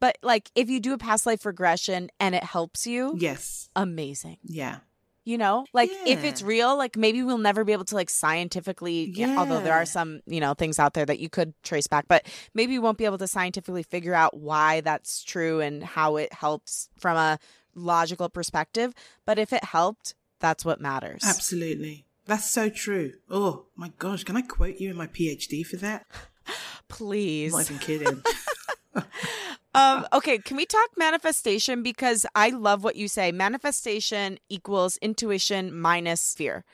but 0.00 0.18
like 0.22 0.50
if 0.54 0.68
you 0.70 0.80
do 0.80 0.92
a 0.92 0.98
past 0.98 1.26
life 1.26 1.44
regression 1.46 2.10
and 2.20 2.34
it 2.34 2.44
helps 2.44 2.86
you 2.86 3.16
Yes. 3.18 3.68
amazing 3.76 4.38
Yeah. 4.44 4.78
you 5.24 5.38
know 5.38 5.64
like 5.72 5.90
if 6.06 6.24
it's 6.24 6.42
real 6.42 6.76
like 6.76 6.96
maybe 6.96 7.22
we'll 7.22 7.38
never 7.38 7.64
be 7.64 7.72
able 7.72 7.84
to 7.86 7.94
like 7.94 8.10
scientifically 8.10 9.12
although 9.38 9.60
there 9.60 9.74
are 9.74 9.84
some 9.86 10.20
you 10.26 10.40
know 10.40 10.54
things 10.54 10.78
out 10.78 10.94
there 10.94 11.06
that 11.06 11.18
you 11.20 11.28
could 11.28 11.54
trace 11.62 11.86
back 11.86 12.06
but 12.08 12.26
maybe 12.54 12.72
we 12.74 12.78
won't 12.78 12.98
be 12.98 13.04
able 13.04 13.18
to 13.18 13.26
scientifically 13.28 13.82
figure 13.82 14.14
out 14.14 14.36
why 14.36 14.80
that's 14.80 15.22
true 15.22 15.60
and 15.60 15.82
how 15.82 16.16
it 16.16 16.32
helps 16.32 16.88
from 16.98 17.16
a 17.16 17.38
logical 17.74 18.28
perspective 18.28 18.92
but 19.24 19.38
if 19.38 19.52
it 19.52 19.64
helped 19.64 20.14
that's 20.40 20.64
what 20.64 20.80
matters 20.80 21.22
Absolutely. 21.24 22.04
That's 22.26 22.48
so 22.50 22.68
true. 22.68 23.14
Oh 23.28 23.66
my 23.76 23.92
gosh, 23.98 24.24
can 24.24 24.36
I 24.36 24.42
quote 24.42 24.76
you 24.76 24.90
in 24.90 24.96
my 24.96 25.06
PhD 25.06 25.66
for 25.66 25.76
that? 25.76 26.06
please 26.88 27.52
I'm 27.54 27.60
not 27.60 27.70
even 27.70 27.78
kidding. 27.78 28.22
um, 29.74 30.06
okay, 30.12 30.38
can 30.38 30.56
we 30.56 30.66
talk 30.66 30.90
manifestation? 30.96 31.82
Because 31.82 32.26
I 32.34 32.50
love 32.50 32.84
what 32.84 32.96
you 32.96 33.08
say. 33.08 33.32
Manifestation 33.32 34.38
equals 34.48 34.98
intuition 34.98 35.74
minus 35.76 36.34
fear, 36.34 36.64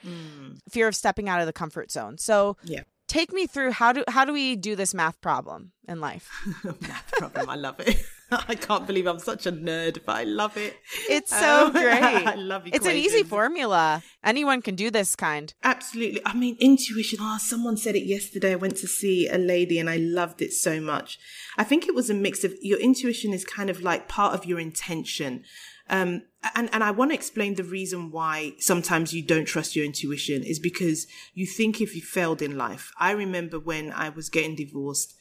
fear 0.68 0.88
of 0.88 0.96
stepping 0.96 1.28
out 1.28 1.40
of 1.40 1.46
the 1.46 1.52
comfort 1.52 1.90
zone. 1.90 2.18
So, 2.18 2.56
Yeah. 2.64 2.82
take 3.06 3.32
me 3.32 3.46
through 3.46 3.72
how 3.72 3.92
do 3.92 4.04
how 4.08 4.24
do 4.24 4.32
we 4.32 4.56
do 4.56 4.74
this 4.76 4.92
math 4.94 5.20
problem 5.20 5.72
in 5.86 6.00
life? 6.00 6.28
Math 6.80 7.12
problem. 7.12 7.48
I 7.48 7.54
love 7.54 7.80
it. 7.80 8.04
I 8.48 8.54
can't 8.54 8.86
believe 8.86 9.06
I'm 9.06 9.18
such 9.18 9.46
a 9.46 9.52
nerd, 9.52 10.00
but 10.04 10.16
I 10.16 10.24
love 10.24 10.56
it. 10.56 10.76
It's 11.08 11.30
so 11.30 11.66
Um, 11.66 11.72
great. 11.72 12.02
I 12.02 12.34
love 12.34 12.66
you. 12.66 12.72
It's 12.74 12.86
an 12.86 12.96
easy 12.96 13.22
formula. 13.22 14.02
Anyone 14.22 14.60
can 14.62 14.74
do 14.74 14.90
this 14.90 15.16
kind. 15.16 15.52
Absolutely. 15.64 16.20
I 16.26 16.34
mean, 16.34 16.56
intuition. 16.60 17.18
Oh, 17.22 17.38
someone 17.40 17.76
said 17.76 17.96
it 17.96 18.04
yesterday. 18.04 18.52
I 18.52 18.56
went 18.56 18.76
to 18.78 18.86
see 18.86 19.28
a 19.28 19.38
lady 19.38 19.78
and 19.78 19.88
I 19.88 19.96
loved 19.96 20.42
it 20.42 20.52
so 20.52 20.80
much. 20.80 21.18
I 21.56 21.64
think 21.64 21.86
it 21.86 21.94
was 21.94 22.10
a 22.10 22.14
mix 22.14 22.44
of 22.44 22.54
your 22.60 22.78
intuition 22.78 23.32
is 23.32 23.44
kind 23.44 23.70
of 23.70 23.80
like 23.82 24.08
part 24.08 24.34
of 24.34 24.44
your 24.44 24.60
intention. 24.60 25.44
Um, 25.90 26.22
and, 26.54 26.68
and 26.72 26.84
I 26.84 26.90
want 26.90 27.12
to 27.12 27.14
explain 27.14 27.54
the 27.54 27.64
reason 27.64 28.10
why 28.10 28.52
sometimes 28.58 29.14
you 29.14 29.22
don't 29.22 29.46
trust 29.46 29.74
your 29.74 29.86
intuition 29.86 30.42
is 30.44 30.58
because 30.58 31.06
you 31.32 31.46
think 31.46 31.80
if 31.80 31.96
you 31.96 32.02
failed 32.02 32.42
in 32.42 32.58
life. 32.58 32.92
I 33.00 33.12
remember 33.12 33.58
when 33.58 33.90
I 33.92 34.10
was 34.10 34.28
getting 34.28 34.54
divorced 34.54 35.14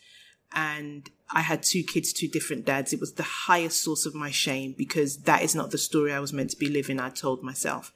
and 0.54 1.10
I 1.32 1.42
had 1.42 1.64
two 1.64 1.84
kids, 1.84 2.14
two 2.14 2.28
different 2.28 2.66
dads. 2.66 2.94
It 2.94 3.00
was 3.00 3.14
the 3.14 3.24
highest 3.24 3.84
source 3.84 4.06
of 4.06 4.16
my 4.16 4.32
shame 4.32 4.74
because 4.78 5.24
that 5.24 5.44
is 5.44 5.56
not 5.56 5.72
the 5.72 5.78
story 5.78 6.14
I 6.14 6.20
was 6.20 6.34
meant 6.34 6.52
to 6.52 6.58
be 6.58 6.70
living. 6.70 7.00
I 7.00 7.10
told 7.10 7.44
myself. 7.44 7.94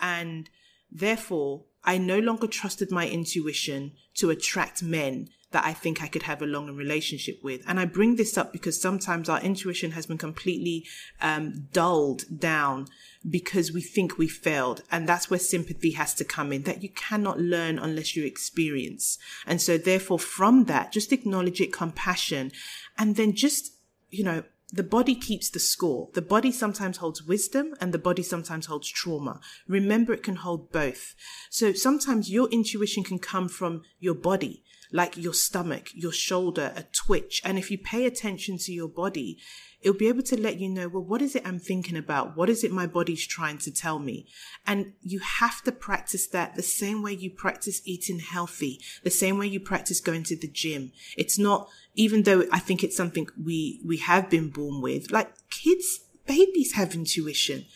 And 0.00 0.50
therefore, 0.90 1.64
I 1.84 1.98
no 1.98 2.18
longer 2.18 2.46
trusted 2.46 2.90
my 2.90 3.08
intuition 3.08 3.92
to 4.14 4.30
attract 4.30 4.82
men 4.82 5.28
that 5.54 5.64
I 5.64 5.72
think 5.72 6.02
I 6.02 6.08
could 6.08 6.24
have 6.24 6.42
a 6.42 6.46
longer 6.46 6.72
relationship 6.72 7.38
with. 7.42 7.62
And 7.66 7.78
I 7.78 7.84
bring 7.84 8.16
this 8.16 8.36
up 8.36 8.52
because 8.52 8.78
sometimes 8.78 9.28
our 9.28 9.40
intuition 9.40 9.92
has 9.92 10.04
been 10.04 10.18
completely 10.18 10.84
um, 11.22 11.68
dulled 11.72 12.24
down 12.38 12.88
because 13.30 13.72
we 13.72 13.80
think 13.80 14.18
we 14.18 14.26
failed. 14.26 14.82
And 14.90 15.08
that's 15.08 15.30
where 15.30 15.38
sympathy 15.38 15.92
has 15.92 16.12
to 16.16 16.24
come 16.24 16.52
in, 16.52 16.64
that 16.64 16.82
you 16.82 16.88
cannot 16.90 17.38
learn 17.38 17.78
unless 17.78 18.16
you 18.16 18.24
experience. 18.24 19.16
And 19.46 19.62
so 19.62 19.78
therefore, 19.78 20.18
from 20.18 20.64
that, 20.64 20.90
just 20.90 21.12
acknowledge 21.12 21.60
it, 21.60 21.72
compassion, 21.72 22.50
and 22.98 23.14
then 23.14 23.32
just, 23.32 23.72
you 24.10 24.24
know, 24.24 24.42
the 24.72 24.82
body 24.82 25.14
keeps 25.14 25.50
the 25.50 25.60
score. 25.60 26.08
The 26.14 26.22
body 26.22 26.50
sometimes 26.50 26.96
holds 26.96 27.22
wisdom 27.22 27.74
and 27.80 27.94
the 27.94 27.98
body 27.98 28.24
sometimes 28.24 28.66
holds 28.66 28.88
trauma. 28.88 29.38
Remember, 29.68 30.12
it 30.12 30.24
can 30.24 30.36
hold 30.36 30.72
both. 30.72 31.14
So 31.48 31.72
sometimes 31.72 32.28
your 32.28 32.48
intuition 32.48 33.04
can 33.04 33.20
come 33.20 33.48
from 33.48 33.82
your 34.00 34.14
body, 34.14 34.64
like 34.92 35.16
your 35.16 35.34
stomach, 35.34 35.90
your 35.94 36.12
shoulder, 36.12 36.72
a 36.76 36.84
twitch. 36.92 37.40
And 37.44 37.58
if 37.58 37.70
you 37.70 37.78
pay 37.78 38.06
attention 38.06 38.58
to 38.58 38.72
your 38.72 38.88
body, 38.88 39.38
it'll 39.80 39.98
be 39.98 40.08
able 40.08 40.22
to 40.22 40.40
let 40.40 40.58
you 40.58 40.68
know, 40.68 40.88
well, 40.88 41.02
what 41.02 41.20
is 41.20 41.36
it 41.36 41.46
I'm 41.46 41.58
thinking 41.58 41.96
about? 41.96 42.36
What 42.36 42.48
is 42.48 42.64
it 42.64 42.72
my 42.72 42.86
body's 42.86 43.26
trying 43.26 43.58
to 43.58 43.70
tell 43.70 43.98
me? 43.98 44.26
And 44.66 44.94
you 45.02 45.18
have 45.18 45.62
to 45.64 45.72
practice 45.72 46.26
that 46.28 46.54
the 46.54 46.62
same 46.62 47.02
way 47.02 47.12
you 47.12 47.30
practice 47.30 47.82
eating 47.84 48.18
healthy, 48.18 48.80
the 49.02 49.10
same 49.10 49.38
way 49.38 49.46
you 49.46 49.60
practice 49.60 50.00
going 50.00 50.22
to 50.24 50.36
the 50.36 50.48
gym. 50.48 50.92
It's 51.18 51.38
not, 51.38 51.68
even 51.94 52.22
though 52.22 52.44
I 52.50 52.60
think 52.60 52.82
it's 52.82 52.96
something 52.96 53.26
we, 53.42 53.80
we 53.84 53.98
have 53.98 54.30
been 54.30 54.48
born 54.48 54.80
with, 54.80 55.10
like 55.10 55.30
kids, 55.50 56.00
babies 56.26 56.72
have 56.72 56.94
intuition. 56.94 57.66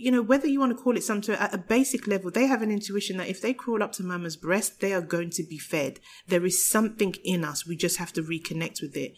You 0.00 0.12
know, 0.12 0.22
whether 0.22 0.46
you 0.46 0.60
want 0.60 0.76
to 0.76 0.80
call 0.80 0.96
it 0.96 1.02
something 1.02 1.34
at 1.34 1.52
a 1.52 1.58
basic 1.58 2.06
level, 2.06 2.30
they 2.30 2.46
have 2.46 2.62
an 2.62 2.70
intuition 2.70 3.16
that 3.16 3.26
if 3.26 3.42
they 3.42 3.52
crawl 3.52 3.82
up 3.82 3.90
to 3.94 4.04
mama's 4.04 4.36
breast, 4.36 4.80
they 4.80 4.92
are 4.92 5.00
going 5.02 5.30
to 5.30 5.42
be 5.42 5.58
fed. 5.58 5.98
There 6.28 6.46
is 6.46 6.64
something 6.64 7.16
in 7.24 7.44
us. 7.44 7.66
We 7.66 7.76
just 7.76 7.96
have 7.96 8.12
to 8.12 8.22
reconnect 8.22 8.80
with 8.80 8.96
it. 8.96 9.16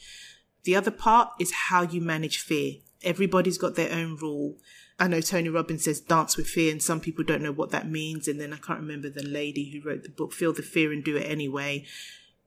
The 0.65 0.77
other 0.77 0.91
part 0.91 1.33
is 1.39 1.53
how 1.69 1.83
you 1.83 2.01
manage 2.01 2.39
fear. 2.39 2.77
Everybody's 3.03 3.59
got 3.59 3.75
their 3.75 3.93
own 3.93 4.17
rule. 4.17 4.57
I 4.99 5.07
know 5.07 5.21
Tony 5.21 5.51
Robbins 5.51 5.85
says 5.85 6.01
dance 6.01 6.39
with 6.39 6.47
fear, 6.47 6.73
and 6.73 6.83
some 6.83 7.01
people 7.01 7.25
don't 7.25 7.43
know 7.43 7.53
what 7.53 7.73
that 7.73 7.91
means. 7.91 8.27
And 8.27 8.41
then 8.41 8.55
I 8.55 8.57
can't 8.57 8.81
remember 8.81 9.11
the 9.11 9.23
lady 9.23 9.71
who 9.71 9.87
wrote 9.87 10.03
the 10.03 10.09
book, 10.09 10.33
Feel 10.33 10.55
the 10.55 10.63
Fear 10.63 10.95
and 10.95 11.05
Do 11.05 11.19
It 11.19 11.31
Anyway. 11.31 11.85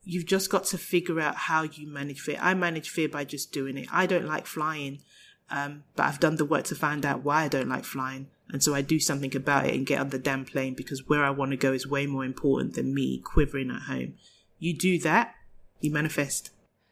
You've 0.04 0.26
just 0.26 0.50
got 0.50 0.66
to 0.66 0.80
figure 0.80 1.20
out 1.20 1.36
how 1.36 1.62
you 1.62 1.88
manage 1.88 2.20
fear. 2.20 2.40
I 2.42 2.56
manage 2.56 2.90
fear 2.90 3.08
by 3.10 3.26
just 3.26 3.54
doing 3.54 3.78
it. 3.78 3.88
I 3.92 4.08
don't 4.08 4.26
like 4.26 4.48
flying, 4.48 5.02
um, 5.50 5.84
but 5.96 6.04
I've 6.04 6.20
done 6.20 6.38
the 6.38 6.46
work 6.46 6.66
to 6.66 6.76
find 6.76 7.06
out 7.06 7.24
why 7.24 7.44
I 7.44 7.48
don't 7.48 7.70
like 7.70 7.86
flying. 7.86 8.28
And 8.50 8.64
so 8.64 8.76
I 8.76 8.82
do 8.82 9.00
something 9.00 9.36
about 9.36 9.66
it 9.66 9.74
and 9.74 9.86
get 9.86 10.00
on 10.00 10.10
the 10.10 10.20
damn 10.20 10.46
plane 10.46 10.74
because 10.74 11.08
where 11.08 11.24
I 11.24 11.30
want 11.30 11.52
to 11.52 11.58
go 11.58 11.74
is 11.74 11.88
way 11.88 12.06
more 12.06 12.26
important 12.26 12.76
than 12.76 12.94
me 12.94 13.20
quivering 13.20 13.72
at 13.72 13.84
home. 13.84 14.16
You 14.60 14.78
do 14.78 15.00
that, 15.00 15.34
you 15.80 15.92
manifest. 15.92 16.52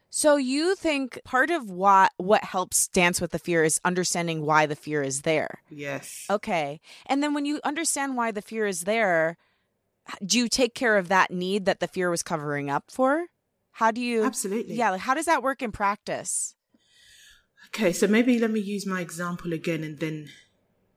So 0.10 0.36
you 0.36 0.76
think 0.76 1.20
part 1.24 1.50
of 1.52 1.70
what 1.70 2.12
what 2.18 2.44
helps 2.44 2.90
dance 2.90 3.22
with 3.22 3.32
the 3.32 3.40
fear 3.40 3.64
is 3.64 3.80
understanding 3.86 4.46
why 4.46 4.66
the 4.66 4.76
fear 4.76 5.02
is 5.02 5.22
there. 5.22 5.62
Yes. 5.70 6.26
Okay. 6.30 6.82
And 7.06 7.24
then 7.24 7.34
when 7.34 7.46
you 7.46 7.62
understand 7.64 8.18
why 8.18 8.32
the 8.32 8.42
fear 8.42 8.68
is 8.68 8.82
there, 8.82 9.38
do 10.26 10.38
you 10.38 10.50
take 10.50 10.76
care 10.76 10.98
of 10.98 11.08
that 11.08 11.32
need 11.32 11.66
that 11.66 11.80
the 11.80 11.88
fear 11.88 12.10
was 12.10 12.24
covering 12.24 12.70
up 12.70 12.92
for? 12.92 13.28
How 13.72 13.92
do 13.92 14.02
you 14.02 14.26
Absolutely. 14.26 14.76
Yeah, 14.76 14.92
like 14.92 15.02
how 15.02 15.14
does 15.14 15.28
that 15.28 15.44
work 15.44 15.62
in 15.62 15.72
practice? 15.72 16.56
Okay, 17.74 17.94
so 17.94 18.06
maybe 18.06 18.38
let 18.38 18.52
me 18.52 18.60
use 18.60 18.86
my 18.86 19.00
example 19.00 19.54
again 19.54 19.84
and 19.84 19.98
then 20.00 20.30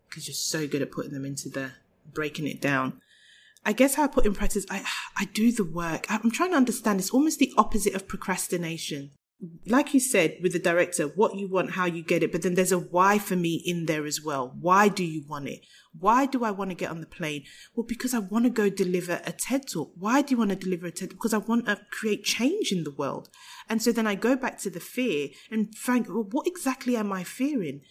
because 0.08 0.26
you're 0.26 0.34
so 0.34 0.66
good 0.66 0.82
at 0.82 0.90
putting 0.90 1.12
them 1.12 1.24
into 1.24 1.48
the 1.48 1.72
breaking 2.12 2.48
it 2.48 2.60
down. 2.60 3.00
I 3.64 3.72
guess 3.72 3.94
how 3.94 4.04
I 4.04 4.08
put 4.08 4.26
in 4.26 4.34
practice, 4.34 4.66
I 4.68 4.84
I 5.16 5.26
do 5.26 5.52
the 5.52 5.64
work. 5.64 6.06
I'm 6.10 6.30
trying 6.30 6.50
to 6.50 6.56
understand. 6.56 6.98
It's 6.98 7.10
almost 7.10 7.38
the 7.38 7.52
opposite 7.56 7.94
of 7.94 8.08
procrastination. 8.08 9.12
Like 9.66 9.92
you 9.92 10.00
said 10.00 10.38
with 10.42 10.52
the 10.52 10.58
director, 10.58 11.04
what 11.04 11.34
you 11.34 11.48
want, 11.48 11.72
how 11.72 11.84
you 11.86 12.02
get 12.02 12.22
it, 12.22 12.32
but 12.32 12.42
then 12.42 12.54
there's 12.54 12.72
a 12.72 12.78
why 12.78 13.18
for 13.18 13.36
me 13.36 13.62
in 13.66 13.86
there 13.86 14.06
as 14.06 14.22
well. 14.22 14.56
Why 14.58 14.88
do 14.88 15.04
you 15.04 15.24
want 15.28 15.48
it? 15.48 15.60
Why 15.98 16.26
do 16.26 16.44
I 16.44 16.50
want 16.50 16.70
to 16.70 16.76
get 16.76 16.90
on 16.90 17.00
the 17.00 17.06
plane? 17.06 17.44
Well, 17.74 17.86
because 17.86 18.14
I 18.14 18.20
want 18.20 18.44
to 18.44 18.50
go 18.50 18.70
deliver 18.70 19.20
a 19.24 19.32
TED 19.32 19.68
talk. 19.68 19.92
Why 19.96 20.22
do 20.22 20.32
you 20.32 20.38
want 20.38 20.50
to 20.50 20.56
deliver 20.56 20.86
a 20.86 20.90
TED? 20.90 21.10
Because 21.10 21.34
I 21.34 21.38
want 21.38 21.66
to 21.66 21.80
create 21.90 22.24
change 22.24 22.72
in 22.72 22.84
the 22.84 22.90
world. 22.90 23.28
And 23.68 23.82
so 23.82 23.92
then 23.92 24.06
I 24.06 24.14
go 24.14 24.34
back 24.34 24.58
to 24.60 24.70
the 24.70 24.80
fear 24.80 25.28
and 25.50 25.74
Frank, 25.74 26.08
well, 26.08 26.26
what 26.30 26.46
exactly 26.46 26.96
am 26.96 27.12
I 27.12 27.22
fearing? 27.24 27.82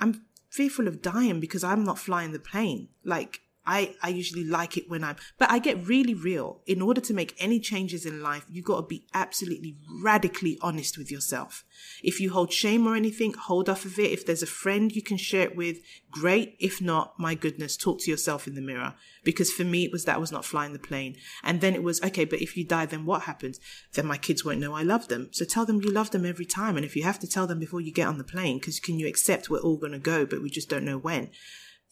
I'm 0.00 0.24
fearful 0.50 0.88
of 0.88 1.02
dying 1.02 1.40
because 1.40 1.64
I'm 1.64 1.84
not 1.84 1.98
flying 1.98 2.32
the 2.32 2.38
plane. 2.38 2.88
Like, 3.04 3.40
I, 3.64 3.94
I 4.02 4.08
usually 4.08 4.44
like 4.44 4.76
it 4.76 4.90
when 4.90 5.04
I'm, 5.04 5.16
but 5.38 5.50
I 5.50 5.60
get 5.60 5.86
really 5.86 6.14
real. 6.14 6.62
In 6.66 6.82
order 6.82 7.00
to 7.00 7.14
make 7.14 7.36
any 7.38 7.60
changes 7.60 8.04
in 8.04 8.20
life, 8.20 8.44
you 8.50 8.60
got 8.62 8.76
to 8.80 8.86
be 8.86 9.06
absolutely 9.14 9.76
radically 10.02 10.58
honest 10.60 10.98
with 10.98 11.12
yourself. 11.12 11.64
If 12.02 12.20
you 12.20 12.32
hold 12.32 12.52
shame 12.52 12.86
or 12.88 12.96
anything, 12.96 13.34
hold 13.34 13.68
off 13.68 13.84
of 13.84 13.98
it. 14.00 14.10
If 14.10 14.26
there's 14.26 14.42
a 14.42 14.46
friend 14.46 14.94
you 14.94 15.02
can 15.02 15.16
share 15.16 15.42
it 15.42 15.56
with, 15.56 15.78
great. 16.10 16.56
If 16.58 16.80
not, 16.80 17.18
my 17.18 17.36
goodness, 17.36 17.76
talk 17.76 18.00
to 18.00 18.10
yourself 18.10 18.48
in 18.48 18.56
the 18.56 18.60
mirror. 18.60 18.94
Because 19.22 19.52
for 19.52 19.62
me, 19.62 19.84
it 19.84 19.92
was 19.92 20.06
that 20.06 20.20
was 20.20 20.32
not 20.32 20.44
flying 20.44 20.72
the 20.72 20.80
plane. 20.80 21.16
And 21.44 21.60
then 21.60 21.74
it 21.74 21.84
was, 21.84 22.02
okay, 22.02 22.24
but 22.24 22.42
if 22.42 22.56
you 22.56 22.64
die, 22.64 22.86
then 22.86 23.04
what 23.04 23.22
happens? 23.22 23.60
Then 23.92 24.06
my 24.06 24.18
kids 24.18 24.44
won't 24.44 24.58
know 24.58 24.74
I 24.74 24.82
love 24.82 25.06
them. 25.06 25.28
So 25.30 25.44
tell 25.44 25.66
them 25.66 25.80
you 25.80 25.92
love 25.92 26.10
them 26.10 26.26
every 26.26 26.46
time. 26.46 26.76
And 26.76 26.84
if 26.84 26.96
you 26.96 27.04
have 27.04 27.20
to 27.20 27.28
tell 27.28 27.46
them 27.46 27.60
before 27.60 27.80
you 27.80 27.92
get 27.92 28.08
on 28.08 28.18
the 28.18 28.24
plane, 28.24 28.58
because 28.58 28.80
can 28.80 28.98
you 28.98 29.06
accept 29.06 29.48
we're 29.48 29.60
all 29.60 29.76
going 29.76 29.92
to 29.92 30.00
go, 30.00 30.26
but 30.26 30.42
we 30.42 30.50
just 30.50 30.68
don't 30.68 30.84
know 30.84 30.98
when. 30.98 31.30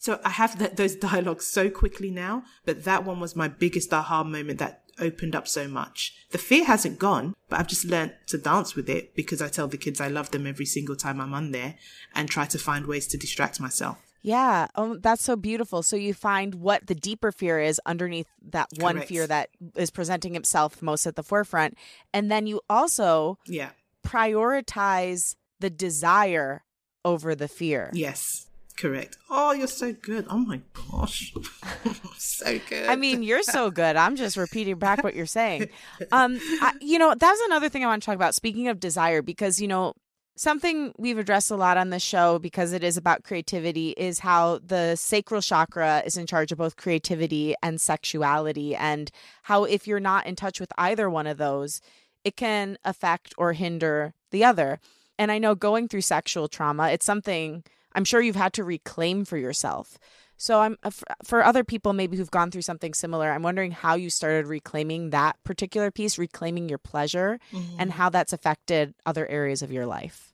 So 0.01 0.19
I 0.25 0.29
have 0.31 0.57
that, 0.57 0.77
those 0.77 0.95
dialogues 0.95 1.45
so 1.45 1.69
quickly 1.69 2.09
now, 2.09 2.41
but 2.65 2.85
that 2.85 3.05
one 3.05 3.19
was 3.19 3.35
my 3.35 3.47
biggest 3.47 3.93
aha 3.93 4.23
moment 4.23 4.57
that 4.57 4.81
opened 4.99 5.35
up 5.35 5.47
so 5.47 5.67
much. 5.67 6.15
The 6.31 6.39
fear 6.39 6.65
hasn't 6.65 6.97
gone, 6.97 7.35
but 7.49 7.59
I've 7.59 7.67
just 7.67 7.85
learned 7.85 8.15
to 8.29 8.39
dance 8.39 8.75
with 8.75 8.89
it 8.89 9.13
because 9.15 9.43
I 9.43 9.47
tell 9.47 9.67
the 9.67 9.77
kids 9.77 10.01
I 10.01 10.07
love 10.07 10.31
them 10.31 10.47
every 10.47 10.65
single 10.65 10.95
time 10.95 11.21
I'm 11.21 11.35
on 11.35 11.51
there 11.51 11.75
and 12.15 12.27
try 12.27 12.47
to 12.47 12.57
find 12.57 12.87
ways 12.87 13.05
to 13.09 13.17
distract 13.17 13.59
myself. 13.59 13.99
Yeah, 14.23 14.69
oh, 14.73 14.97
that's 14.97 15.21
so 15.21 15.35
beautiful. 15.35 15.83
So 15.83 15.95
you 15.95 16.15
find 16.15 16.55
what 16.55 16.87
the 16.87 16.95
deeper 16.95 17.31
fear 17.31 17.59
is 17.59 17.79
underneath 17.85 18.27
that 18.49 18.69
one 18.79 18.95
Correct. 18.95 19.07
fear 19.09 19.27
that 19.27 19.49
is 19.75 19.91
presenting 19.91 20.35
itself 20.35 20.81
most 20.81 21.05
at 21.05 21.15
the 21.15 21.23
forefront, 21.23 21.77
and 22.11 22.31
then 22.31 22.47
you 22.47 22.61
also 22.67 23.37
Yeah. 23.45 23.69
prioritize 24.03 25.35
the 25.59 25.69
desire 25.69 26.63
over 27.05 27.35
the 27.35 27.47
fear. 27.47 27.91
Yes. 27.93 28.47
Correct. 28.81 29.19
Oh, 29.29 29.51
you're 29.51 29.67
so 29.67 29.93
good. 29.93 30.25
Oh 30.27 30.39
my 30.39 30.59
gosh. 30.73 31.35
so 32.17 32.59
good. 32.67 32.89
I 32.89 32.95
mean, 32.95 33.21
you're 33.21 33.43
so 33.43 33.69
good. 33.69 33.95
I'm 33.95 34.15
just 34.15 34.37
repeating 34.37 34.79
back 34.79 35.03
what 35.03 35.13
you're 35.13 35.27
saying. 35.27 35.69
Um, 36.11 36.39
I, 36.61 36.73
you 36.81 36.97
know, 36.97 37.13
that 37.13 37.31
was 37.31 37.39
another 37.41 37.69
thing 37.69 37.83
I 37.83 37.87
want 37.87 38.01
to 38.01 38.05
talk 38.07 38.15
about. 38.15 38.33
Speaking 38.33 38.67
of 38.69 38.79
desire, 38.79 39.21
because 39.21 39.61
you 39.61 39.67
know, 39.67 39.93
something 40.35 40.93
we've 40.97 41.19
addressed 41.19 41.51
a 41.51 41.55
lot 41.55 41.77
on 41.77 41.91
this 41.91 42.01
show 42.01 42.39
because 42.39 42.73
it 42.73 42.83
is 42.83 42.97
about 42.97 43.23
creativity 43.23 43.91
is 43.91 44.17
how 44.17 44.59
the 44.65 44.95
sacral 44.95 45.41
chakra 45.41 46.01
is 46.03 46.17
in 46.17 46.25
charge 46.25 46.51
of 46.51 46.57
both 46.57 46.75
creativity 46.75 47.53
and 47.61 47.79
sexuality, 47.79 48.75
and 48.75 49.11
how 49.43 49.63
if 49.63 49.85
you're 49.85 49.99
not 49.99 50.25
in 50.25 50.35
touch 50.35 50.59
with 50.59 50.71
either 50.79 51.07
one 51.07 51.27
of 51.27 51.37
those, 51.37 51.81
it 52.23 52.35
can 52.35 52.79
affect 52.83 53.35
or 53.37 53.53
hinder 53.53 54.15
the 54.31 54.43
other. 54.43 54.79
And 55.19 55.31
I 55.31 55.37
know 55.37 55.53
going 55.53 55.87
through 55.87 56.01
sexual 56.01 56.47
trauma, 56.47 56.89
it's 56.89 57.05
something 57.05 57.63
I'm 57.93 58.05
sure 58.05 58.21
you've 58.21 58.35
had 58.35 58.53
to 58.53 58.63
reclaim 58.63 59.25
for 59.25 59.37
yourself. 59.37 59.97
So 60.37 60.61
I'm 60.61 60.77
uh, 60.81 60.89
for 61.23 61.45
other 61.45 61.63
people 61.63 61.93
maybe 61.93 62.17
who've 62.17 62.31
gone 62.31 62.49
through 62.49 62.63
something 62.63 62.95
similar. 62.95 63.31
I'm 63.31 63.43
wondering 63.43 63.71
how 63.71 63.93
you 63.93 64.09
started 64.09 64.47
reclaiming 64.47 65.11
that 65.11 65.37
particular 65.43 65.91
piece, 65.91 66.17
reclaiming 66.17 66.67
your 66.67 66.79
pleasure, 66.79 67.39
and 67.77 67.91
how 67.91 68.09
that's 68.09 68.33
affected 68.33 68.95
other 69.05 69.27
areas 69.27 69.61
of 69.61 69.71
your 69.71 69.85
life. 69.85 70.33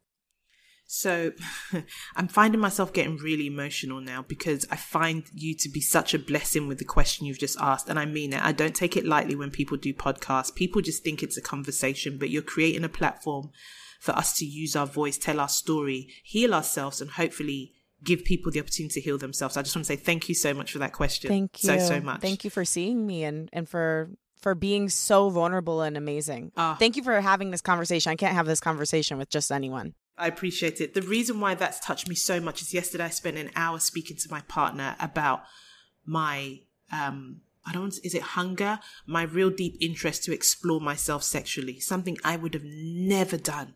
So 0.86 1.34
I'm 2.16 2.30
finding 2.30 2.62
myself 2.62 2.94
getting 2.94 3.18
really 3.18 3.48
emotional 3.48 4.00
now 4.00 4.24
because 4.26 4.66
I 4.72 4.78
find 4.78 5.26
you 5.34 5.54
to 5.56 5.70
be 5.70 5.82
such 5.82 6.14
a 6.14 6.20
blessing 6.20 6.68
with 6.68 6.80
the 6.80 6.86
question 6.86 7.28
you've 7.28 7.40
just 7.40 7.60
asked. 7.60 7.90
And 7.90 8.00
I 8.00 8.06
mean 8.06 8.32
it. 8.32 8.42
I 8.42 8.54
don't 8.54 8.76
take 8.76 8.96
it 8.96 9.06
lightly 9.06 9.36
when 9.36 9.52
people 9.52 9.76
do 9.76 9.94
podcasts. 9.94 10.56
People 10.56 10.82
just 10.82 11.04
think 11.04 11.22
it's 11.22 11.38
a 11.38 11.42
conversation, 11.42 12.18
but 12.18 12.30
you're 12.30 12.42
creating 12.42 12.86
a 12.86 12.90
platform 12.90 13.52
for 14.00 14.12
us 14.14 14.38
to 14.38 14.46
use 14.46 14.76
our 14.76 14.88
voice, 14.88 15.18
tell 15.18 15.40
our 15.40 15.50
story, 15.50 16.10
heal 16.24 16.54
ourselves, 16.54 17.02
and 17.02 17.12
hopefully 17.12 17.74
give 18.04 18.24
people 18.24 18.52
the 18.52 18.60
opportunity 18.60 18.94
to 18.94 19.02
heal 19.02 19.18
themselves. 19.18 19.58
I 19.58 19.64
just 19.64 19.76
want 19.76 19.86
to 19.86 19.94
say 19.94 19.96
thank 19.96 20.30
you 20.30 20.36
so 20.36 20.54
much 20.54 20.72
for 20.72 20.80
that 20.80 20.94
question. 20.94 21.30
Thank 21.30 21.64
you 21.64 21.68
So, 21.68 21.80
so 21.80 22.00
much. 22.00 22.22
Thank 22.22 22.44
you 22.44 22.50
for 22.50 22.64
seeing 22.64 23.06
me 23.08 23.24
and 23.24 23.50
and 23.52 23.68
for 23.68 24.12
for 24.40 24.54
being 24.54 24.88
so 24.88 25.30
vulnerable 25.30 25.82
and 25.82 25.98
amazing. 25.98 26.52
Ah. 26.56 26.76
Thank 26.78 26.96
you 26.96 27.04
for 27.04 27.20
having 27.22 27.50
this 27.50 27.62
conversation. 27.62 28.12
I 28.12 28.16
can't 28.16 28.36
have 28.36 28.46
this 28.46 28.60
conversation 28.60 29.18
with 29.18 29.30
just 29.30 29.52
anyone. 29.52 29.96
I 30.16 30.28
appreciate 30.28 30.80
it. 30.80 30.94
The 30.94 31.02
reason 31.02 31.40
why 31.40 31.56
that's 31.56 31.80
touched 31.80 32.08
me 32.08 32.16
so 32.16 32.40
much 32.40 32.62
is 32.62 32.74
yesterday 32.74 33.06
I 33.06 33.10
spent 33.10 33.38
an 33.38 33.52
hour 33.56 33.80
speaking 33.80 34.18
to 34.18 34.28
my 34.30 34.42
partner 34.42 34.96
about 35.00 35.42
my 36.06 36.60
um 36.92 37.42
I 37.66 37.74
don't 37.74 37.94
is 38.04 38.14
it 38.14 38.22
hunger, 38.22 38.80
my 39.06 39.24
real 39.24 39.50
deep 39.50 39.76
interest 39.82 40.24
to 40.24 40.34
explore 40.34 40.80
myself 40.80 41.24
sexually, 41.24 41.80
something 41.80 42.18
I 42.24 42.38
would 42.38 42.54
have 42.54 42.64
never 42.64 43.38
done. 43.38 43.74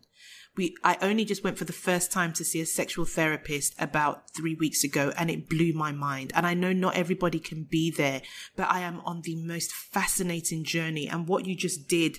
We 0.56 0.74
I 0.84 0.98
only 1.00 1.24
just 1.24 1.42
went 1.42 1.58
for 1.58 1.64
the 1.64 1.72
first 1.72 2.12
time 2.12 2.32
to 2.34 2.44
see 2.44 2.60
a 2.60 2.66
sexual 2.66 3.06
therapist 3.06 3.74
about 3.78 4.30
3 4.36 4.54
weeks 4.56 4.84
ago 4.84 5.12
and 5.16 5.30
it 5.30 5.48
blew 5.48 5.72
my 5.72 5.92
mind. 5.92 6.32
And 6.34 6.46
I 6.46 6.54
know 6.54 6.72
not 6.72 6.94
everybody 6.96 7.38
can 7.38 7.64
be 7.64 7.90
there, 7.90 8.22
but 8.56 8.70
I 8.70 8.80
am 8.80 9.00
on 9.00 9.22
the 9.22 9.36
most 9.36 9.72
fascinating 9.72 10.64
journey 10.64 11.08
and 11.08 11.26
what 11.26 11.46
you 11.46 11.56
just 11.56 11.88
did 11.88 12.18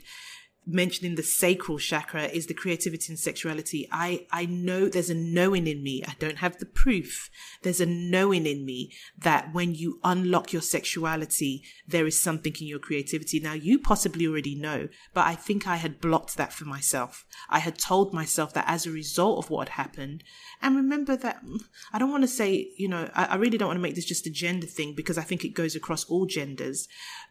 mentioning 0.66 1.16
the 1.16 1.24
sacral 1.24 1.78
chakra 1.78 2.24
is 2.24 2.48
the 2.48 2.54
creativity 2.54 3.12
and 3.12 3.20
sexuality. 3.20 3.88
I, 3.92 4.26
I 4.32 4.46
know 4.46 4.88
there's 4.88 5.10
a 5.10 5.16
knowing 5.16 5.68
in 5.68 5.84
me. 5.84 6.04
I 6.08 6.16
don't 6.20 6.38
have 6.38 6.58
the 6.58 6.66
proof. 6.66 7.30
There's 7.62 7.82
a 7.82 7.86
knowing 7.86 8.46
in 8.46 8.66
me 8.66 8.92
that 9.18 9.54
when 9.54 9.76
you 9.76 10.00
unlock 10.04 10.54
your 10.54 10.62
sexuality, 10.62 11.64
there 11.88 12.08
is 12.08 12.20
something 12.20 12.54
in 12.60 12.68
your 12.68 12.80
creativity. 12.80 13.40
Now 13.40 13.54
you 13.54 13.80
possibly 13.80 14.26
already 14.26 14.56
know, 14.56 14.88
but 15.14 15.26
I 15.26 15.36
think 15.36 15.68
I 15.68 15.78
had 15.78 16.00
blocked 16.00 16.38
that 16.38 16.54
for 16.54 16.66
myself. 16.66 17.26
I 17.50 17.60
had 17.60 17.78
told 17.78 18.14
myself 18.14 18.54
that 18.54 18.66
as 18.68 18.86
a 18.86 18.92
result 18.92 19.44
of 19.44 19.50
what 19.50 19.70
had 19.70 19.84
happened. 19.84 20.24
And 20.62 20.76
remember 20.76 21.18
that 21.18 21.44
mm, 21.46 21.62
I 21.92 22.00
don't 22.00 22.12
want 22.12 22.24
to 22.24 22.28
say, 22.28 22.72
you 22.78 22.88
know, 22.88 23.10
I, 23.14 23.26
I 23.26 23.36
really 23.36 23.58
don't 23.58 23.68
want 23.68 23.78
to 23.78 23.84
make 23.84 23.96
this 23.96 24.06
just 24.06 24.28
a 24.28 24.32
gender 24.32 24.68
thing 24.68 24.94
because 24.96 25.18
I 25.18 25.24
think 25.24 25.44
it 25.44 25.50
goes 25.50 25.76
across 25.76 26.06
all 26.06 26.26
genders. 26.26 26.88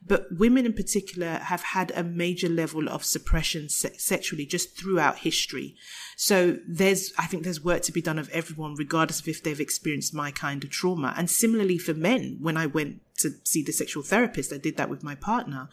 But 0.07 0.27
women 0.33 0.67
in 0.67 0.73
particular 0.73 1.39
have 1.39 1.63
had 1.63 1.93
a 1.95 2.03
major 2.03 2.49
level 2.49 2.89
of 2.89 3.05
suppression 3.23 3.69
se- 3.69 3.99
sexually 3.99 4.45
just 4.45 4.77
throughout 4.77 5.19
history. 5.19 5.77
So 6.17 6.59
there's, 6.67 7.13
I 7.19 7.27
think 7.27 7.45
there's 7.45 7.65
work 7.65 7.83
to 7.83 7.93
be 7.93 8.03
done 8.03 8.19
of 8.19 8.29
everyone, 8.31 8.75
regardless 8.75 9.21
of 9.21 9.29
if 9.29 9.43
they've 9.43 9.61
experienced 9.61 10.15
my 10.15 10.31
kind 10.31 10.63
of 10.65 10.71
trauma. 10.71 11.15
And 11.17 11.31
similarly 11.31 11.79
for 11.79 11.95
men, 11.95 12.39
when 12.41 12.57
I 12.57 12.67
went 12.67 13.01
to 13.19 13.31
see 13.45 13.63
the 13.63 13.73
sexual 13.73 14.03
therapist, 14.03 14.53
I 14.53 14.59
did 14.59 14.77
that 14.77 14.91
with 14.91 15.03
my 15.03 15.15
partner. 15.15 15.69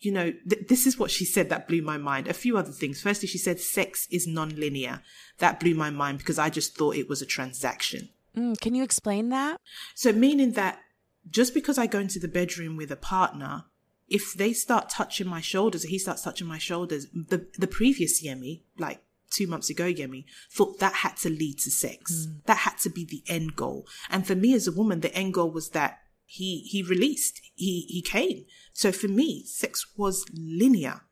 You 0.00 0.12
know, 0.12 0.32
th- 0.48 0.68
this 0.68 0.86
is 0.86 0.98
what 0.98 1.10
she 1.10 1.24
said 1.24 1.48
that 1.48 1.68
blew 1.68 1.82
my 1.82 1.98
mind. 1.98 2.28
A 2.28 2.34
few 2.34 2.56
other 2.56 2.72
things. 2.72 3.00
Firstly, 3.00 3.28
she 3.28 3.38
said 3.38 3.60
sex 3.60 4.06
is 4.10 4.26
non-linear. 4.26 5.02
That 5.38 5.60
blew 5.60 5.74
my 5.74 5.90
mind 5.90 6.18
because 6.18 6.38
I 6.38 6.50
just 6.50 6.76
thought 6.76 6.96
it 6.96 7.08
was 7.08 7.22
a 7.22 7.26
transaction. 7.26 8.10
Mm, 8.36 8.60
can 8.60 8.74
you 8.74 8.84
explain 8.84 9.30
that? 9.30 9.60
So 9.94 10.12
meaning 10.12 10.52
that 10.52 10.80
just 11.28 11.52
because 11.52 11.78
I 11.78 11.86
go 11.86 11.98
into 11.98 12.18
the 12.18 12.28
bedroom 12.28 12.76
with 12.76 12.90
a 12.90 12.96
partner, 12.96 13.64
if 14.10 14.34
they 14.34 14.52
start 14.52 14.90
touching 14.90 15.28
my 15.28 15.40
shoulders 15.40 15.84
or 15.84 15.88
he 15.88 15.98
starts 15.98 16.22
touching 16.22 16.46
my 16.46 16.58
shoulders, 16.58 17.06
the 17.14 17.46
the 17.56 17.68
previous 17.68 18.22
Yemi, 18.22 18.62
like 18.76 19.00
two 19.30 19.46
months 19.46 19.70
ago, 19.70 19.84
Yemi, 19.84 20.24
thought 20.50 20.80
that 20.80 20.94
had 20.94 21.16
to 21.18 21.30
lead 21.30 21.58
to 21.60 21.70
sex. 21.70 22.26
Mm. 22.26 22.44
That 22.44 22.58
had 22.58 22.78
to 22.78 22.90
be 22.90 23.04
the 23.04 23.22
end 23.32 23.54
goal. 23.56 23.86
And 24.10 24.26
for 24.26 24.34
me 24.34 24.52
as 24.52 24.66
a 24.66 24.72
woman, 24.72 25.00
the 25.00 25.14
end 25.14 25.34
goal 25.34 25.50
was 25.50 25.70
that 25.70 26.00
he 26.26 26.60
he 26.60 26.82
released. 26.82 27.40
He 27.54 27.86
he 27.88 28.02
came. 28.02 28.44
So 28.72 28.92
for 28.92 29.08
me, 29.08 29.44
sex 29.46 29.86
was 29.96 30.26
linear. 30.34 31.02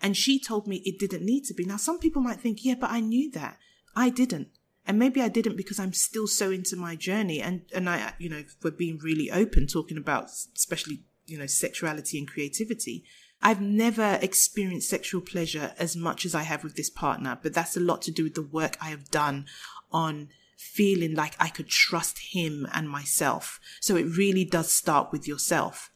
And 0.00 0.16
she 0.16 0.38
told 0.38 0.66
me 0.66 0.82
it 0.84 0.98
didn't 0.98 1.24
need 1.24 1.44
to 1.44 1.54
be. 1.54 1.64
Now 1.64 1.76
some 1.76 1.98
people 1.98 2.22
might 2.22 2.40
think, 2.40 2.64
yeah, 2.64 2.74
but 2.80 2.90
I 2.90 3.00
knew 3.00 3.30
that. 3.32 3.58
I 3.96 4.10
didn't. 4.10 4.48
And 4.86 4.98
maybe 4.98 5.22
I 5.22 5.28
didn't 5.28 5.56
because 5.56 5.78
I'm 5.78 5.94
still 5.94 6.26
so 6.26 6.50
into 6.50 6.76
my 6.76 6.94
journey. 6.94 7.40
And, 7.40 7.62
and 7.74 7.88
I, 7.88 8.12
you 8.18 8.28
know, 8.28 8.44
we're 8.62 8.70
being 8.70 8.98
really 8.98 9.30
open 9.30 9.66
talking 9.66 9.96
about, 9.96 10.28
especially, 10.54 11.04
you 11.26 11.38
know, 11.38 11.46
sexuality 11.46 12.18
and 12.18 12.28
creativity. 12.28 13.04
I've 13.42 13.60
never 13.60 14.18
experienced 14.22 14.88
sexual 14.88 15.20
pleasure 15.20 15.74
as 15.78 15.96
much 15.96 16.24
as 16.24 16.34
I 16.34 16.42
have 16.42 16.64
with 16.64 16.76
this 16.76 16.90
partner, 16.90 17.38
but 17.42 17.52
that's 17.52 17.76
a 17.76 17.80
lot 17.80 18.00
to 18.02 18.10
do 18.10 18.24
with 18.24 18.34
the 18.34 18.42
work 18.42 18.76
I 18.80 18.88
have 18.88 19.10
done 19.10 19.46
on 19.92 20.28
feeling 20.56 21.14
like 21.14 21.36
I 21.38 21.48
could 21.48 21.68
trust 21.68 22.18
him 22.32 22.66
and 22.72 22.88
myself. 22.88 23.60
So 23.80 23.96
it 23.96 24.16
really 24.16 24.44
does 24.44 24.72
start 24.72 25.12
with 25.12 25.28
yourself. 25.28 25.90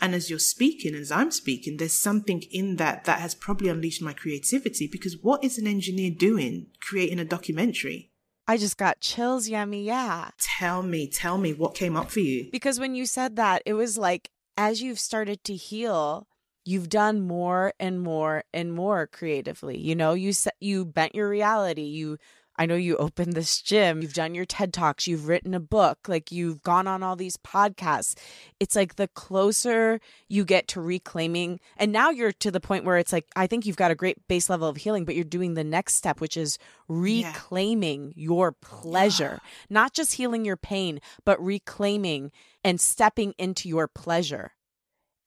And 0.00 0.14
as 0.14 0.28
you're 0.28 0.38
speaking, 0.38 0.94
as 0.94 1.10
I'm 1.10 1.30
speaking, 1.30 1.76
there's 1.76 1.92
something 1.92 2.42
in 2.50 2.76
that 2.76 3.04
that 3.04 3.20
has 3.20 3.34
probably 3.34 3.68
unleashed 3.68 4.02
my 4.02 4.12
creativity 4.12 4.86
because 4.86 5.16
what 5.22 5.44
is 5.44 5.58
an 5.58 5.66
engineer 5.66 6.10
doing 6.10 6.66
creating 6.80 7.20
a 7.20 7.24
documentary? 7.24 8.10
I 8.46 8.56
just 8.56 8.76
got 8.76 9.00
chills, 9.00 9.48
Yemi. 9.48 9.84
Yeah. 9.84 10.30
Tell 10.38 10.82
me, 10.82 11.08
tell 11.08 11.38
me 11.38 11.52
what 11.54 11.74
came 11.74 11.96
up 11.96 12.10
for 12.10 12.20
you. 12.20 12.48
Because 12.52 12.78
when 12.78 12.94
you 12.94 13.06
said 13.06 13.36
that, 13.36 13.62
it 13.64 13.74
was 13.74 13.96
like 13.96 14.30
as 14.56 14.82
you've 14.82 14.98
started 14.98 15.44
to 15.44 15.54
heal, 15.54 16.26
you've 16.64 16.88
done 16.88 17.20
more 17.20 17.72
and 17.78 18.00
more 18.00 18.44
and 18.52 18.72
more 18.72 19.06
creatively. 19.06 19.78
You 19.78 19.94
know, 19.94 20.14
you 20.14 20.32
you 20.60 20.84
bent 20.84 21.14
your 21.14 21.28
reality. 21.28 21.82
You 21.82 22.18
I 22.56 22.66
know 22.66 22.76
you 22.76 22.96
opened 22.96 23.32
this 23.32 23.60
gym, 23.60 24.00
you've 24.00 24.14
done 24.14 24.34
your 24.34 24.44
TED 24.44 24.72
Talks, 24.72 25.08
you've 25.08 25.26
written 25.26 25.54
a 25.54 25.60
book, 25.60 25.98
like 26.06 26.30
you've 26.30 26.62
gone 26.62 26.86
on 26.86 27.02
all 27.02 27.16
these 27.16 27.36
podcasts. 27.36 28.16
It's 28.60 28.76
like 28.76 28.94
the 28.94 29.08
closer 29.08 29.98
you 30.28 30.44
get 30.44 30.68
to 30.68 30.80
reclaiming, 30.80 31.58
and 31.76 31.90
now 31.90 32.10
you're 32.10 32.32
to 32.32 32.52
the 32.52 32.60
point 32.60 32.84
where 32.84 32.96
it's 32.98 33.12
like, 33.12 33.26
I 33.34 33.48
think 33.48 33.66
you've 33.66 33.76
got 33.76 33.90
a 33.90 33.96
great 33.96 34.28
base 34.28 34.48
level 34.48 34.68
of 34.68 34.76
healing, 34.76 35.04
but 35.04 35.16
you're 35.16 35.24
doing 35.24 35.54
the 35.54 35.64
next 35.64 35.94
step, 35.94 36.20
which 36.20 36.36
is 36.36 36.58
reclaiming 36.86 38.14
yeah. 38.16 38.24
your 38.24 38.52
pleasure, 38.52 39.40
yeah. 39.42 39.50
not 39.68 39.92
just 39.92 40.12
healing 40.12 40.44
your 40.44 40.56
pain, 40.56 41.00
but 41.24 41.42
reclaiming 41.44 42.30
and 42.64 42.80
stepping 42.80 43.34
into 43.38 43.68
your 43.68 43.86
pleasure. 43.86 44.52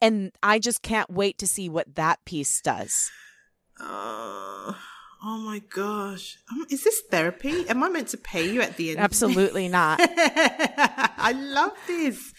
And 0.01 0.31
I 0.43 0.59
just 0.59 0.81
can't 0.81 1.09
wait 1.09 1.37
to 1.37 1.47
see 1.47 1.69
what 1.69 1.95
that 1.95 2.25
piece 2.25 2.61
does. 2.61 3.11
Uh 3.79 4.73
Oh 5.23 5.37
my 5.39 5.59
gosh. 5.59 6.37
Um, 6.51 6.65
is 6.69 6.83
this 6.83 7.01
therapy? 7.09 7.67
Am 7.67 7.83
I 7.83 7.89
meant 7.89 8.09
to 8.09 8.17
pay 8.17 8.49
you 8.49 8.61
at 8.61 8.77
the 8.77 8.91
end? 8.91 8.99
Absolutely 8.99 9.67
not. 9.79 9.99
I 9.99 11.33
love 11.35 11.71
this. 11.87 12.33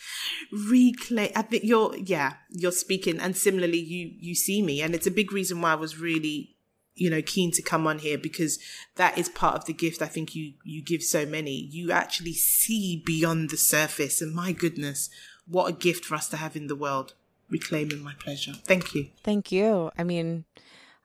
Reclaim. 0.53 1.31
I 1.35 1.43
think 1.43 1.65
you're, 1.65 1.97
yeah, 1.97 2.35
you're 2.51 2.73
speaking. 2.73 3.19
And 3.19 3.37
similarly, 3.37 3.81
you, 3.81 4.13
you 4.21 4.35
see 4.35 4.63
me. 4.63 4.81
And 4.81 4.95
it's 4.95 5.09
a 5.09 5.11
big 5.11 5.33
reason 5.33 5.61
why 5.61 5.73
I 5.73 5.75
was 5.75 5.99
really, 5.99 6.57
you 6.99 7.09
know, 7.09 7.23
keen 7.23 7.51
to 7.53 7.63
come 7.63 7.87
on 7.87 7.99
here 7.99 8.19
because 8.19 8.59
that 8.97 9.17
is 9.17 9.29
part 9.29 9.57
of 9.57 9.65
the 9.65 9.73
gift 9.73 10.03
I 10.03 10.07
think 10.07 10.35
you, 10.35 10.55
you 10.65 10.83
give 10.83 11.03
so 11.03 11.25
many. 11.25 11.53
You 11.53 11.93
actually 11.93 12.35
see 12.35 13.03
beyond 13.05 13.51
the 13.51 13.57
surface. 13.57 14.21
And 14.21 14.35
my 14.35 14.53
goodness, 14.53 15.09
what 15.47 15.71
a 15.71 15.73
gift 15.73 16.05
for 16.05 16.17
us 16.17 16.29
to 16.31 16.37
have 16.37 16.57
in 16.57 16.67
the 16.67 16.77
world. 16.77 17.15
Reclaiming 17.51 18.03
my 18.03 18.13
pleasure. 18.19 18.53
Thank 18.65 18.95
you. 18.95 19.09
Thank 19.23 19.51
you. 19.51 19.91
I 19.97 20.05
mean, 20.05 20.45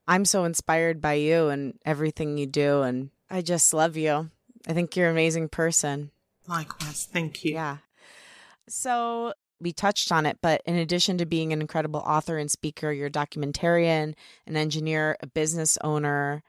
I'm 0.07 0.25
so 0.25 0.43
inspired 0.43 0.99
by 0.99 1.13
you 1.13 1.47
and 1.47 1.79
everything 1.85 2.37
you 2.37 2.47
do. 2.47 2.81
And 2.81 3.11
I 3.29 3.41
just 3.41 3.73
love 3.73 3.95
you. 3.95 4.29
I 4.67 4.73
think 4.73 4.95
you're 4.95 5.07
an 5.07 5.13
amazing 5.13 5.47
person. 5.47 6.11
Likewise. 6.47 7.07
Thank 7.09 7.45
you. 7.45 7.53
Yeah. 7.53 7.77
So 8.67 9.33
we 9.59 9.71
touched 9.71 10.11
on 10.11 10.25
it, 10.25 10.37
but 10.41 10.61
in 10.65 10.75
addition 10.75 11.17
to 11.17 11.25
being 11.25 11.53
an 11.53 11.61
incredible 11.61 12.01
author 12.01 12.37
and 12.37 12.51
speaker, 12.51 12.91
you're 12.91 13.07
a 13.07 13.11
documentarian, 13.11 14.13
an 14.45 14.57
engineer, 14.57 15.17
a 15.21 15.27
business 15.27 15.77
owner. 15.83 16.43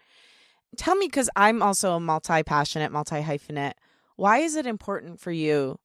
Tell 0.76 0.96
me, 0.96 1.06
because 1.06 1.30
I'm 1.36 1.62
also 1.62 1.94
a 1.94 2.00
multi 2.00 2.42
passionate, 2.42 2.90
multi 2.90 3.22
hyphenate, 3.22 3.74
why 4.16 4.38
is 4.38 4.56
it 4.56 4.66
important 4.66 5.20
for 5.20 5.32
you 5.32 5.78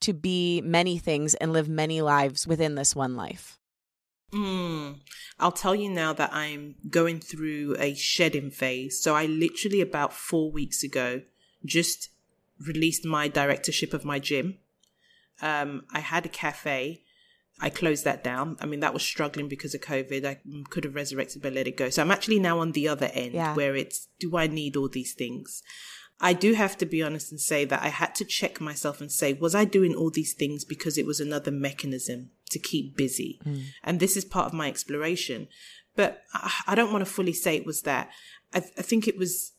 to 0.00 0.12
be 0.12 0.60
many 0.62 0.98
things 0.98 1.34
and 1.34 1.52
live 1.52 1.68
many 1.68 2.02
lives 2.02 2.46
within 2.46 2.74
this 2.74 2.94
one 2.94 3.16
life? 3.16 3.58
Mm, 4.32 4.98
I'll 5.38 5.52
tell 5.52 5.74
you 5.74 5.88
now 5.88 6.12
that 6.12 6.30
I'm 6.32 6.74
going 6.90 7.20
through 7.20 7.76
a 7.78 7.94
shedding 7.94 8.50
phase. 8.50 9.00
So 9.00 9.14
I 9.14 9.26
literally 9.26 9.80
about 9.80 10.12
four 10.12 10.50
weeks 10.50 10.82
ago 10.82 11.22
just 11.64 12.10
released 12.58 13.04
my 13.04 13.28
directorship 13.28 13.94
of 13.94 14.04
my 14.04 14.18
gym. 14.18 14.58
Um, 15.42 15.84
I 15.92 16.00
had 16.00 16.26
a 16.26 16.28
cafe. 16.30 17.02
I 17.60 17.70
closed 17.70 18.04
that 18.04 18.24
down. 18.24 18.56
I 18.60 18.66
mean, 18.66 18.80
that 18.80 18.92
was 18.92 19.02
struggling 19.02 19.48
because 19.48 19.74
of 19.74 19.80
COVID. 19.80 20.24
I 20.24 20.38
could 20.70 20.84
have 20.84 20.94
resurrected 20.94 21.42
but 21.42 21.52
let 21.52 21.68
it 21.68 21.76
go. 21.76 21.88
So 21.88 22.02
I'm 22.02 22.10
actually 22.10 22.40
now 22.40 22.58
on 22.58 22.72
the 22.72 22.88
other 22.88 23.10
end 23.12 23.34
yeah. 23.34 23.54
where 23.54 23.76
it's, 23.76 24.08
do 24.18 24.36
I 24.36 24.48
need 24.48 24.76
all 24.76 24.88
these 24.88 25.14
things? 25.14 25.62
I 26.20 26.32
do 26.32 26.54
have 26.54 26.76
to 26.78 26.86
be 26.86 27.02
honest 27.02 27.30
and 27.30 27.40
say 27.40 27.64
that 27.64 27.82
I 27.82 27.88
had 27.88 28.14
to 28.16 28.24
check 28.24 28.60
myself 28.60 29.00
and 29.00 29.10
say, 29.10 29.34
was 29.34 29.54
I 29.54 29.64
doing 29.64 29.94
all 29.94 30.10
these 30.10 30.32
things 30.32 30.64
because 30.64 30.96
it 30.96 31.06
was 31.06 31.20
another 31.20 31.50
mechanism 31.50 32.30
to 32.50 32.58
keep 32.58 32.96
busy? 32.96 33.40
Mm. 33.44 33.62
And 33.82 34.00
this 34.00 34.16
is 34.16 34.24
part 34.24 34.46
of 34.46 34.52
my 34.52 34.68
exploration. 34.68 35.48
But 35.96 36.22
I 36.66 36.74
don't 36.74 36.92
want 36.92 37.04
to 37.04 37.10
fully 37.12 37.32
say 37.32 37.56
it 37.56 37.66
was 37.66 37.82
that. 37.82 38.10
I, 38.52 38.60
th- 38.60 38.72
I 38.78 38.82
think 38.82 39.06
it 39.06 39.16
was, 39.16 39.52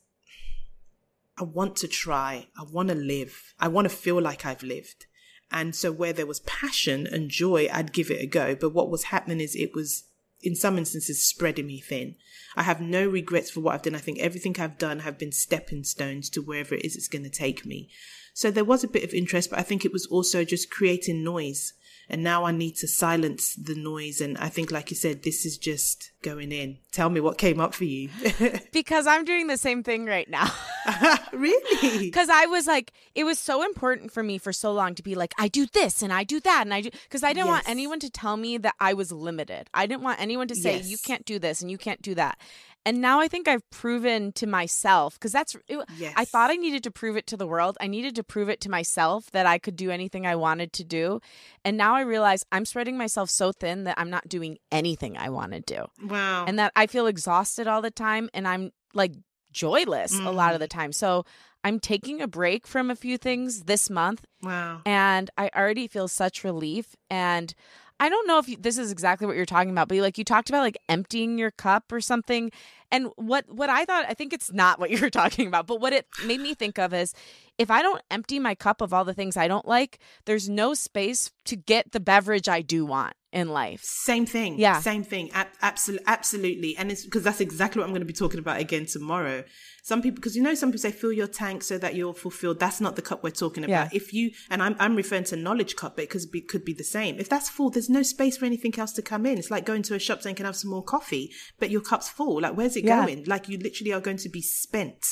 I 1.38 1.44
want 1.44 1.76
to 1.76 1.88
try. 1.88 2.48
I 2.58 2.64
want 2.70 2.88
to 2.88 2.94
live. 2.94 3.54
I 3.58 3.68
want 3.68 3.88
to 3.88 3.94
feel 3.94 4.20
like 4.20 4.44
I've 4.44 4.62
lived. 4.62 5.06
And 5.50 5.74
so 5.74 5.92
where 5.92 6.12
there 6.12 6.26
was 6.26 6.40
passion 6.40 7.06
and 7.06 7.30
joy, 7.30 7.68
I'd 7.72 7.92
give 7.92 8.10
it 8.10 8.20
a 8.20 8.26
go. 8.26 8.54
But 8.54 8.74
what 8.74 8.90
was 8.90 9.04
happening 9.04 9.40
is 9.40 9.54
it 9.54 9.74
was 9.74 10.04
in 10.42 10.54
some 10.54 10.78
instances 10.78 11.26
spreading 11.26 11.66
me 11.66 11.80
thin. 11.80 12.16
I 12.56 12.62
have 12.62 12.80
no 12.80 13.06
regrets 13.06 13.50
for 13.50 13.60
what 13.60 13.74
I've 13.74 13.82
done. 13.82 13.94
I 13.94 13.98
think 13.98 14.18
everything 14.18 14.56
I've 14.58 14.78
done 14.78 15.00
have 15.00 15.18
been 15.18 15.32
stepping 15.32 15.84
stones 15.84 16.28
to 16.30 16.42
wherever 16.42 16.74
it 16.74 16.84
is 16.84 16.96
it's 16.96 17.08
going 17.08 17.24
to 17.24 17.30
take 17.30 17.64
me. 17.64 17.88
So 18.34 18.50
there 18.50 18.64
was 18.64 18.84
a 18.84 18.88
bit 18.88 19.04
of 19.04 19.14
interest, 19.14 19.50
but 19.50 19.58
I 19.58 19.62
think 19.62 19.84
it 19.84 19.92
was 19.92 20.06
also 20.06 20.44
just 20.44 20.70
creating 20.70 21.24
noise 21.24 21.72
and 22.08 22.22
now 22.22 22.44
I 22.44 22.52
need 22.52 22.76
to 22.76 22.88
silence 22.88 23.54
the 23.54 23.74
noise. 23.74 24.20
And 24.20 24.38
I 24.38 24.48
think, 24.48 24.70
like 24.70 24.90
you 24.90 24.96
said, 24.96 25.22
this 25.22 25.44
is 25.44 25.58
just 25.58 26.12
going 26.22 26.52
in. 26.52 26.78
Tell 26.92 27.10
me 27.10 27.20
what 27.20 27.36
came 27.36 27.60
up 27.60 27.74
for 27.74 27.84
you. 27.84 28.10
because 28.72 29.06
I'm 29.06 29.24
doing 29.24 29.48
the 29.48 29.56
same 29.56 29.82
thing 29.82 30.06
right 30.06 30.28
now. 30.28 30.52
really? 31.32 32.06
Because 32.16 32.28
I 32.28 32.46
was 32.46 32.66
like, 32.66 32.92
it 33.14 33.24
was 33.24 33.38
so 33.38 33.64
important 33.64 34.12
for 34.12 34.22
me 34.22 34.38
for 34.38 34.52
so 34.52 34.72
long 34.72 34.94
to 34.94 35.02
be 35.02 35.14
like, 35.14 35.34
I 35.38 35.48
do 35.48 35.66
this 35.66 36.02
and 36.02 36.12
I 36.12 36.24
do 36.24 36.40
that. 36.40 36.62
And 36.62 36.72
I 36.72 36.80
do, 36.82 36.90
because 36.90 37.22
I 37.22 37.32
didn't 37.32 37.46
yes. 37.46 37.52
want 37.52 37.68
anyone 37.68 38.00
to 38.00 38.10
tell 38.10 38.36
me 38.36 38.58
that 38.58 38.74
I 38.80 38.94
was 38.94 39.12
limited. 39.12 39.68
I 39.74 39.86
didn't 39.86 40.02
want 40.02 40.20
anyone 40.20 40.48
to 40.48 40.54
say, 40.54 40.76
yes. 40.76 40.88
you 40.88 40.98
can't 40.98 41.24
do 41.24 41.38
this 41.38 41.60
and 41.60 41.70
you 41.70 41.78
can't 41.78 42.00
do 42.00 42.14
that. 42.14 42.38
And 42.86 43.00
now 43.00 43.18
I 43.18 43.26
think 43.26 43.48
I've 43.48 43.68
proven 43.70 44.30
to 44.32 44.46
myself 44.46 45.14
because 45.14 45.32
that's 45.32 45.56
yes. 45.98 46.14
I 46.16 46.24
thought 46.24 46.52
I 46.52 46.54
needed 46.54 46.84
to 46.84 46.92
prove 46.92 47.16
it 47.16 47.26
to 47.26 47.36
the 47.36 47.46
world. 47.46 47.76
I 47.80 47.88
needed 47.88 48.14
to 48.14 48.22
prove 48.22 48.48
it 48.48 48.60
to 48.60 48.70
myself 48.70 49.28
that 49.32 49.44
I 49.44 49.58
could 49.58 49.74
do 49.74 49.90
anything 49.90 50.24
I 50.24 50.36
wanted 50.36 50.72
to 50.74 50.84
do. 50.84 51.20
And 51.64 51.76
now 51.76 51.96
I 51.96 52.02
realize 52.02 52.44
I'm 52.52 52.64
spreading 52.64 52.96
myself 52.96 53.28
so 53.28 53.50
thin 53.50 53.84
that 53.84 53.98
I'm 53.98 54.08
not 54.08 54.28
doing 54.28 54.58
anything 54.70 55.18
I 55.18 55.30
want 55.30 55.50
to 55.52 55.60
do. 55.60 55.86
Wow. 56.00 56.44
And 56.46 56.60
that 56.60 56.72
I 56.76 56.86
feel 56.86 57.08
exhausted 57.08 57.66
all 57.66 57.82
the 57.82 57.90
time 57.90 58.30
and 58.32 58.46
I'm 58.46 58.70
like 58.94 59.14
joyless 59.50 60.14
mm. 60.14 60.24
a 60.24 60.30
lot 60.30 60.54
of 60.54 60.60
the 60.60 60.68
mm. 60.68 60.78
time. 60.78 60.92
So 60.92 61.24
I'm 61.64 61.80
taking 61.80 62.22
a 62.22 62.28
break 62.28 62.68
from 62.68 62.88
a 62.88 62.94
few 62.94 63.18
things 63.18 63.62
this 63.64 63.90
month. 63.90 64.24
Wow. 64.44 64.82
And 64.86 65.28
I 65.36 65.50
already 65.56 65.88
feel 65.88 66.06
such 66.06 66.44
relief 66.44 66.94
and 67.10 67.52
I 67.98 68.08
don't 68.08 68.26
know 68.26 68.38
if 68.38 68.48
you, 68.48 68.56
this 68.58 68.78
is 68.78 68.92
exactly 68.92 69.26
what 69.26 69.36
you're 69.36 69.46
talking 69.46 69.70
about, 69.70 69.88
but 69.88 69.96
like 69.98 70.18
you 70.18 70.24
talked 70.24 70.48
about 70.50 70.60
like 70.60 70.78
emptying 70.88 71.38
your 71.38 71.50
cup 71.50 71.90
or 71.92 72.00
something. 72.00 72.52
And 72.90 73.08
what 73.16 73.44
what 73.48 73.70
I 73.70 73.84
thought, 73.84 74.06
I 74.08 74.14
think 74.14 74.32
it's 74.32 74.52
not 74.52 74.78
what 74.78 74.90
you're 74.92 75.10
talking 75.10 75.46
about, 75.46 75.66
but 75.66 75.80
what 75.80 75.92
it 75.92 76.06
made 76.24 76.40
me 76.40 76.54
think 76.54 76.78
of 76.78 76.92
is 76.94 77.14
if 77.58 77.70
I 77.70 77.82
don't 77.82 78.02
empty 78.10 78.38
my 78.38 78.54
cup 78.54 78.80
of 78.80 78.92
all 78.92 79.04
the 79.04 79.14
things 79.14 79.36
I 79.36 79.48
don't 79.48 79.66
like, 79.66 79.98
there's 80.24 80.48
no 80.48 80.74
space 80.74 81.30
to 81.46 81.56
get 81.56 81.92
the 81.92 82.00
beverage 82.00 82.48
I 82.48 82.62
do 82.62 82.84
want 82.84 83.14
in 83.32 83.48
life. 83.50 83.82
Same 83.82 84.24
thing. 84.24 84.58
Yeah. 84.58 84.80
Same 84.80 85.04
thing. 85.04 85.30
Absolutely. 85.60 86.06
Absolutely. 86.06 86.76
And 86.76 86.90
it's 86.90 87.04
because 87.04 87.22
that's 87.22 87.40
exactly 87.40 87.80
what 87.80 87.84
I'm 87.84 87.90
going 87.90 88.00
to 88.00 88.06
be 88.06 88.12
talking 88.12 88.40
about 88.40 88.60
again 88.60 88.86
tomorrow. 88.86 89.44
Some 89.82 90.02
people, 90.02 90.16
because 90.16 90.34
you 90.34 90.42
know, 90.42 90.54
some 90.54 90.70
people 90.70 90.80
say 90.80 90.90
fill 90.90 91.12
your 91.12 91.26
tank 91.26 91.62
so 91.62 91.78
that 91.78 91.94
you're 91.94 92.14
fulfilled. 92.14 92.58
That's 92.58 92.80
not 92.80 92.96
the 92.96 93.02
cup 93.02 93.22
we're 93.22 93.30
talking 93.30 93.62
about. 93.62 93.92
Yeah. 93.92 93.96
If 93.96 94.12
you, 94.12 94.30
and 94.50 94.62
I'm, 94.62 94.74
I'm 94.78 94.96
referring 94.96 95.24
to 95.24 95.36
knowledge 95.36 95.76
cup, 95.76 95.96
but 95.96 96.04
it 96.04 96.10
could 96.10 96.22
be, 96.32 96.40
could 96.40 96.64
be 96.64 96.72
the 96.72 96.82
same. 96.82 97.18
If 97.18 97.28
that's 97.28 97.48
full, 97.48 97.70
there's 97.70 97.90
no 97.90 98.02
space 98.02 98.36
for 98.36 98.46
anything 98.46 98.76
else 98.78 98.92
to 98.94 99.02
come 99.02 99.26
in. 99.26 99.38
It's 99.38 99.50
like 99.50 99.64
going 99.64 99.82
to 99.84 99.94
a 99.94 99.98
shop 99.98 100.22
saying, 100.22 100.36
can 100.36 100.46
I 100.46 100.48
have 100.48 100.56
some 100.56 100.70
more 100.70 100.82
coffee? 100.82 101.30
But 101.58 101.70
your 101.70 101.82
cup's 101.82 102.08
full. 102.08 102.40
Like, 102.40 102.56
where's 102.56 102.75
it 102.76 102.84
yeah. 102.84 103.04
going? 103.04 103.24
Like, 103.24 103.48
you 103.48 103.58
literally 103.58 103.92
are 103.92 104.00
going 104.00 104.18
to 104.18 104.28
be 104.28 104.42
spent. 104.42 105.04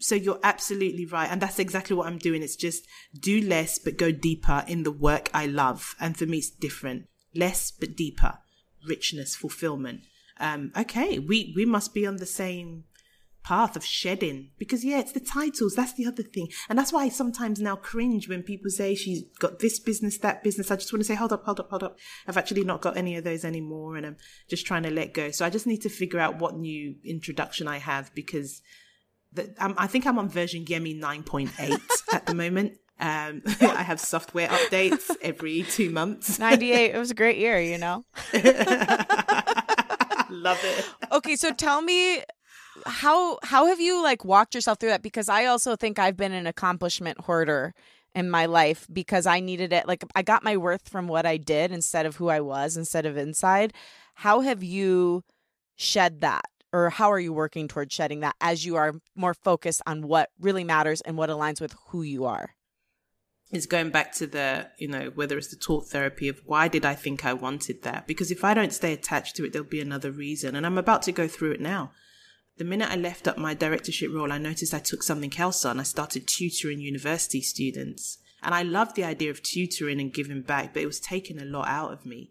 So 0.00 0.14
you're 0.14 0.40
absolutely 0.42 1.06
right. 1.06 1.30
And 1.30 1.40
that's 1.40 1.58
exactly 1.58 1.94
what 1.94 2.06
I'm 2.06 2.18
doing. 2.18 2.42
It's 2.42 2.56
just 2.56 2.84
do 3.18 3.40
less, 3.40 3.78
but 3.78 3.96
go 3.96 4.10
deeper 4.10 4.64
in 4.66 4.82
the 4.82 4.90
work 4.90 5.30
I 5.32 5.46
love. 5.46 5.94
And 6.00 6.16
for 6.16 6.26
me, 6.26 6.38
it's 6.38 6.50
different. 6.50 7.06
Less, 7.34 7.70
but 7.70 7.96
deeper. 7.96 8.38
Richness, 8.88 9.36
fulfillment. 9.36 10.00
Um, 10.40 10.72
okay, 10.76 11.20
we, 11.20 11.52
we 11.54 11.64
must 11.64 11.94
be 11.94 12.04
on 12.06 12.16
the 12.16 12.26
same 12.26 12.84
path 13.44 13.74
of 13.74 13.84
shedding 13.84 14.50
because 14.58 14.84
yeah 14.84 15.00
it's 15.00 15.12
the 15.12 15.20
titles 15.20 15.74
that's 15.74 15.94
the 15.94 16.06
other 16.06 16.22
thing 16.22 16.48
and 16.68 16.78
that's 16.78 16.92
why 16.92 17.04
i 17.04 17.08
sometimes 17.08 17.60
now 17.60 17.74
cringe 17.74 18.28
when 18.28 18.42
people 18.42 18.70
say 18.70 18.94
she's 18.94 19.24
got 19.40 19.58
this 19.58 19.80
business 19.80 20.18
that 20.18 20.44
business 20.44 20.70
i 20.70 20.76
just 20.76 20.92
want 20.92 21.00
to 21.00 21.04
say 21.04 21.14
hold 21.14 21.32
up 21.32 21.44
hold 21.44 21.58
up 21.58 21.68
hold 21.68 21.82
up 21.82 21.98
i've 22.28 22.36
actually 22.36 22.62
not 22.62 22.80
got 22.80 22.96
any 22.96 23.16
of 23.16 23.24
those 23.24 23.44
anymore 23.44 23.96
and 23.96 24.06
i'm 24.06 24.16
just 24.48 24.64
trying 24.64 24.84
to 24.84 24.90
let 24.90 25.12
go 25.12 25.30
so 25.30 25.44
i 25.44 25.50
just 25.50 25.66
need 25.66 25.82
to 25.82 25.88
figure 25.88 26.20
out 26.20 26.38
what 26.38 26.56
new 26.56 26.94
introduction 27.04 27.66
i 27.66 27.78
have 27.78 28.14
because 28.14 28.62
the, 29.32 29.54
I 29.58 29.86
think 29.86 30.06
I'm 30.06 30.18
on 30.18 30.28
version 30.28 30.64
Yemi 30.64 31.00
9.8 31.00 31.80
at 32.12 32.26
the 32.26 32.34
moment. 32.34 32.78
Um, 33.00 33.42
I 33.60 33.82
have 33.82 33.98
software 33.98 34.48
updates 34.48 35.10
every 35.22 35.62
two 35.62 35.90
months. 35.90 36.38
98. 36.38 36.94
It 36.94 36.98
was 36.98 37.10
a 37.10 37.14
great 37.14 37.38
year, 37.38 37.58
you 37.60 37.78
know? 37.78 38.04
love 40.30 40.60
it. 40.62 40.88
okay, 41.10 41.36
so 41.36 41.52
tell 41.52 41.82
me 41.82 42.22
how 42.86 43.38
how 43.42 43.66
have 43.66 43.80
you 43.80 44.02
like 44.02 44.24
walked 44.24 44.54
yourself 44.54 44.78
through 44.78 44.90
that 44.90 45.02
because 45.02 45.28
I 45.28 45.46
also 45.46 45.76
think 45.76 45.98
I've 45.98 46.16
been 46.16 46.32
an 46.32 46.46
accomplishment 46.46 47.20
hoarder 47.20 47.74
in 48.14 48.30
my 48.30 48.46
life 48.46 48.86
because 48.92 49.26
I 49.26 49.40
needed 49.40 49.72
it 49.72 49.86
like 49.86 50.04
I 50.14 50.22
got 50.22 50.44
my 50.44 50.56
worth 50.56 50.88
from 50.88 51.08
what 51.08 51.26
I 51.26 51.36
did 51.36 51.72
instead 51.72 52.06
of 52.06 52.16
who 52.16 52.28
I 52.28 52.40
was 52.40 52.76
instead 52.76 53.06
of 53.06 53.16
inside. 53.16 53.72
How 54.16 54.40
have 54.40 54.62
you 54.62 55.24
shed 55.76 56.20
that 56.20 56.44
or 56.72 56.90
how 56.90 57.10
are 57.10 57.20
you 57.20 57.32
working 57.32 57.68
towards 57.68 57.94
shedding 57.94 58.20
that 58.20 58.36
as 58.40 58.64
you 58.64 58.76
are 58.76 58.94
more 59.14 59.34
focused 59.34 59.82
on 59.86 60.08
what 60.08 60.30
really 60.40 60.64
matters 60.64 61.00
and 61.02 61.16
what 61.16 61.30
aligns 61.30 61.60
with 61.60 61.74
who 61.88 62.02
you 62.02 62.24
are? 62.24 62.54
It's 63.50 63.66
going 63.66 63.90
back 63.90 64.12
to 64.14 64.26
the, 64.26 64.70
you 64.78 64.88
know, 64.88 65.12
whether 65.14 65.36
it's 65.36 65.48
the 65.48 65.56
talk 65.56 65.86
therapy 65.86 66.28
of 66.28 66.40
why 66.46 66.68
did 66.68 66.86
I 66.86 66.94
think 66.94 67.26
I 67.26 67.34
wanted 67.34 67.82
that? 67.82 68.06
Because 68.06 68.30
if 68.30 68.44
I 68.44 68.54
don't 68.54 68.72
stay 68.72 68.94
attached 68.94 69.36
to 69.36 69.44
it, 69.44 69.52
there'll 69.52 69.68
be 69.68 69.82
another 69.82 70.10
reason. 70.10 70.56
And 70.56 70.64
I'm 70.64 70.78
about 70.78 71.02
to 71.02 71.12
go 71.12 71.28
through 71.28 71.52
it 71.52 71.60
now. 71.60 71.92
The 72.62 72.68
minute 72.68 72.92
I 72.92 72.94
left 72.94 73.26
up 73.26 73.36
my 73.36 73.54
directorship 73.54 74.12
role, 74.12 74.30
I 74.30 74.38
noticed 74.38 74.72
I 74.72 74.78
took 74.78 75.02
something 75.02 75.36
else 75.36 75.64
on. 75.64 75.80
I 75.80 75.82
started 75.82 76.28
tutoring 76.28 76.78
university 76.78 77.40
students. 77.40 78.18
And 78.40 78.54
I 78.54 78.62
loved 78.62 78.94
the 78.94 79.02
idea 79.02 79.32
of 79.32 79.42
tutoring 79.42 80.00
and 80.00 80.14
giving 80.14 80.42
back, 80.42 80.72
but 80.72 80.80
it 80.80 80.86
was 80.86 81.00
taking 81.00 81.42
a 81.42 81.44
lot 81.44 81.66
out 81.66 81.92
of 81.92 82.06
me. 82.06 82.30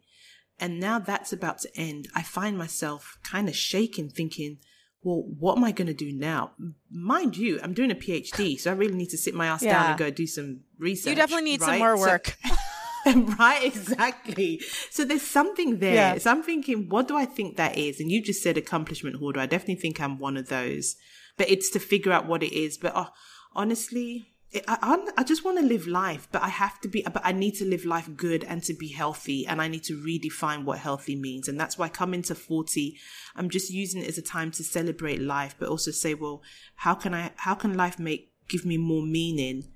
And 0.57 0.79
now 0.79 0.99
that's 0.99 1.33
about 1.33 1.59
to 1.63 1.69
end. 1.77 2.07
I 2.15 2.21
find 2.21 2.57
myself 2.57 3.17
kind 3.23 3.49
of 3.49 3.57
shaking, 3.57 4.07
thinking, 4.07 4.59
well, 5.03 5.25
what 5.37 5.57
am 5.57 5.65
I 5.65 5.73
going 5.73 5.87
to 5.87 5.93
do 5.93 6.13
now? 6.13 6.51
Mind 6.89 7.35
you, 7.35 7.59
I'm 7.61 7.73
doing 7.73 7.91
a 7.91 7.95
PhD, 7.95 8.57
so 8.57 8.71
I 8.71 8.75
really 8.75 8.95
need 8.95 9.09
to 9.09 9.17
sit 9.17 9.35
my 9.35 9.47
ass 9.47 9.63
yeah. 9.63 9.73
down 9.73 9.89
and 9.89 9.99
go 9.99 10.11
do 10.11 10.27
some 10.27 10.61
research. 10.79 11.09
You 11.09 11.15
definitely 11.17 11.43
need 11.43 11.59
right? 11.59 11.71
some 11.71 11.79
more 11.79 11.97
work. 11.97 12.37
So, 12.47 12.55
right, 13.39 13.63
exactly. 13.63 14.61
So 14.89 15.05
there's 15.05 15.21
something 15.21 15.79
there. 15.79 15.93
Yeah. 15.93 16.17
So 16.17 16.31
I'm 16.31 16.43
thinking, 16.43 16.89
what 16.89 17.07
do 17.07 17.17
I 17.17 17.25
think 17.25 17.57
that 17.57 17.77
is? 17.77 17.99
And 17.99 18.11
you 18.11 18.21
just 18.21 18.43
said 18.43 18.57
accomplishment 18.57 19.17
hoarder. 19.17 19.39
I 19.39 19.45
definitely 19.45 19.81
think 19.81 19.99
I'm 19.99 20.19
one 20.19 20.37
of 20.37 20.49
those. 20.49 20.95
But 21.37 21.49
it's 21.49 21.69
to 21.71 21.79
figure 21.79 22.11
out 22.11 22.27
what 22.27 22.43
it 22.43 22.53
is. 22.53 22.77
But 22.77 22.95
uh, 22.95 23.07
honestly, 23.55 24.27
I, 24.67 24.97
I 25.17 25.23
just 25.23 25.45
want 25.45 25.59
to 25.59 25.65
live 25.65 25.87
life, 25.87 26.27
but 26.31 26.43
I 26.43 26.49
have 26.49 26.79
to 26.81 26.89
be, 26.89 27.03
but 27.03 27.21
I 27.23 27.31
need 27.31 27.55
to 27.55 27.65
live 27.65 27.85
life 27.85 28.09
good 28.17 28.43
and 28.43 28.61
to 28.63 28.73
be 28.73 28.89
healthy. 28.89 29.47
And 29.47 29.61
I 29.61 29.67
need 29.67 29.83
to 29.85 29.97
redefine 29.97 30.65
what 30.65 30.79
healthy 30.79 31.15
means. 31.15 31.47
And 31.47 31.59
that's 31.59 31.77
why 31.77 31.87
coming 31.87 32.21
to 32.23 32.35
40, 32.35 32.97
I'm 33.35 33.49
just 33.49 33.71
using 33.71 34.01
it 34.01 34.09
as 34.09 34.17
a 34.17 34.21
time 34.21 34.51
to 34.51 34.63
celebrate 34.63 35.21
life, 35.21 35.55
but 35.57 35.69
also 35.69 35.91
say, 35.91 36.13
well, 36.13 36.43
how 36.75 36.93
can 36.93 37.13
I, 37.13 37.31
how 37.37 37.55
can 37.55 37.75
life 37.75 37.97
make, 37.97 38.31
give 38.49 38.65
me 38.65 38.77
more 38.77 39.03
meaning 39.03 39.71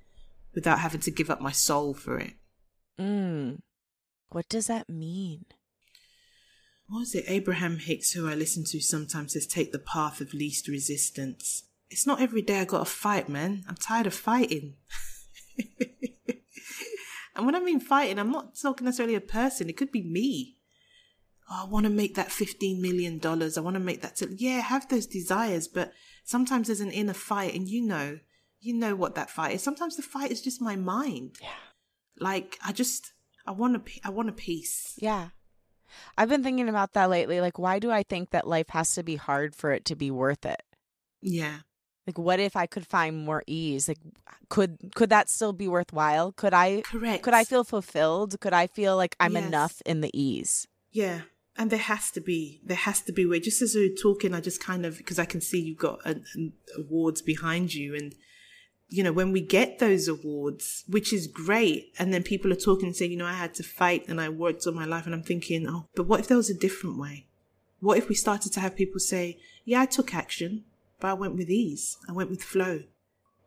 without 0.54 0.80
having 0.80 1.00
to 1.00 1.10
give 1.10 1.30
up 1.30 1.40
my 1.40 1.52
soul 1.52 1.94
for 1.94 2.18
it? 2.18 2.34
Mm. 3.00 3.60
What 4.30 4.48
does 4.48 4.66
that 4.66 4.88
mean? 4.88 5.44
What 6.88 7.00
was 7.00 7.14
it? 7.14 7.24
Abraham 7.26 7.78
Hicks, 7.78 8.12
who 8.12 8.28
I 8.28 8.34
listen 8.34 8.64
to 8.68 8.80
sometimes, 8.80 9.32
says, 9.32 9.46
take 9.46 9.72
the 9.72 9.78
path 9.78 10.20
of 10.20 10.34
least 10.34 10.68
resistance 10.68 11.64
it's 11.90 12.06
not 12.06 12.20
every 12.20 12.42
day 12.42 12.60
I 12.60 12.64
got 12.64 12.80
to 12.80 12.84
fight, 12.84 13.28
man. 13.28 13.64
I'm 13.68 13.76
tired 13.76 14.06
of 14.06 14.14
fighting. 14.14 14.74
and 17.36 17.46
when 17.46 17.54
I 17.54 17.60
mean 17.60 17.80
fighting, 17.80 18.18
I'm 18.18 18.32
not 18.32 18.56
talking 18.56 18.84
necessarily 18.84 19.14
a 19.14 19.20
person. 19.20 19.68
It 19.68 19.76
could 19.76 19.92
be 19.92 20.02
me. 20.02 20.56
Oh, 21.48 21.64
I 21.66 21.70
want 21.70 21.84
to 21.84 21.90
make 21.90 22.16
that 22.16 22.28
$15 22.28 22.80
million. 22.80 23.20
I 23.22 23.60
want 23.60 23.74
to 23.74 23.80
make 23.80 24.02
that. 24.02 24.16
T-. 24.16 24.26
Yeah, 24.36 24.60
have 24.60 24.88
those 24.88 25.06
desires, 25.06 25.68
but 25.68 25.92
sometimes 26.24 26.66
there's 26.66 26.80
an 26.80 26.90
inner 26.90 27.12
fight 27.12 27.54
and 27.54 27.68
you 27.68 27.82
know, 27.82 28.18
you 28.60 28.74
know 28.74 28.96
what 28.96 29.14
that 29.14 29.30
fight 29.30 29.54
is. 29.54 29.62
Sometimes 29.62 29.96
the 29.96 30.02
fight 30.02 30.32
is 30.32 30.42
just 30.42 30.60
my 30.60 30.74
mind. 30.74 31.36
Yeah. 31.40 31.48
Like 32.18 32.58
I 32.64 32.72
just, 32.72 33.12
I 33.46 33.52
want 33.52 33.76
a, 33.76 33.82
I 34.04 34.10
want 34.10 34.28
a 34.28 34.32
peace. 34.32 34.94
Yeah. 34.98 35.28
I've 36.18 36.28
been 36.28 36.42
thinking 36.42 36.68
about 36.68 36.94
that 36.94 37.10
lately. 37.10 37.40
Like, 37.40 37.58
why 37.58 37.78
do 37.78 37.90
I 37.90 38.02
think 38.02 38.30
that 38.30 38.46
life 38.46 38.70
has 38.70 38.94
to 38.94 39.02
be 39.02 39.16
hard 39.16 39.54
for 39.54 39.72
it 39.72 39.84
to 39.86 39.96
be 39.96 40.10
worth 40.10 40.44
it? 40.44 40.62
Yeah 41.22 41.58
like 42.06 42.18
what 42.18 42.40
if 42.40 42.56
i 42.56 42.66
could 42.66 42.86
find 42.86 43.24
more 43.24 43.42
ease 43.46 43.88
like 43.88 43.98
could 44.48 44.78
could 44.94 45.10
that 45.10 45.28
still 45.28 45.52
be 45.52 45.68
worthwhile 45.68 46.32
could 46.32 46.54
i 46.54 46.80
correct 46.82 47.22
could 47.22 47.34
i 47.34 47.44
feel 47.44 47.64
fulfilled 47.64 48.38
could 48.40 48.52
i 48.52 48.66
feel 48.66 48.96
like 48.96 49.16
i'm 49.20 49.34
yes. 49.34 49.46
enough 49.46 49.82
in 49.84 50.00
the 50.00 50.10
ease 50.18 50.66
yeah 50.92 51.22
and 51.56 51.70
there 51.70 51.78
has 51.78 52.10
to 52.10 52.20
be 52.20 52.60
there 52.64 52.76
has 52.76 53.00
to 53.00 53.12
be 53.12 53.26
way 53.26 53.40
just 53.40 53.62
as 53.62 53.74
we 53.74 53.90
are 53.90 54.02
talking 54.02 54.34
i 54.34 54.40
just 54.40 54.62
kind 54.62 54.86
of 54.86 54.96
because 54.98 55.18
i 55.18 55.24
can 55.24 55.40
see 55.40 55.60
you've 55.60 55.78
got 55.78 55.98
a, 56.04 56.16
a 56.16 56.80
awards 56.80 57.22
behind 57.22 57.74
you 57.74 57.94
and 57.94 58.14
you 58.88 59.02
know 59.02 59.12
when 59.12 59.32
we 59.32 59.40
get 59.40 59.78
those 59.78 60.08
awards 60.08 60.84
which 60.88 61.12
is 61.12 61.26
great 61.26 61.92
and 61.98 62.12
then 62.12 62.22
people 62.22 62.52
are 62.52 62.56
talking 62.56 62.86
and 62.86 62.96
saying 62.96 63.10
you 63.10 63.16
know 63.16 63.26
i 63.26 63.32
had 63.32 63.52
to 63.52 63.62
fight 63.62 64.06
and 64.08 64.20
i 64.20 64.28
worked 64.28 64.66
all 64.66 64.72
my 64.72 64.84
life 64.84 65.06
and 65.06 65.14
i'm 65.14 65.22
thinking 65.22 65.68
oh 65.68 65.86
but 65.94 66.06
what 66.06 66.20
if 66.20 66.28
there 66.28 66.36
was 66.36 66.50
a 66.50 66.54
different 66.54 66.98
way 66.98 67.26
what 67.80 67.98
if 67.98 68.08
we 68.08 68.14
started 68.14 68.52
to 68.52 68.60
have 68.60 68.76
people 68.76 69.00
say 69.00 69.38
yeah 69.64 69.80
i 69.80 69.86
took 69.86 70.14
action 70.14 70.64
but 71.00 71.08
I 71.08 71.14
went 71.14 71.36
with 71.36 71.50
ease. 71.50 71.98
I 72.08 72.12
went 72.12 72.30
with 72.30 72.42
flow 72.42 72.82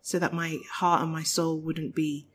so 0.01 0.19
that 0.19 0.33
my 0.33 0.59
heart 0.71 1.01
and 1.01 1.11
my 1.11 1.23
soul 1.23 1.59
wouldn't 1.59 1.95
be, 1.95 2.27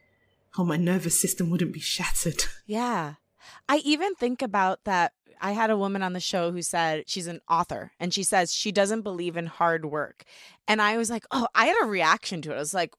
or 0.59 0.65
my 0.65 0.77
nervous 0.77 1.19
system 1.19 1.51
wouldn't 1.51 1.73
be 1.73 1.81
shattered. 1.95 2.45
Yeah. 2.67 3.15
I 3.69 3.77
even 3.79 4.15
think 4.15 4.43
about 4.43 4.85
that. 4.85 5.13
I 5.41 5.53
had 5.53 5.71
a 5.71 5.77
woman 5.77 6.03
on 6.03 6.13
the 6.13 6.21
show 6.21 6.53
who 6.53 6.63
said 6.63 7.05
she's 7.07 7.27
an 7.27 7.41
author 7.49 7.93
and 7.99 8.13
she 8.13 8.23
says 8.23 8.53
she 8.53 8.73
doesn't 8.73 9.03
believe 9.03 9.37
in 9.37 9.47
hard 9.47 9.85
work. 9.87 10.25
And 10.67 10.81
I 10.81 10.97
was 10.97 11.11
like, 11.11 11.25
oh, 11.31 11.49
I 11.55 11.67
had 11.67 11.77
a 11.83 11.87
reaction 11.87 12.43
to 12.43 12.53
it. 12.53 12.57
I 12.57 12.59
was 12.59 12.75
like, 12.75 12.93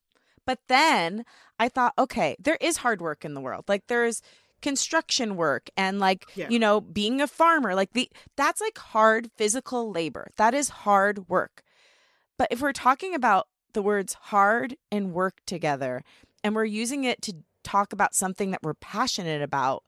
but 0.46 0.60
then 0.68 1.26
I 1.60 1.70
thought, 1.70 1.94
okay, 1.98 2.36
there 2.40 2.58
is 2.62 2.78
hard 2.78 3.02
work 3.02 3.26
in 3.26 3.34
the 3.34 3.42
world. 3.42 3.66
Like 3.68 3.88
there's 3.88 4.22
construction 4.62 5.36
work 5.36 5.70
and 5.78 6.00
like 6.00 6.26
yeah. 6.34 6.48
you 6.50 6.58
know 6.58 6.82
being 6.82 7.22
a 7.22 7.28
farmer 7.28 7.76
like 7.76 7.92
the 7.92 8.10
that's 8.36 8.62
like 8.62 8.78
hard 8.80 9.30
physical 9.36 9.92
labor 9.92 10.30
that 10.38 10.56
is 10.56 10.70
hard 10.70 11.30
work 11.30 11.62
but 12.38 12.48
if 12.52 12.62
we're 12.62 12.74
talking 12.74 13.14
about 13.14 13.48
the 13.74 13.82
words 13.82 14.14
hard 14.14 14.78
and 14.92 15.14
work 15.14 15.36
together, 15.46 16.04
and 16.44 16.56
we're 16.56 16.66
using 16.66 17.04
it 17.04 17.22
to 17.24 17.36
talk 17.64 17.94
about 17.94 18.16
something 18.16 18.52
that 18.52 18.64
we're 18.64 18.74
passionate 18.76 19.42
about, 19.42 19.84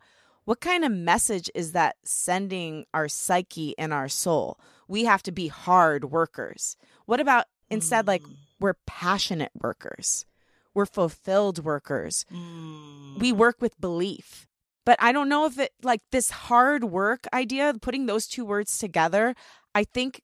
what 0.47 0.61
kind 0.61 0.85
of 0.85 0.91
message 0.93 1.51
is 1.53 1.73
that 1.73 1.97
sending 2.05 2.85
our 2.93 3.09
psyche 3.09 3.77
and 3.77 3.93
our 3.93 4.07
soul? 4.07 4.57
We 4.87 5.03
have 5.03 5.21
to 5.23 5.31
be 5.33 5.49
hard 5.49 6.05
workers. 6.05 6.77
What 7.05 7.19
about 7.19 7.47
instead, 7.69 8.07
like, 8.07 8.21
mm. 8.21 8.33
we're 8.57 8.77
passionate 8.85 9.51
workers? 9.61 10.25
We're 10.73 10.85
fulfilled 10.85 11.65
workers. 11.65 12.25
Mm. 12.33 13.19
We 13.19 13.33
work 13.33 13.57
with 13.59 13.81
belief. 13.81 14.47
But 14.85 14.97
I 15.01 15.11
don't 15.11 15.27
know 15.27 15.47
if 15.47 15.59
it, 15.59 15.73
like, 15.83 15.99
this 16.13 16.29
hard 16.29 16.85
work 16.85 17.27
idea, 17.33 17.73
putting 17.81 18.05
those 18.05 18.25
two 18.25 18.45
words 18.45 18.77
together, 18.77 19.35
I 19.75 19.83
think 19.83 20.21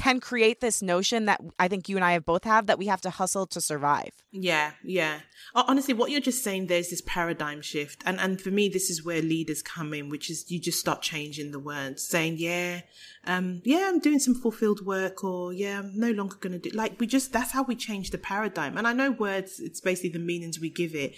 can 0.00 0.18
create 0.18 0.62
this 0.62 0.80
notion 0.80 1.26
that 1.26 1.42
I 1.58 1.68
think 1.68 1.86
you 1.88 1.96
and 1.96 2.04
I 2.04 2.12
have 2.12 2.24
both 2.24 2.44
have 2.44 2.66
that 2.66 2.78
we 2.78 2.86
have 2.86 3.02
to 3.02 3.10
hustle 3.10 3.46
to 3.48 3.60
survive. 3.60 4.12
Yeah, 4.32 4.72
yeah. 4.82 5.20
Honestly, 5.54 5.92
what 5.92 6.10
you're 6.10 6.22
just 6.22 6.42
saying 6.42 6.66
there's 6.66 6.88
this 6.88 7.02
paradigm 7.04 7.60
shift. 7.60 8.02
And 8.06 8.18
and 8.18 8.40
for 8.40 8.50
me 8.50 8.70
this 8.70 8.88
is 8.88 9.04
where 9.04 9.20
leaders 9.20 9.60
come 9.60 9.92
in, 9.92 10.08
which 10.08 10.30
is 10.30 10.50
you 10.50 10.58
just 10.58 10.80
start 10.80 11.02
changing 11.02 11.50
the 11.50 11.58
words, 11.58 12.02
saying, 12.02 12.36
Yeah, 12.38 12.80
um, 13.24 13.60
yeah, 13.64 13.88
I'm 13.88 13.98
doing 14.00 14.18
some 14.18 14.34
fulfilled 14.34 14.86
work 14.86 15.22
or 15.22 15.52
yeah, 15.52 15.80
I'm 15.80 15.92
no 15.98 16.12
longer 16.12 16.36
gonna 16.40 16.58
do 16.58 16.70
like 16.70 16.98
we 16.98 17.06
just 17.06 17.30
that's 17.30 17.52
how 17.52 17.62
we 17.62 17.76
change 17.76 18.10
the 18.10 18.18
paradigm. 18.18 18.78
And 18.78 18.88
I 18.88 18.94
know 18.94 19.10
words, 19.10 19.60
it's 19.60 19.82
basically 19.82 20.10
the 20.10 20.18
meanings 20.18 20.58
we 20.58 20.70
give 20.70 20.94
it. 20.94 21.14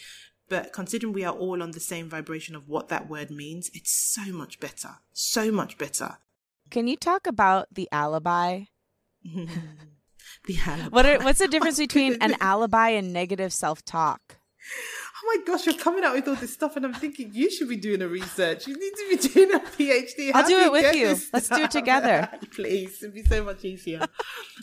But 0.48 0.72
considering 0.72 1.12
we 1.12 1.24
are 1.24 1.32
all 1.32 1.62
on 1.62 1.70
the 1.70 1.80
same 1.80 2.10
vibration 2.10 2.56
of 2.56 2.68
what 2.68 2.88
that 2.88 3.08
word 3.08 3.30
means, 3.30 3.70
it's 3.74 3.92
so 3.92 4.32
much 4.32 4.58
better. 4.58 4.96
So 5.12 5.52
much 5.52 5.78
better. 5.78 6.18
Can 6.68 6.88
you 6.88 6.96
talk 6.96 7.26
about 7.26 7.68
the 7.72 7.88
alibi? 7.92 8.64
the 10.46 10.58
alibi. 10.66 10.88
What 10.88 11.06
are, 11.06 11.18
what's 11.18 11.38
the 11.38 11.48
difference 11.48 11.78
between 11.86 12.16
an 12.20 12.36
alibi 12.40 12.90
and 12.90 13.12
negative 13.12 13.52
self 13.52 13.84
talk? 13.84 14.36
Oh 15.24 15.36
my 15.36 15.44
gosh, 15.44 15.66
you're 15.66 15.76
coming 15.76 16.04
out 16.04 16.14
with 16.14 16.26
all 16.26 16.34
this 16.34 16.52
stuff, 16.52 16.76
and 16.76 16.84
I'm 16.84 16.94
thinking 16.94 17.30
you 17.32 17.50
should 17.50 17.68
be 17.68 17.76
doing 17.76 18.02
a 18.02 18.08
research. 18.08 18.66
You 18.66 18.74
need 18.74 18.92
to 18.92 19.06
be 19.08 19.28
doing 19.28 19.54
a 19.54 19.60
PhD. 19.60 20.32
How 20.32 20.40
I'll 20.40 20.48
do 20.48 20.58
it 20.58 20.72
with 20.72 20.94
you. 20.96 21.16
Let's 21.32 21.48
do 21.48 21.62
it 21.62 21.70
together. 21.70 22.28
Please, 22.52 23.02
it'd 23.02 23.14
be 23.14 23.22
so 23.22 23.44
much 23.44 23.64
easier. 23.64 24.06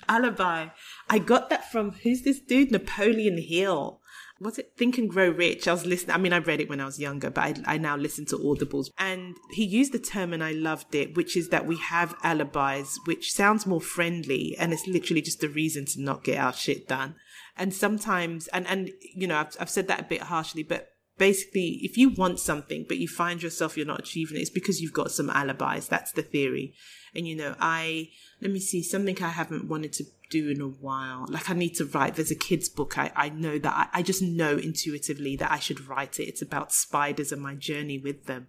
alibi. 0.07 0.68
I 1.10 1.20
got 1.20 1.49
that 1.49 1.72
from 1.72 1.91
who's 1.91 2.24
this 2.24 2.39
dude? 2.39 2.72
Napoleon 2.72 3.38
Hill 3.38 3.99
was 4.42 4.58
it 4.58 4.74
Think 4.78 4.98
and 4.98 5.10
Grow 5.10 5.30
Rich? 5.30 5.68
I 5.68 5.74
was 5.74 5.86
listening. 5.86 6.16
I 6.16 6.18
mean, 6.18 6.34
I 6.34 6.40
read 6.40 6.62
it 6.62 6.70
when 6.70 6.80
I 6.80 6.86
was 6.86 7.00
younger, 7.00 7.30
but 7.30 7.60
I, 7.68 7.74
I 7.74 7.78
now 7.78 7.96
listen 7.98 8.26
to 8.28 8.38
audibles. 8.38 8.90
And 8.98 9.36
he 9.52 9.66
used 9.66 9.92
the 9.92 10.00
term, 10.00 10.34
and 10.34 10.44
I 10.44 10.52
loved 10.52 10.96
it, 10.96 11.16
which 11.16 11.36
is 11.36 11.50
that 11.50 11.66
we 11.66 11.78
have 11.78 12.16
alibis, 12.24 13.00
which 13.06 13.34
sounds 13.34 13.66
more 13.66 13.82
friendly, 13.82 14.56
and 14.58 14.72
it's 14.72 14.88
literally 14.88 15.22
just 15.22 15.44
a 15.44 15.50
reason 15.50 15.86
to 15.86 16.02
not 16.02 16.24
get 16.24 16.38
our 16.38 16.54
shit 16.54 16.88
done. 16.88 17.16
And 17.58 17.74
sometimes, 17.74 18.48
and 18.50 18.66
and 18.68 18.92
you 19.14 19.28
know, 19.28 19.38
I've 19.38 19.56
I've 19.60 19.70
said 19.70 19.88
that 19.88 20.02
a 20.02 20.04
bit 20.04 20.24
harshly, 20.24 20.64
but 20.64 20.90
basically, 21.20 21.80
if 21.84 21.98
you 21.98 22.10
want 22.10 22.40
something 22.40 22.86
but 22.88 22.98
you 22.98 23.08
find 23.08 23.44
yourself 23.44 23.78
you're 23.78 23.86
not 23.86 24.00
achieving 24.00 24.38
it, 24.38 24.42
it's 24.42 24.50
because 24.50 24.82
you've 24.82 24.94
got 24.94 25.12
some 25.12 25.30
alibis. 25.30 25.88
That's 25.88 26.12
the 26.12 26.24
theory. 26.24 26.74
And 27.14 27.28
you 27.28 27.36
know, 27.36 27.56
I 27.60 28.10
let 28.42 28.52
me 28.52 28.60
see 28.60 28.82
something 28.82 29.22
I 29.22 29.30
haven't 29.30 29.68
wanted 29.68 29.94
to 29.94 30.06
do 30.30 30.50
in 30.50 30.62
a 30.62 30.68
while. 30.68 31.26
Like 31.30 31.50
I 31.50 31.54
need 31.54 31.76
to 31.76 31.86
write. 31.86 32.16
There's 32.16 32.32
a 32.32 32.36
kid's 32.36 32.70
book. 32.70 32.98
I, 32.98 33.12
I 33.16 33.30
know 33.30 33.60
that 33.60 33.90
I, 33.94 34.00
I 34.00 34.02
just 34.02 34.22
know 34.22 34.58
intuitively 34.58 35.36
that 35.38 35.52
I 35.52 35.60
should 35.60 35.88
write 35.88 36.20
it. 36.20 36.28
It's 36.28 36.42
about 36.42 36.72
spiders 36.72 37.32
and 37.32 37.42
my 37.42 37.56
journey 37.56 37.98
with 37.98 38.26
them. 38.26 38.48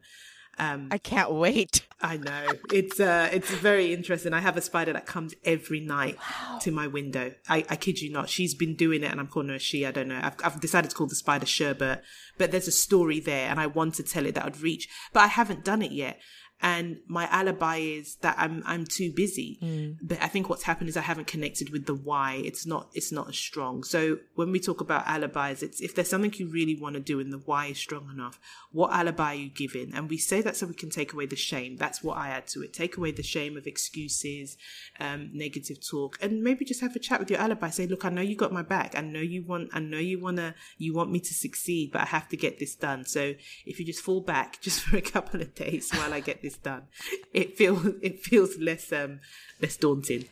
Um, 0.60 0.88
I 0.90 0.98
can't 0.98 1.32
wait. 1.32 1.86
I 2.02 2.16
know 2.16 2.46
it's 2.72 3.00
uh, 3.00 3.28
it's 3.32 3.50
very 3.50 3.92
interesting. 3.92 4.32
I 4.32 4.40
have 4.40 4.56
a 4.56 4.60
spider 4.60 4.92
that 4.92 5.06
comes 5.06 5.34
every 5.44 5.80
night 5.80 6.18
to 6.60 6.70
my 6.70 6.86
window. 6.86 7.32
I, 7.48 7.64
I 7.68 7.76
kid 7.76 8.00
you 8.00 8.10
not. 8.10 8.28
She's 8.28 8.54
been 8.54 8.74
doing 8.74 9.02
it, 9.02 9.10
and 9.10 9.20
I'm 9.20 9.26
calling 9.26 9.48
her 9.48 9.56
a 9.56 9.58
she. 9.58 9.84
I 9.84 9.90
don't 9.90 10.08
know. 10.08 10.20
I've, 10.22 10.36
I've 10.44 10.60
decided 10.60 10.90
to 10.90 10.96
call 10.96 11.06
the 11.06 11.14
spider 11.14 11.46
Sherbert, 11.46 12.00
but 12.38 12.50
there's 12.50 12.68
a 12.68 12.72
story 12.72 13.20
there, 13.20 13.50
and 13.50 13.58
I 13.58 13.66
want 13.66 13.94
to 13.94 14.02
tell 14.02 14.26
it 14.26 14.34
that 14.34 14.44
would 14.44 14.60
reach, 14.60 14.88
but 15.12 15.20
I 15.20 15.26
haven't 15.28 15.64
done 15.64 15.82
it 15.82 15.92
yet 15.92 16.20
and 16.62 16.98
my 17.06 17.26
alibi 17.28 17.76
is 17.78 18.16
that 18.16 18.34
I'm 18.38 18.62
I'm 18.66 18.84
too 18.84 19.12
busy. 19.12 19.58
Mm. 19.62 19.96
But 20.02 20.22
I 20.22 20.28
think 20.28 20.48
what's 20.48 20.64
happened 20.64 20.90
is 20.90 20.96
I 20.96 21.02
haven't 21.02 21.26
connected 21.26 21.70
with 21.70 21.86
the 21.86 21.94
why. 21.94 22.42
It's 22.44 22.66
not 22.66 22.88
it's 22.92 23.10
not 23.10 23.28
as 23.28 23.36
strong. 23.36 23.82
So 23.82 24.18
when 24.34 24.52
we 24.52 24.60
talk 24.60 24.80
about 24.80 25.06
alibis, 25.06 25.62
it's 25.62 25.80
if 25.80 25.94
there's 25.94 26.08
something 26.08 26.32
you 26.36 26.48
really 26.48 26.78
want 26.78 26.94
to 26.94 27.00
do 27.00 27.18
and 27.18 27.32
the 27.32 27.38
why 27.38 27.66
is 27.66 27.78
strong 27.78 28.10
enough, 28.12 28.38
what 28.72 28.92
alibi 28.92 29.32
are 29.32 29.34
you 29.34 29.48
giving? 29.48 29.94
And 29.94 30.10
we 30.10 30.18
say 30.18 30.42
that 30.42 30.56
so 30.56 30.66
we 30.66 30.74
can 30.74 30.90
take 30.90 31.12
away 31.14 31.26
the 31.26 31.36
shame. 31.36 31.76
That's 31.76 32.02
what 32.02 32.18
I 32.18 32.28
add 32.28 32.46
to 32.48 32.62
it. 32.62 32.74
Take 32.74 32.96
away 32.96 33.12
the 33.12 33.22
shame 33.22 33.56
of 33.56 33.66
excuses, 33.66 34.58
um, 34.98 35.30
negative 35.32 35.78
talk, 35.86 36.18
and 36.20 36.42
maybe 36.42 36.64
just 36.66 36.82
have 36.82 36.94
a 36.94 36.98
chat 36.98 37.20
with 37.20 37.30
your 37.30 37.40
alibi. 37.40 37.70
Say, 37.70 37.86
look, 37.86 38.04
I 38.04 38.10
know 38.10 38.22
you 38.22 38.36
got 38.36 38.52
my 38.52 38.62
back. 38.62 38.96
I 38.96 39.00
know 39.00 39.20
you 39.20 39.42
want 39.42 39.70
I 39.72 39.80
know 39.80 39.98
you 39.98 40.20
wanna 40.20 40.54
you 40.76 40.92
want 40.92 41.10
me 41.10 41.20
to 41.20 41.32
succeed, 41.32 41.92
but 41.92 42.02
I 42.02 42.06
have 42.06 42.28
to 42.28 42.36
get 42.36 42.58
this 42.58 42.74
done. 42.74 43.06
So 43.06 43.34
if 43.64 43.78
you 43.78 43.86
just 43.86 44.02
fall 44.02 44.20
back 44.20 44.60
just 44.66 44.82
for 44.82 44.98
a 44.98 45.02
couple 45.02 45.40
of 45.40 45.54
days 45.54 45.90
while 45.92 46.12
I 46.12 46.20
get 46.20 46.42
this 46.42 46.49
done. 46.56 46.84
It 47.32 47.56
feels 47.56 47.86
it 48.02 48.20
feels 48.20 48.58
less 48.58 48.92
um 48.92 49.20
less 49.60 49.76
daunting. 49.76 50.26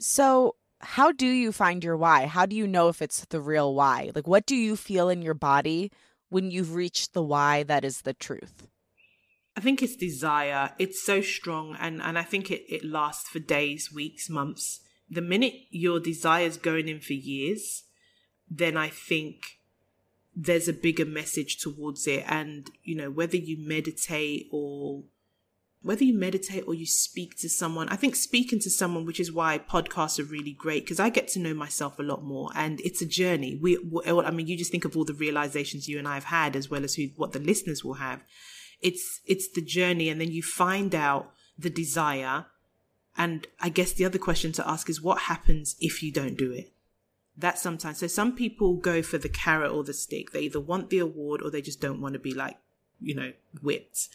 So 0.00 0.56
how 0.80 1.12
do 1.12 1.26
you 1.26 1.52
find 1.52 1.82
your 1.84 1.96
why? 1.96 2.26
How 2.26 2.46
do 2.46 2.56
you 2.56 2.66
know 2.66 2.88
if 2.88 3.00
it's 3.00 3.24
the 3.26 3.40
real 3.40 3.74
why? 3.74 4.10
Like 4.14 4.26
what 4.26 4.46
do 4.46 4.56
you 4.56 4.76
feel 4.76 5.08
in 5.08 5.22
your 5.22 5.34
body 5.34 5.90
when 6.28 6.50
you've 6.50 6.74
reached 6.74 7.12
the 7.12 7.22
why 7.22 7.62
that 7.64 7.84
is 7.84 8.02
the 8.02 8.14
truth? 8.14 8.68
I 9.56 9.60
think 9.60 9.82
it's 9.82 9.96
desire. 9.96 10.72
It's 10.78 11.02
so 11.02 11.20
strong 11.20 11.76
and, 11.78 12.00
and 12.00 12.18
I 12.18 12.22
think 12.22 12.50
it, 12.50 12.64
it 12.68 12.84
lasts 12.84 13.28
for 13.28 13.38
days, 13.38 13.92
weeks, 13.92 14.30
months. 14.30 14.80
The 15.10 15.20
minute 15.20 15.54
your 15.70 16.00
desire's 16.00 16.56
going 16.56 16.88
in 16.88 17.00
for 17.00 17.12
years, 17.12 17.84
then 18.50 18.76
I 18.76 18.88
think 18.88 19.58
there's 20.34 20.68
a 20.68 20.72
bigger 20.72 21.04
message 21.04 21.58
towards 21.58 22.06
it. 22.06 22.24
And, 22.26 22.70
you 22.82 22.94
know, 22.94 23.10
whether 23.10 23.36
you 23.36 23.58
meditate 23.58 24.48
or 24.50 25.04
whether 25.82 26.04
you 26.04 26.14
meditate 26.14 26.64
or 26.66 26.74
you 26.74 26.86
speak 26.86 27.36
to 27.38 27.48
someone, 27.48 27.88
I 27.88 27.96
think 27.96 28.14
speaking 28.14 28.60
to 28.60 28.70
someone, 28.70 29.04
which 29.04 29.18
is 29.18 29.32
why 29.32 29.58
podcasts 29.58 30.20
are 30.20 30.24
really 30.24 30.52
great 30.52 30.84
because 30.84 31.00
I 31.00 31.10
get 31.10 31.26
to 31.28 31.40
know 31.40 31.54
myself 31.54 31.98
a 31.98 32.04
lot 32.04 32.22
more 32.22 32.50
and 32.54 32.80
it's 32.80 33.02
a 33.02 33.06
journey. 33.06 33.58
We, 33.60 33.78
I 34.06 34.30
mean, 34.30 34.46
you 34.46 34.56
just 34.56 34.70
think 34.70 34.84
of 34.84 34.96
all 34.96 35.04
the 35.04 35.12
realizations 35.12 35.88
you 35.88 35.98
and 35.98 36.06
I 36.06 36.14
have 36.14 36.24
had 36.24 36.54
as 36.54 36.70
well 36.70 36.84
as 36.84 36.94
who, 36.94 37.08
what 37.16 37.32
the 37.32 37.40
listeners 37.40 37.84
will 37.84 37.94
have. 37.94 38.22
It's, 38.80 39.20
it's 39.26 39.50
the 39.50 39.60
journey. 39.60 40.08
And 40.08 40.20
then 40.20 40.30
you 40.30 40.42
find 40.42 40.94
out 40.94 41.32
the 41.58 41.70
desire. 41.70 42.46
And 43.16 43.46
I 43.60 43.68
guess 43.68 43.92
the 43.92 44.04
other 44.04 44.18
question 44.18 44.52
to 44.52 44.68
ask 44.68 44.88
is 44.88 45.02
what 45.02 45.22
happens 45.22 45.74
if 45.80 46.00
you 46.02 46.12
don't 46.12 46.38
do 46.38 46.52
it? 46.52 46.72
That 47.36 47.58
sometimes, 47.58 47.98
so 47.98 48.06
some 48.06 48.36
people 48.36 48.76
go 48.76 49.02
for 49.02 49.18
the 49.18 49.28
carrot 49.28 49.72
or 49.72 49.82
the 49.82 49.94
stick. 49.94 50.30
They 50.30 50.42
either 50.42 50.60
want 50.60 50.90
the 50.90 50.98
award 50.98 51.42
or 51.42 51.50
they 51.50 51.62
just 51.62 51.80
don't 51.80 52.00
want 52.00 52.12
to 52.12 52.20
be 52.20 52.34
like, 52.34 52.56
you 53.00 53.16
know, 53.16 53.32
whipped 53.60 54.08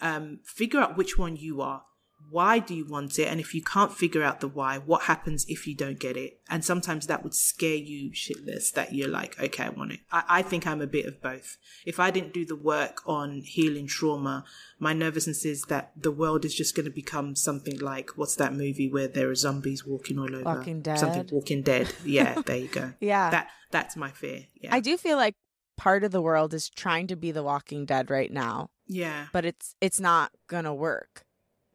um, 0.00 0.40
figure 0.44 0.80
out 0.80 0.96
which 0.96 1.18
one 1.18 1.36
you 1.36 1.60
are. 1.60 1.82
Why 2.28 2.58
do 2.58 2.74
you 2.74 2.86
want 2.86 3.18
it? 3.18 3.26
And 3.26 3.40
if 3.40 3.54
you 3.54 3.62
can't 3.62 3.92
figure 3.92 4.22
out 4.22 4.40
the 4.40 4.46
why, 4.46 4.78
what 4.78 5.02
happens 5.02 5.44
if 5.48 5.66
you 5.66 5.74
don't 5.74 5.98
get 5.98 6.16
it? 6.16 6.40
And 6.48 6.64
sometimes 6.64 7.06
that 7.06 7.24
would 7.24 7.34
scare 7.34 7.74
you 7.74 8.12
shitless 8.12 8.72
that 8.72 8.94
you're 8.94 9.08
like, 9.08 9.40
okay, 9.40 9.64
I 9.64 9.68
want 9.70 9.92
it. 9.92 10.00
I, 10.12 10.22
I 10.28 10.42
think 10.42 10.66
I'm 10.66 10.82
a 10.82 10.86
bit 10.86 11.06
of 11.06 11.20
both. 11.20 11.56
If 11.84 11.98
I 11.98 12.10
didn't 12.10 12.34
do 12.34 12.44
the 12.44 12.54
work 12.54 13.02
on 13.06 13.40
healing 13.40 13.86
trauma, 13.86 14.44
my 14.78 14.92
nervousness 14.92 15.44
is 15.44 15.62
that 15.62 15.92
the 15.96 16.12
world 16.12 16.44
is 16.44 16.54
just 16.54 16.76
going 16.76 16.84
to 16.84 16.92
become 16.92 17.34
something 17.34 17.78
like 17.78 18.10
what's 18.10 18.36
that 18.36 18.52
movie 18.52 18.88
where 18.88 19.08
there 19.08 19.30
are 19.30 19.34
zombies 19.34 19.84
walking 19.84 20.18
all 20.18 20.32
over? 20.32 20.44
Walking 20.44 20.82
Dead. 20.82 20.98
Something 20.98 21.28
Walking 21.32 21.62
Dead. 21.62 21.92
Yeah, 22.04 22.42
there 22.46 22.58
you 22.58 22.68
go. 22.68 22.92
yeah. 23.00 23.30
That 23.30 23.48
that's 23.70 23.96
my 23.96 24.10
fear. 24.10 24.46
Yeah. 24.60 24.74
I 24.74 24.80
do 24.80 24.96
feel 24.96 25.16
like 25.16 25.34
part 25.80 26.04
of 26.04 26.12
the 26.12 26.20
world 26.20 26.52
is 26.52 26.68
trying 26.68 27.06
to 27.06 27.16
be 27.16 27.32
the 27.32 27.42
Walking 27.42 27.86
Dead 27.86 28.10
right 28.10 28.30
now. 28.30 28.68
Yeah. 28.86 29.28
But 29.32 29.46
it's 29.46 29.74
it's 29.80 29.98
not 29.98 30.30
gonna 30.46 30.74
work. 30.74 31.24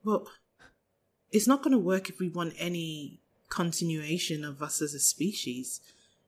Well, 0.04 0.28
it's 1.32 1.48
not 1.48 1.64
gonna 1.64 1.80
work 1.80 2.08
if 2.08 2.20
we 2.20 2.30
want 2.30 2.54
any 2.60 3.20
continuation 3.50 4.46
of 4.46 4.62
us 4.62 4.80
as 4.80 4.94
a 4.94 5.00
species. 5.00 5.82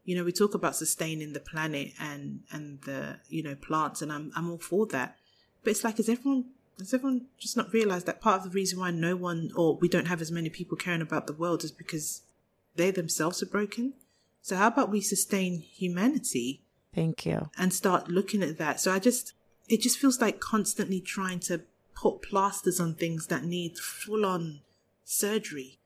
You 0.06 0.16
know, 0.16 0.24
we 0.24 0.32
talk 0.32 0.56
about 0.56 0.76
sustaining 0.76 1.34
the 1.34 1.40
planet 1.40 1.92
and 2.00 2.40
and 2.52 2.82
the 2.82 3.20
you 3.30 3.44
know 3.44 3.54
plants, 3.54 4.02
and 4.02 4.12
I'm 4.12 4.32
I'm 4.36 4.50
all 4.50 4.58
for 4.58 4.88
that. 4.88 5.16
But 5.64 5.70
it's 5.72 5.84
like, 5.84 6.00
is 6.00 6.10
everyone 6.10 6.46
does 6.80 6.96
everyone 6.96 7.28
just 7.38 7.56
not 7.56 7.72
realize 7.72 8.06
that 8.06 8.22
part 8.22 8.40
of 8.40 8.44
the 8.46 8.56
reason 8.56 8.80
why 8.80 8.90
no 8.90 9.16
one 9.16 9.52
or 9.56 9.76
we 9.76 9.88
don't 9.88 10.08
have 10.08 10.22
as 10.22 10.32
many 10.32 10.50
people 10.50 10.78
caring 10.78 11.04
about 11.04 11.28
the 11.28 11.34
world 11.34 11.64
is 11.64 11.72
because 11.72 12.24
they 12.76 12.90
themselves 12.90 13.44
are 13.44 13.54
broken? 13.58 13.94
So 14.42 14.56
how 14.56 14.68
about 14.68 14.90
we 14.90 15.02
sustain 15.02 15.60
humanity? 15.62 16.64
Thank 16.98 17.28
you. 17.28 17.52
And 17.60 17.72
start 17.72 18.10
looking 18.10 18.42
at 18.42 18.58
that. 18.58 18.80
So 18.80 18.92
I 18.92 18.98
just 18.98 19.34
it 19.70 19.82
just 19.82 20.00
feels 20.00 20.20
like 20.20 20.40
constantly 20.40 21.00
trying 21.00 21.40
to 21.42 21.62
put 21.96 22.24
plasters 22.24 22.80
on 22.80 22.96
things 22.96 23.28
that 23.28 23.44
need 23.44 23.78
full 23.78 24.26
on 24.26 24.62
surgery 25.04 25.78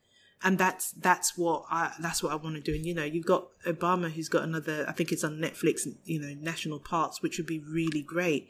and 0.41 0.57
that's 0.57 0.91
that's 0.91 1.38
what 1.38 1.66
I 1.70 1.91
that's 1.99 2.24
what 2.24 2.32
I 2.32 2.36
want 2.36 2.55
to 2.55 2.62
do. 2.62 2.74
And 2.74 2.86
you 2.86 2.93
know, 2.93 3.03
you've 3.03 3.26
got 3.26 3.49
Obama 3.66 4.09
who's 4.09 4.30
got 4.30 4.43
another. 4.43 4.86
I 4.88 4.93
think 4.93 5.12
it's 5.12 5.26
on 5.26 5.38
Netflix. 5.38 5.86
You 6.05 6.22
know, 6.22 6.34
National 6.39 6.80
Parks, 6.80 7.22
which 7.22 7.38
would 7.38 7.45
be 7.45 7.59
really 7.59 8.01
great. 8.01 8.49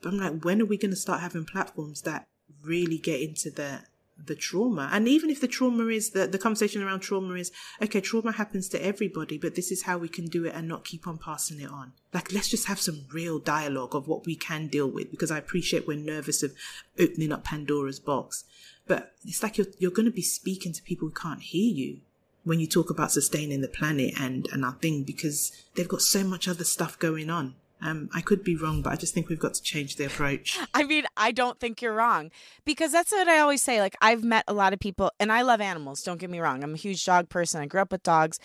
But 0.00 0.14
I'm 0.14 0.18
like, 0.18 0.42
when 0.42 0.62
are 0.62 0.66
we 0.66 0.78
going 0.78 0.92
to 0.92 0.96
start 0.96 1.20
having 1.20 1.44
platforms 1.44 2.00
that 2.02 2.26
really 2.64 2.96
get 2.96 3.20
into 3.20 3.50
the 3.50 3.80
the 4.26 4.34
trauma. 4.34 4.88
And 4.92 5.08
even 5.08 5.30
if 5.30 5.40
the 5.40 5.48
trauma 5.48 5.86
is 5.86 6.10
the, 6.10 6.26
the 6.26 6.38
conversation 6.38 6.82
around 6.82 7.00
trauma 7.00 7.34
is, 7.34 7.50
okay, 7.82 8.00
trauma 8.00 8.32
happens 8.32 8.68
to 8.70 8.84
everybody, 8.84 9.38
but 9.38 9.54
this 9.54 9.70
is 9.70 9.82
how 9.82 9.98
we 9.98 10.08
can 10.08 10.26
do 10.26 10.44
it 10.44 10.54
and 10.54 10.68
not 10.68 10.84
keep 10.84 11.06
on 11.06 11.18
passing 11.18 11.60
it 11.60 11.70
on. 11.70 11.92
Like, 12.12 12.32
let's 12.32 12.48
just 12.48 12.66
have 12.66 12.80
some 12.80 13.06
real 13.12 13.38
dialogue 13.38 13.94
of 13.94 14.08
what 14.08 14.26
we 14.26 14.36
can 14.36 14.68
deal 14.68 14.90
with 14.90 15.10
because 15.10 15.30
I 15.30 15.38
appreciate 15.38 15.86
we're 15.86 15.98
nervous 15.98 16.42
of 16.42 16.54
opening 16.98 17.32
up 17.32 17.44
Pandora's 17.44 18.00
box. 18.00 18.44
But 18.86 19.12
it's 19.24 19.42
like 19.42 19.58
you're, 19.58 19.68
you're 19.78 19.90
going 19.90 20.06
to 20.06 20.12
be 20.12 20.22
speaking 20.22 20.72
to 20.72 20.82
people 20.82 21.08
who 21.08 21.14
can't 21.14 21.42
hear 21.42 21.72
you 21.72 22.00
when 22.44 22.58
you 22.58 22.66
talk 22.66 22.90
about 22.90 23.12
sustaining 23.12 23.60
the 23.60 23.68
planet 23.68 24.14
and, 24.18 24.48
and 24.52 24.64
our 24.64 24.72
thing 24.72 25.04
because 25.04 25.52
they've 25.74 25.88
got 25.88 26.02
so 26.02 26.24
much 26.24 26.48
other 26.48 26.64
stuff 26.64 26.98
going 26.98 27.30
on. 27.30 27.54
Um, 27.82 28.10
I 28.14 28.20
could 28.20 28.44
be 28.44 28.56
wrong, 28.56 28.82
but 28.82 28.92
I 28.92 28.96
just 28.96 29.14
think 29.14 29.28
we've 29.28 29.38
got 29.38 29.54
to 29.54 29.62
change 29.62 29.96
the 29.96 30.06
approach. 30.06 30.58
I 30.74 30.84
mean, 30.84 31.04
I 31.16 31.32
don't 31.32 31.58
think 31.58 31.80
you're 31.80 31.94
wrong 31.94 32.30
because 32.64 32.92
that's 32.92 33.12
what 33.12 33.28
I 33.28 33.38
always 33.38 33.62
say. 33.62 33.80
Like, 33.80 33.96
I've 34.00 34.22
met 34.22 34.44
a 34.48 34.52
lot 34.52 34.72
of 34.72 34.80
people, 34.80 35.10
and 35.18 35.32
I 35.32 35.42
love 35.42 35.60
animals. 35.60 36.02
Don't 36.02 36.20
get 36.20 36.30
me 36.30 36.40
wrong. 36.40 36.62
I'm 36.62 36.74
a 36.74 36.78
huge 36.78 37.04
dog 37.04 37.28
person. 37.28 37.60
I 37.60 37.66
grew 37.66 37.80
up 37.80 37.92
with 37.92 38.02
dogs, 38.02 38.38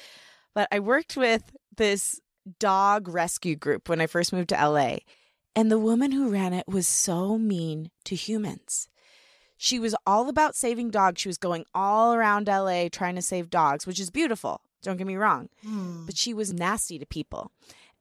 but 0.54 0.68
I 0.72 0.80
worked 0.80 1.18
with 1.18 1.56
this 1.76 2.22
dog 2.60 3.08
rescue 3.08 3.56
group 3.56 3.90
when 3.90 4.00
I 4.00 4.08
first 4.08 4.32
moved 4.32 4.50
to 4.50 4.56
LA, 4.70 4.98
and 5.56 5.72
the 5.72 5.80
woman 5.80 6.12
who 6.12 6.30
ran 6.30 6.54
it 6.54 6.68
was 6.68 6.88
so 6.88 7.38
mean 7.38 7.92
to 8.06 8.16
humans. 8.16 8.88
She 9.58 9.80
was 9.80 9.96
all 10.06 10.30
about 10.30 10.56
saving 10.56 10.92
dogs. 10.92 11.22
She 11.22 11.30
was 11.30 11.38
going 11.38 11.66
all 11.74 12.14
around 12.14 12.48
LA 12.48 12.88
trying 12.92 13.16
to 13.16 13.22
save 13.22 13.50
dogs, 13.50 13.88
which 13.88 14.00
is 14.00 14.10
beautiful. 14.10 14.62
Don't 14.82 14.98
get 14.98 15.08
me 15.08 15.16
wrong. 15.16 15.50
Mm. 15.66 16.06
But 16.06 16.18
she 16.18 16.34
was 16.34 16.54
nasty 16.54 17.00
to 17.00 17.06
people. 17.06 17.52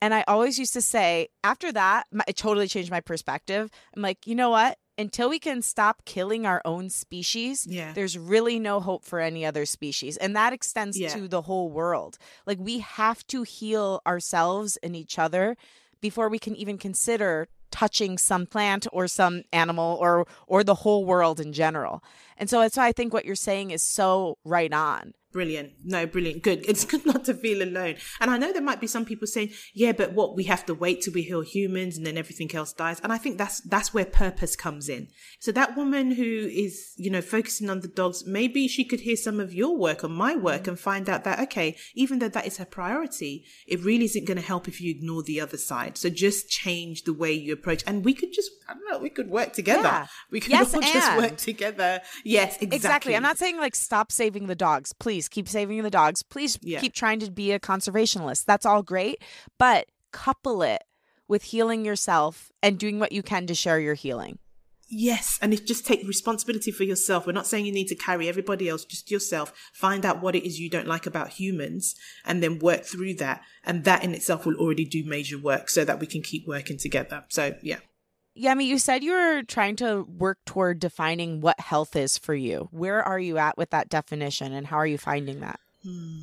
And 0.05 0.13
I 0.13 0.23
always 0.29 0.59
used 0.59 0.75
to 0.75 0.83
say, 0.83 1.29
after 1.43 1.73
that, 1.73 2.07
it 2.29 2.37
totally 2.37 2.69
changed 2.69 2.91
my 2.91 3.01
perspective. 3.01 3.71
I'm 3.97 4.03
like, 4.03 4.27
you 4.27 4.35
know 4.35 4.51
what? 4.51 4.77
Until 4.99 5.31
we 5.31 5.39
can 5.39 5.63
stop 5.63 6.05
killing 6.05 6.45
our 6.45 6.61
own 6.67 6.91
species, 6.91 7.67
yeah. 7.67 7.95
there's 7.95 8.19
really 8.19 8.59
no 8.59 8.81
hope 8.81 9.03
for 9.03 9.19
any 9.19 9.47
other 9.47 9.65
species. 9.65 10.19
And 10.19 10.37
that 10.37 10.53
extends 10.53 10.99
yeah. 11.01 11.09
to 11.15 11.27
the 11.27 11.41
whole 11.41 11.71
world. 11.71 12.19
Like, 12.45 12.59
we 12.61 12.81
have 12.81 13.27
to 13.29 13.45
heal 13.45 14.03
ourselves 14.07 14.77
and 14.83 14.95
each 14.95 15.19
other 15.19 15.57
before 16.03 16.29
we 16.29 16.39
can 16.39 16.55
even 16.55 16.77
consider 16.77 17.49
touching 17.71 18.19
some 18.19 18.45
plant 18.45 18.87
or 18.93 19.09
some 19.09 19.43
animal 19.55 19.97
or 20.03 20.27
or 20.47 20.63
the 20.63 20.75
whole 20.75 21.07
world 21.07 21.41
in 21.41 21.55
general. 21.55 22.05
And 22.37 22.51
so 22.51 22.61
that's 22.61 22.77
why 22.77 22.89
I 22.89 22.93
think 22.93 23.15
what 23.15 23.25
you're 23.25 23.35
saying 23.35 23.71
is 23.71 23.83
so 23.83 24.37
right 24.45 24.73
on. 24.73 25.15
Brilliant. 25.35 25.73
No, 25.83 26.07
brilliant. 26.07 26.45
Good. 26.45 26.65
It's 26.75 26.85
good 26.85 27.05
not 27.05 27.25
to 27.25 27.35
feel 27.35 27.63
alone. 27.63 27.97
And 28.21 28.31
I 28.31 28.39
know 28.39 28.53
there 28.53 28.63
might 28.63 28.81
be 28.81 28.87
some 28.87 29.05
people 29.05 29.27
saying, 29.27 29.51
yeah, 29.75 29.93
but 29.93 30.13
what 30.13 30.37
we 30.37 30.45
have 30.45 30.65
to 30.67 30.75
wait 30.75 31.03
till 31.03 31.13
we 31.13 31.23
heal 31.23 31.41
humans 31.41 31.97
and 31.97 32.07
then 32.07 32.17
everything 32.17 32.55
else 32.55 32.73
dies. 32.73 33.01
And 33.01 33.13
I 33.13 33.19
think 33.19 33.37
that's, 33.39 33.61
that's 33.61 33.93
where 33.93 34.05
purpose 34.05 34.55
comes 34.55 34.89
in. 34.89 35.09
So 35.41 35.51
that 35.53 35.77
woman 35.77 36.13
who 36.13 36.25
is, 36.25 36.95
you 36.97 37.11
know, 37.11 37.21
focusing 37.21 37.69
on 37.69 37.81
the 37.81 37.89
dogs, 37.89 38.25
maybe 38.27 38.69
she 38.69 38.85
could 38.85 39.01
hear 39.01 39.17
some 39.17 39.41
of 39.41 39.53
your 39.53 39.77
work 39.77 40.05
or 40.05 40.09
my 40.09 40.37
work 40.37 40.63
mm. 40.63 40.69
and 40.69 40.79
find 40.79 41.09
out 41.11 41.25
that, 41.25 41.41
okay, 41.41 41.77
even 41.95 42.21
though 42.21 42.29
that 42.29 42.47
is 42.47 42.59
her 42.59 42.65
priority, 42.65 43.45
it 43.67 43.81
really 43.81 44.05
isn't 44.05 44.27
going 44.27 44.39
to 44.39 44.47
help 44.47 44.69
if 44.69 44.81
you 44.81 44.91
ignore 44.91 45.23
the 45.25 45.41
other 45.41 45.59
side. 45.59 45.99
So 45.99 46.11
just 46.11 46.49
change 46.49 47.03
the 47.03 47.13
way 47.13 47.33
you 47.33 47.53
approach. 47.53 47.83
And 47.87 48.05
we 48.05 48.15
could 48.15 48.33
just, 48.33 48.51
I 48.69 48.75
don't 48.75 48.85
know, 48.91 48.99
we 48.99 49.11
could 49.11 49.31
work 49.31 49.53
together. 49.53 49.83
Yeah. 49.83 50.07
We 50.31 50.41
could 50.41 50.53
yes, 50.53 50.75
all 50.75 50.81
just 50.81 51.17
work 51.17 51.37
together. 51.37 52.01
Yes, 52.25 52.55
exactly. 52.55 52.77
Exactly. 52.77 53.17
I'm 53.17 53.23
not 53.23 53.39
saying 53.39 53.57
like 53.59 53.75
stop 53.75 54.13
saving 54.13 54.47
the 54.47 54.55
dogs, 54.55 54.93
please 54.93 55.24
please 55.25 55.29
keep 55.29 55.49
saving 55.49 55.83
the 55.83 55.91
dogs. 55.91 56.23
Please 56.23 56.59
yeah. 56.63 56.81
keep 56.81 56.93
trying 56.93 57.21
to 57.21 57.31
be 57.31 57.53
a 57.53 57.61
conservationist. 57.61 58.45
That's 58.45 58.67
all 58.67 58.83
great. 58.83 59.23
But 59.59 59.87
couple 60.13 60.63
it 60.63 60.85
with 61.27 61.45
healing 61.45 61.85
yourself 61.85 62.53
and 62.63 62.79
doing 62.79 62.99
what 62.99 63.13
you 63.13 63.23
can 63.23 63.47
to 63.47 63.55
share 63.55 63.81
your 63.81 63.95
healing. 63.95 64.39
Yes, 64.87 65.39
and 65.41 65.55
it 65.55 65.67
just 65.67 65.87
take 65.87 66.07
responsibility 66.07 66.71
for 66.71 66.85
yourself. 66.85 67.27
We're 67.27 67.33
not 67.33 67.47
saying 67.47 67.65
you 67.65 67.73
need 67.73 67.89
to 67.89 67.97
carry 67.97 68.29
everybody 68.29 68.69
else, 68.69 68.85
just 68.85 69.11
yourself. 69.11 69.53
Find 69.73 70.05
out 70.05 70.21
what 70.21 70.37
it 70.37 70.47
is 70.47 70.61
you 70.61 70.69
don't 70.69 70.87
like 70.87 71.07
about 71.07 71.31
humans 71.31 71.97
and 72.25 72.43
then 72.43 72.59
work 72.59 72.85
through 72.85 73.15
that. 73.15 73.41
And 73.65 73.85
that 73.85 74.05
in 74.05 74.15
itself 74.15 74.45
will 74.45 74.57
already 74.57 74.85
do 74.85 75.03
major 75.05 75.39
work 75.39 75.71
so 75.71 75.85
that 75.87 76.01
we 76.01 76.07
can 76.07 76.23
keep 76.23 76.47
working 76.47 76.77
together. 76.79 77.25
So, 77.29 77.57
yeah. 77.63 77.79
Yeah, 78.35 78.51
I 78.51 78.55
mean, 78.55 78.69
you 78.69 78.79
said 78.79 79.05
you 79.05 79.13
were 79.13 79.43
trying 79.43 79.77
to 79.77 80.03
work 80.03 80.39
toward 80.45 80.81
defining 80.81 81.41
what 81.41 81.61
health 81.61 81.95
is 81.95 82.19
for 82.19 82.35
you. 82.35 82.69
Where 82.73 83.03
are 83.03 83.19
you 83.19 83.39
at 83.39 83.57
with 83.57 83.71
that 83.71 83.89
definition 83.89 84.53
and 84.53 84.67
how 84.67 84.77
are 84.77 84.87
you 84.87 84.99
finding 84.99 85.41
that? 85.41 85.61
Hmm. 85.85 86.23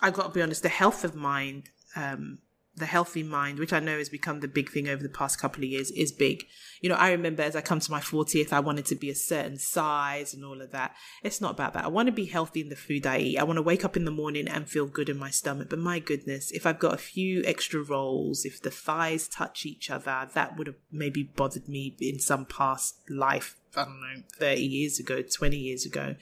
I 0.00 0.10
got 0.10 0.28
to 0.28 0.30
be 0.30 0.40
honest, 0.40 0.62
the 0.62 0.70
health 0.70 1.04
of 1.04 1.14
mind 1.14 1.70
um, 1.94 2.38
the 2.76 2.86
healthy 2.86 3.22
mind, 3.22 3.58
which 3.58 3.72
I 3.72 3.80
know 3.80 3.98
has 3.98 4.08
become 4.08 4.40
the 4.40 4.48
big 4.48 4.70
thing 4.70 4.88
over 4.88 5.02
the 5.02 5.08
past 5.08 5.40
couple 5.40 5.62
of 5.62 5.70
years, 5.70 5.90
is 5.90 6.12
big. 6.12 6.44
You 6.80 6.88
know, 6.88 6.94
I 6.94 7.10
remember 7.10 7.42
as 7.42 7.56
I 7.56 7.60
come 7.60 7.80
to 7.80 7.90
my 7.90 8.00
40th, 8.00 8.52
I 8.52 8.60
wanted 8.60 8.86
to 8.86 8.94
be 8.94 9.10
a 9.10 9.14
certain 9.14 9.58
size 9.58 10.32
and 10.32 10.44
all 10.44 10.60
of 10.60 10.70
that. 10.70 10.94
It's 11.22 11.40
not 11.40 11.52
about 11.52 11.74
that. 11.74 11.84
I 11.84 11.88
want 11.88 12.06
to 12.06 12.12
be 12.12 12.26
healthy 12.26 12.60
in 12.60 12.68
the 12.68 12.76
food 12.76 13.06
I 13.06 13.18
eat. 13.18 13.38
I 13.38 13.44
want 13.44 13.58
to 13.58 13.62
wake 13.62 13.84
up 13.84 13.96
in 13.96 14.04
the 14.04 14.10
morning 14.10 14.48
and 14.48 14.68
feel 14.68 14.86
good 14.86 15.08
in 15.08 15.18
my 15.18 15.30
stomach. 15.30 15.68
But 15.68 15.78
my 15.78 15.98
goodness, 15.98 16.50
if 16.52 16.66
I've 16.66 16.78
got 16.78 16.94
a 16.94 16.98
few 16.98 17.42
extra 17.44 17.82
rolls, 17.82 18.44
if 18.44 18.62
the 18.62 18.70
thighs 18.70 19.28
touch 19.28 19.66
each 19.66 19.90
other, 19.90 20.28
that 20.32 20.56
would 20.56 20.66
have 20.66 20.76
maybe 20.90 21.22
bothered 21.22 21.68
me 21.68 21.96
in 22.00 22.18
some 22.18 22.46
past 22.46 22.98
life. 23.08 23.56
I 23.76 23.84
don't 23.84 24.00
know, 24.00 24.22
30 24.38 24.62
years 24.62 24.98
ago, 24.98 25.22
20 25.22 25.56
years 25.56 25.86
ago 25.86 26.16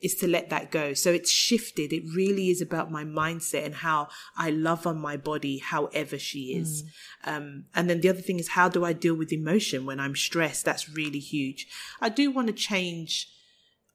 is 0.00 0.14
to 0.16 0.26
let 0.26 0.48
that 0.50 0.70
go. 0.70 0.94
So 0.94 1.10
it's 1.10 1.30
shifted. 1.30 1.92
It 1.92 2.04
really 2.14 2.48
is 2.48 2.62
about 2.62 2.90
my 2.90 3.04
mindset 3.04 3.66
and 3.66 3.74
how 3.74 4.08
I 4.36 4.50
love 4.50 4.86
on 4.86 4.98
my 4.98 5.16
body, 5.16 5.58
however 5.58 6.18
she 6.18 6.54
is. 6.54 6.84
Mm. 7.24 7.36
Um, 7.36 7.64
and 7.74 7.90
then 7.90 8.00
the 8.00 8.08
other 8.08 8.22
thing 8.22 8.38
is, 8.38 8.48
how 8.48 8.68
do 8.68 8.84
I 8.84 8.92
deal 8.92 9.14
with 9.14 9.32
emotion 9.32 9.84
when 9.84 10.00
I'm 10.00 10.16
stressed? 10.16 10.64
That's 10.64 10.88
really 10.88 11.18
huge. 11.18 11.68
I 12.00 12.08
do 12.08 12.30
want 12.30 12.46
to 12.46 12.54
change 12.54 13.30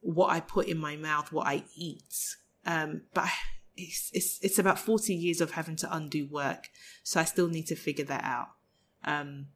what 0.00 0.30
I 0.30 0.38
put 0.40 0.68
in 0.68 0.78
my 0.78 0.96
mouth, 0.96 1.32
what 1.32 1.48
I 1.48 1.64
eat. 1.74 2.36
Um, 2.64 3.02
but 3.12 3.28
it's, 3.76 4.10
it's, 4.12 4.38
it's 4.42 4.58
about 4.58 4.78
40 4.78 5.12
years 5.12 5.40
of 5.40 5.52
having 5.52 5.76
to 5.76 5.94
undo 5.94 6.26
work. 6.26 6.68
So 7.02 7.20
I 7.20 7.24
still 7.24 7.48
need 7.48 7.66
to 7.66 7.76
figure 7.76 8.04
that 8.04 8.22
out. 8.22 8.50
Um, 9.04 9.46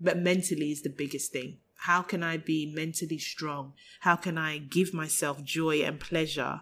but 0.00 0.18
mentally 0.18 0.72
is 0.72 0.82
the 0.82 0.90
biggest 0.90 1.30
thing. 1.30 1.58
How 1.84 2.02
can 2.02 2.22
I 2.22 2.36
be 2.36 2.66
mentally 2.66 3.18
strong? 3.18 3.72
How 4.00 4.14
can 4.14 4.36
I 4.36 4.58
give 4.58 4.92
myself 4.92 5.42
joy 5.42 5.78
and 5.78 5.98
pleasure 5.98 6.60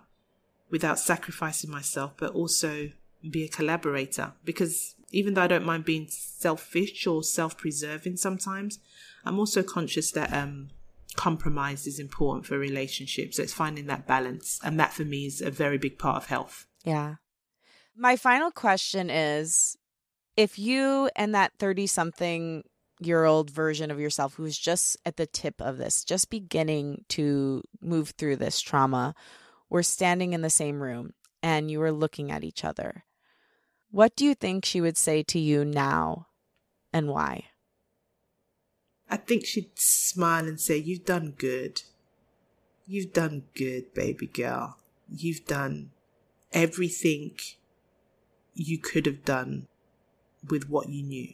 without 0.70 0.98
sacrificing 0.98 1.70
myself, 1.70 2.12
but 2.16 2.32
also 2.32 2.90
be 3.28 3.44
a 3.44 3.48
collaborator? 3.48 4.34
Because 4.44 4.94
even 5.10 5.34
though 5.34 5.42
I 5.42 5.48
don't 5.48 5.64
mind 5.64 5.84
being 5.84 6.06
selfish 6.08 7.04
or 7.06 7.24
self 7.24 7.56
preserving 7.56 8.18
sometimes, 8.18 8.78
I'm 9.24 9.40
also 9.40 9.64
conscious 9.64 10.12
that 10.12 10.32
um, 10.32 10.68
compromise 11.16 11.88
is 11.88 11.98
important 11.98 12.46
for 12.46 12.56
relationships. 12.56 13.38
So 13.38 13.42
it's 13.42 13.52
finding 13.52 13.86
that 13.86 14.06
balance. 14.06 14.60
And 14.62 14.78
that 14.78 14.92
for 14.92 15.04
me 15.04 15.26
is 15.26 15.40
a 15.40 15.50
very 15.50 15.78
big 15.78 15.98
part 15.98 16.16
of 16.16 16.26
health. 16.26 16.66
Yeah. 16.84 17.16
My 17.96 18.14
final 18.14 18.52
question 18.52 19.10
is 19.10 19.76
if 20.36 20.60
you 20.60 21.10
and 21.16 21.34
that 21.34 21.52
30 21.58 21.88
something 21.88 22.62
year 23.00 23.24
old 23.24 23.50
version 23.50 23.90
of 23.90 24.00
yourself 24.00 24.34
who's 24.34 24.58
just 24.58 24.96
at 25.06 25.16
the 25.16 25.26
tip 25.26 25.60
of 25.60 25.78
this, 25.78 26.04
just 26.04 26.30
beginning 26.30 27.04
to 27.08 27.62
move 27.80 28.10
through 28.10 28.36
this 28.36 28.60
trauma, 28.60 29.14
were 29.70 29.82
standing 29.82 30.32
in 30.32 30.42
the 30.42 30.50
same 30.50 30.82
room 30.82 31.12
and 31.42 31.70
you 31.70 31.78
were 31.78 31.92
looking 31.92 32.30
at 32.30 32.44
each 32.44 32.64
other, 32.64 33.04
what 33.90 34.16
do 34.16 34.24
you 34.24 34.34
think 34.34 34.64
she 34.64 34.80
would 34.80 34.96
say 34.96 35.22
to 35.24 35.38
you 35.38 35.64
now 35.64 36.26
and 36.92 37.08
why? 37.08 37.44
I 39.10 39.16
think 39.16 39.46
she'd 39.46 39.78
smile 39.78 40.46
and 40.46 40.60
say, 40.60 40.76
You've 40.76 41.04
done 41.04 41.34
good. 41.36 41.82
You've 42.86 43.12
done 43.12 43.44
good, 43.54 43.94
baby 43.94 44.26
girl. 44.26 44.76
You've 45.10 45.46
done 45.46 45.90
everything 46.52 47.36
you 48.54 48.78
could 48.78 49.06
have 49.06 49.24
done 49.24 49.68
with 50.48 50.68
what 50.68 50.88
you 50.88 51.02
knew. 51.02 51.32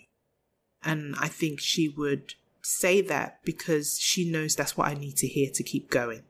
And 0.85 1.15
I 1.19 1.29
think 1.29 1.61
she 1.61 1.89
would 1.89 2.35
say 2.63 3.01
that 3.03 3.41
because 3.45 3.99
she 3.99 4.31
knows 4.31 4.55
that's 4.55 4.77
what 4.77 4.89
I 4.89 4.95
need 4.95 5.17
to 5.17 5.27
hear 5.27 5.51
to 5.55 5.63
keep 5.63 5.91
going. 5.91 6.23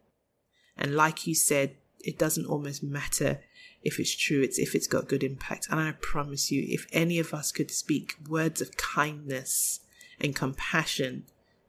And 0.77 0.95
like 0.95 1.27
you 1.27 1.35
said, 1.35 1.77
it 2.01 2.19
doesn't 2.19 2.47
almost 2.47 2.83
matter 2.83 3.41
if 3.83 4.01
it's 4.01 4.15
true, 4.15 4.43
it's 4.43 4.59
if 4.59 4.75
it's 4.75 4.87
got 4.87 5.09
good 5.09 5.23
impact. 5.23 5.69
And 5.71 5.79
I 5.79 5.93
promise 5.93 6.51
you, 6.51 6.65
if 6.69 6.87
any 6.93 7.19
of 7.19 7.35
us 7.35 7.53
could 7.53 7.71
speak 7.71 8.15
words 8.29 8.61
of 8.61 8.77
kindness 8.77 9.81
and 10.21 10.35
compassion 10.35 11.25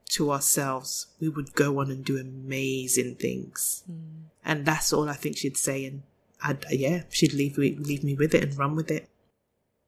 to 0.09 0.31
ourselves, 0.31 1.07
we 1.19 1.29
would 1.29 1.53
go 1.53 1.79
on 1.79 1.91
and 1.91 2.05
do 2.05 2.17
amazing 2.17 3.15
things. 3.15 3.83
Mm. 3.91 4.29
And 4.43 4.65
that's 4.65 4.93
all 4.93 5.09
I 5.09 5.13
think 5.13 5.38
she'd 5.38 5.57
say. 5.57 5.86
And 5.86 6.03
I'd, 6.41 6.65
yeah, 6.71 7.03
she'd 7.09 7.33
leave 7.33 7.57
me, 7.57 7.75
leave 7.75 8.03
me 8.03 8.15
with 8.15 8.33
it 8.33 8.43
and 8.43 8.57
run 8.57 8.75
with 8.75 8.91
it. 8.91 9.09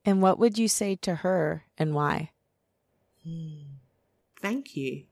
And 0.03 0.21
what 0.21 0.39
would 0.39 0.57
you 0.57 0.67
say 0.67 0.95
to 0.97 1.15
her 1.15 1.65
and 1.77 1.93
why? 1.93 2.31
Mm. 3.27 3.63
Thank 4.39 4.75
you. 4.75 5.03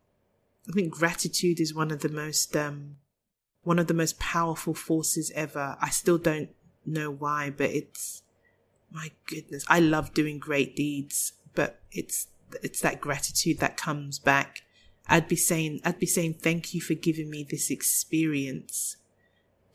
I 0.70 0.72
think 0.72 0.94
gratitude 0.94 1.60
is 1.60 1.74
one 1.74 1.92
of 1.92 2.00
the 2.02 2.10
most 2.10 2.56
um, 2.56 2.98
one 3.64 3.80
of 3.80 3.88
the 3.88 3.94
most 3.94 4.20
powerful 4.20 4.74
forces 4.74 5.32
ever. 5.36 5.78
I 5.82 5.90
still 5.90 6.18
don't 6.18 6.50
know 6.86 7.12
why, 7.12 7.50
but 7.50 7.70
it's 7.72 8.24
my 8.92 9.12
goodness. 9.28 9.66
I 9.68 9.80
love 9.80 10.14
doing 10.14 10.40
great 10.40 10.76
deeds, 10.76 11.34
but 11.54 11.82
it's 11.92 12.28
it's 12.64 12.82
that 12.82 13.02
gratitude 13.02 13.60
that 13.60 13.78
comes 13.78 14.20
back. 14.20 14.64
I'd 15.08 15.28
be 15.28 15.36
saying 15.36 15.82
I'd 15.84 16.00
be 16.00 16.06
saying 16.06 16.36
thank 16.36 16.74
you 16.74 16.82
for 16.82 16.94
giving 16.94 17.30
me 17.30 17.44
this 17.44 17.70
experience 17.70 18.98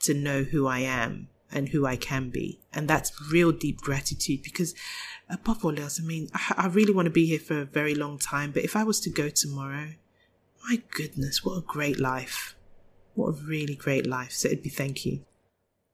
to 0.01 0.15
know 0.15 0.45
who 0.45 0.67
I 0.67 0.81
am 0.81 1.29
and 1.53 1.69
who 1.69 1.87
I 1.87 1.97
can 1.97 2.31
be. 2.31 2.61
And 2.73 2.89
that's 2.89 3.13
real 3.31 3.53
deep 3.53 3.81
gratitude 3.81 4.43
because 4.43 4.75
above 5.29 5.65
all 5.65 5.79
else, 5.79 6.01
I 6.01 6.05
mean, 6.05 6.29
I, 6.35 6.55
I 6.57 6.67
really 6.69 6.93
want 6.93 7.07
to 7.07 7.11
be 7.11 7.27
here 7.27 7.39
for 7.39 7.61
a 7.61 7.65
very 7.65 7.95
long 7.95 8.19
time. 8.19 8.53
But 8.53 8.65
if 8.65 8.77
I 8.77 8.85
was 8.85 9.01
to 9.01 9.11
go 9.11 9.29
tomorrow, 9.29 9.95
my 10.69 10.83
goodness, 10.91 11.45
what 11.45 11.59
a 11.59 11.63
great 11.63 11.99
life. 11.99 12.55
What 13.15 13.29
a 13.29 13.33
really 13.33 13.75
great 13.75 14.07
life. 14.07 14.33
So 14.33 14.49
it'd 14.49 14.63
be 14.63 14.69
thank 14.69 15.05
you. 15.05 15.25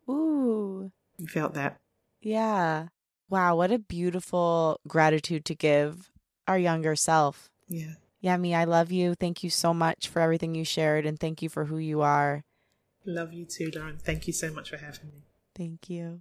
Ooh. 0.08 0.92
You 1.18 1.26
felt 1.26 1.54
that? 1.54 1.76
Yeah. 2.20 2.88
Wow, 3.28 3.56
what 3.56 3.72
a 3.72 3.78
beautiful 3.78 4.80
gratitude 4.86 5.44
to 5.46 5.54
give 5.54 6.10
our 6.46 6.58
younger 6.58 6.94
self. 6.94 7.50
Yeah. 7.68 7.94
Yemi, 8.22 8.54
I 8.54 8.64
love 8.64 8.92
you. 8.92 9.14
Thank 9.14 9.42
you 9.42 9.50
so 9.50 9.74
much 9.74 10.08
for 10.08 10.20
everything 10.20 10.54
you 10.54 10.64
shared 10.64 11.06
and 11.06 11.18
thank 11.18 11.42
you 11.42 11.48
for 11.48 11.64
who 11.64 11.78
you 11.78 12.02
are. 12.02 12.44
Love 13.04 13.32
you 13.32 13.44
too, 13.44 13.70
Lauren. 13.74 13.98
Thank 13.98 14.26
you 14.26 14.32
so 14.32 14.52
much 14.52 14.70
for 14.70 14.78
having 14.78 15.08
me. 15.12 15.25
Thank 15.56 15.88
you. 15.88 16.20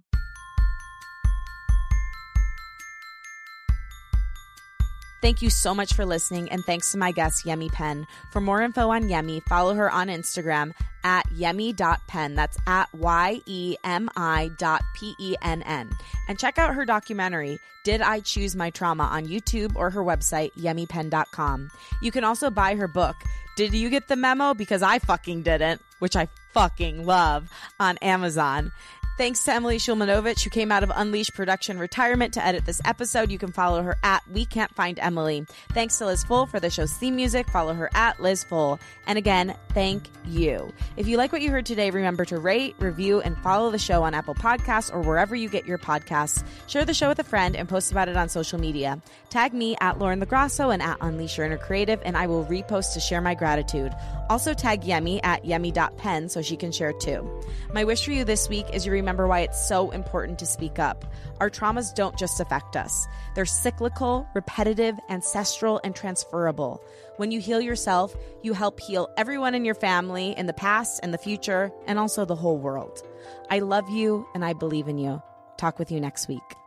Thank 5.22 5.42
you 5.42 5.50
so 5.50 5.74
much 5.74 5.94
for 5.94 6.06
listening, 6.06 6.50
and 6.50 6.64
thanks 6.64 6.92
to 6.92 6.98
my 6.98 7.10
guest, 7.10 7.44
Yemi 7.44 7.72
Penn. 7.72 8.06
For 8.32 8.40
more 8.40 8.62
info 8.62 8.90
on 8.90 9.04
Yemi, 9.04 9.42
follow 9.42 9.74
her 9.74 9.90
on 9.90 10.08
Instagram 10.08 10.72
at 11.02 11.26
yemi.penn. 11.30 12.34
That's 12.34 12.56
at 12.66 12.92
Y 12.94 13.40
E 13.46 13.76
M 13.82 14.08
I 14.16 14.50
dot 14.58 14.82
P 14.94 15.14
E 15.18 15.34
N 15.42 15.62
N. 15.62 15.90
And 16.28 16.38
check 16.38 16.58
out 16.58 16.74
her 16.74 16.84
documentary, 16.84 17.58
Did 17.82 18.02
I 18.02 18.20
Choose 18.20 18.54
My 18.54 18.70
Trauma, 18.70 19.04
on 19.04 19.26
YouTube 19.26 19.74
or 19.74 19.90
her 19.90 20.04
website, 20.04 20.52
yemipenn.com. 20.52 21.70
You 22.02 22.12
can 22.12 22.22
also 22.22 22.48
buy 22.50 22.76
her 22.76 22.86
book, 22.86 23.16
Did 23.56 23.74
You 23.74 23.90
Get 23.90 24.08
the 24.08 24.16
Memo? 24.16 24.54
Because 24.54 24.82
I 24.82 24.98
fucking 25.00 25.42
didn't, 25.42 25.80
which 25.98 26.14
I 26.14 26.28
fucking 26.52 27.04
love, 27.04 27.48
on 27.80 27.96
Amazon. 27.98 28.70
Thanks 29.16 29.44
to 29.44 29.52
Emily 29.54 29.78
Shulmanovich, 29.78 30.44
who 30.44 30.50
came 30.50 30.70
out 30.70 30.82
of 30.82 30.92
Unleashed 30.94 31.32
Production 31.32 31.78
retirement 31.78 32.34
to 32.34 32.44
edit 32.44 32.66
this 32.66 32.82
episode. 32.84 33.30
You 33.30 33.38
can 33.38 33.50
follow 33.50 33.82
her 33.82 33.96
at 34.02 34.22
We 34.30 34.44
Can't 34.44 34.74
Find 34.74 34.98
Emily. 34.98 35.46
Thanks 35.70 35.96
to 35.98 36.06
Liz 36.06 36.22
Full 36.22 36.44
for 36.44 36.60
the 36.60 36.68
show's 36.68 36.92
theme 36.92 37.16
music. 37.16 37.48
Follow 37.48 37.72
her 37.72 37.88
at 37.94 38.20
Liz 38.20 38.44
Full. 38.44 38.78
And 39.06 39.16
again, 39.16 39.56
thank 39.70 40.10
you. 40.26 40.70
If 40.98 41.08
you 41.08 41.16
like 41.16 41.32
what 41.32 41.40
you 41.40 41.50
heard 41.50 41.64
today, 41.64 41.90
remember 41.90 42.26
to 42.26 42.38
rate, 42.38 42.76
review, 42.78 43.22
and 43.22 43.38
follow 43.38 43.70
the 43.70 43.78
show 43.78 44.02
on 44.02 44.12
Apple 44.12 44.34
Podcasts 44.34 44.92
or 44.92 45.00
wherever 45.00 45.34
you 45.34 45.48
get 45.48 45.64
your 45.64 45.78
podcasts. 45.78 46.44
Share 46.66 46.84
the 46.84 46.92
show 46.92 47.08
with 47.08 47.18
a 47.18 47.24
friend 47.24 47.56
and 47.56 47.70
post 47.70 47.90
about 47.90 48.10
it 48.10 48.18
on 48.18 48.28
social 48.28 48.60
media. 48.60 49.00
Tag 49.30 49.54
me 49.54 49.78
at 49.80 49.98
Lauren 49.98 50.20
LoGrasso 50.20 50.72
and 50.74 50.82
at 50.82 50.98
Unleash 51.00 51.38
Your 51.38 51.46
Inner 51.46 51.56
Creative, 51.56 52.00
and 52.04 52.18
I 52.18 52.26
will 52.26 52.44
repost 52.44 52.92
to 52.92 53.00
share 53.00 53.22
my 53.22 53.34
gratitude. 53.34 53.94
Also 54.28 54.52
tag 54.52 54.82
Yemi 54.82 55.20
at 55.22 55.44
yemi.penn 55.44 56.28
so 56.28 56.42
she 56.42 56.56
can 56.56 56.70
share 56.70 56.92
too. 56.92 57.26
My 57.72 57.84
wish 57.84 58.04
for 58.04 58.10
you 58.10 58.24
this 58.24 58.48
week 58.48 58.66
is 58.74 58.84
you 58.84 58.92
remember 59.06 59.28
why 59.28 59.40
it's 59.40 59.68
so 59.68 59.92
important 59.92 60.36
to 60.40 60.46
speak 60.46 60.80
up. 60.80 61.04
Our 61.38 61.48
traumas 61.48 61.94
don't 61.94 62.18
just 62.18 62.40
affect 62.40 62.74
us, 62.74 63.06
they're 63.36 63.46
cyclical, 63.46 64.28
repetitive, 64.34 64.98
ancestral, 65.08 65.80
and 65.84 65.94
transferable. 65.94 66.82
When 67.18 67.30
you 67.30 67.38
heal 67.38 67.60
yourself, 67.60 68.16
you 68.42 68.52
help 68.52 68.80
heal 68.80 69.08
everyone 69.16 69.54
in 69.54 69.64
your 69.64 69.76
family, 69.76 70.36
in 70.36 70.46
the 70.46 70.52
past 70.52 70.98
and 71.04 71.14
the 71.14 71.18
future, 71.18 71.70
and 71.86 72.00
also 72.00 72.24
the 72.24 72.34
whole 72.34 72.58
world. 72.58 73.00
I 73.48 73.60
love 73.60 73.88
you 73.88 74.26
and 74.34 74.44
I 74.44 74.54
believe 74.54 74.88
in 74.88 74.98
you. 74.98 75.22
Talk 75.56 75.78
with 75.78 75.92
you 75.92 76.00
next 76.00 76.26
week. 76.26 76.65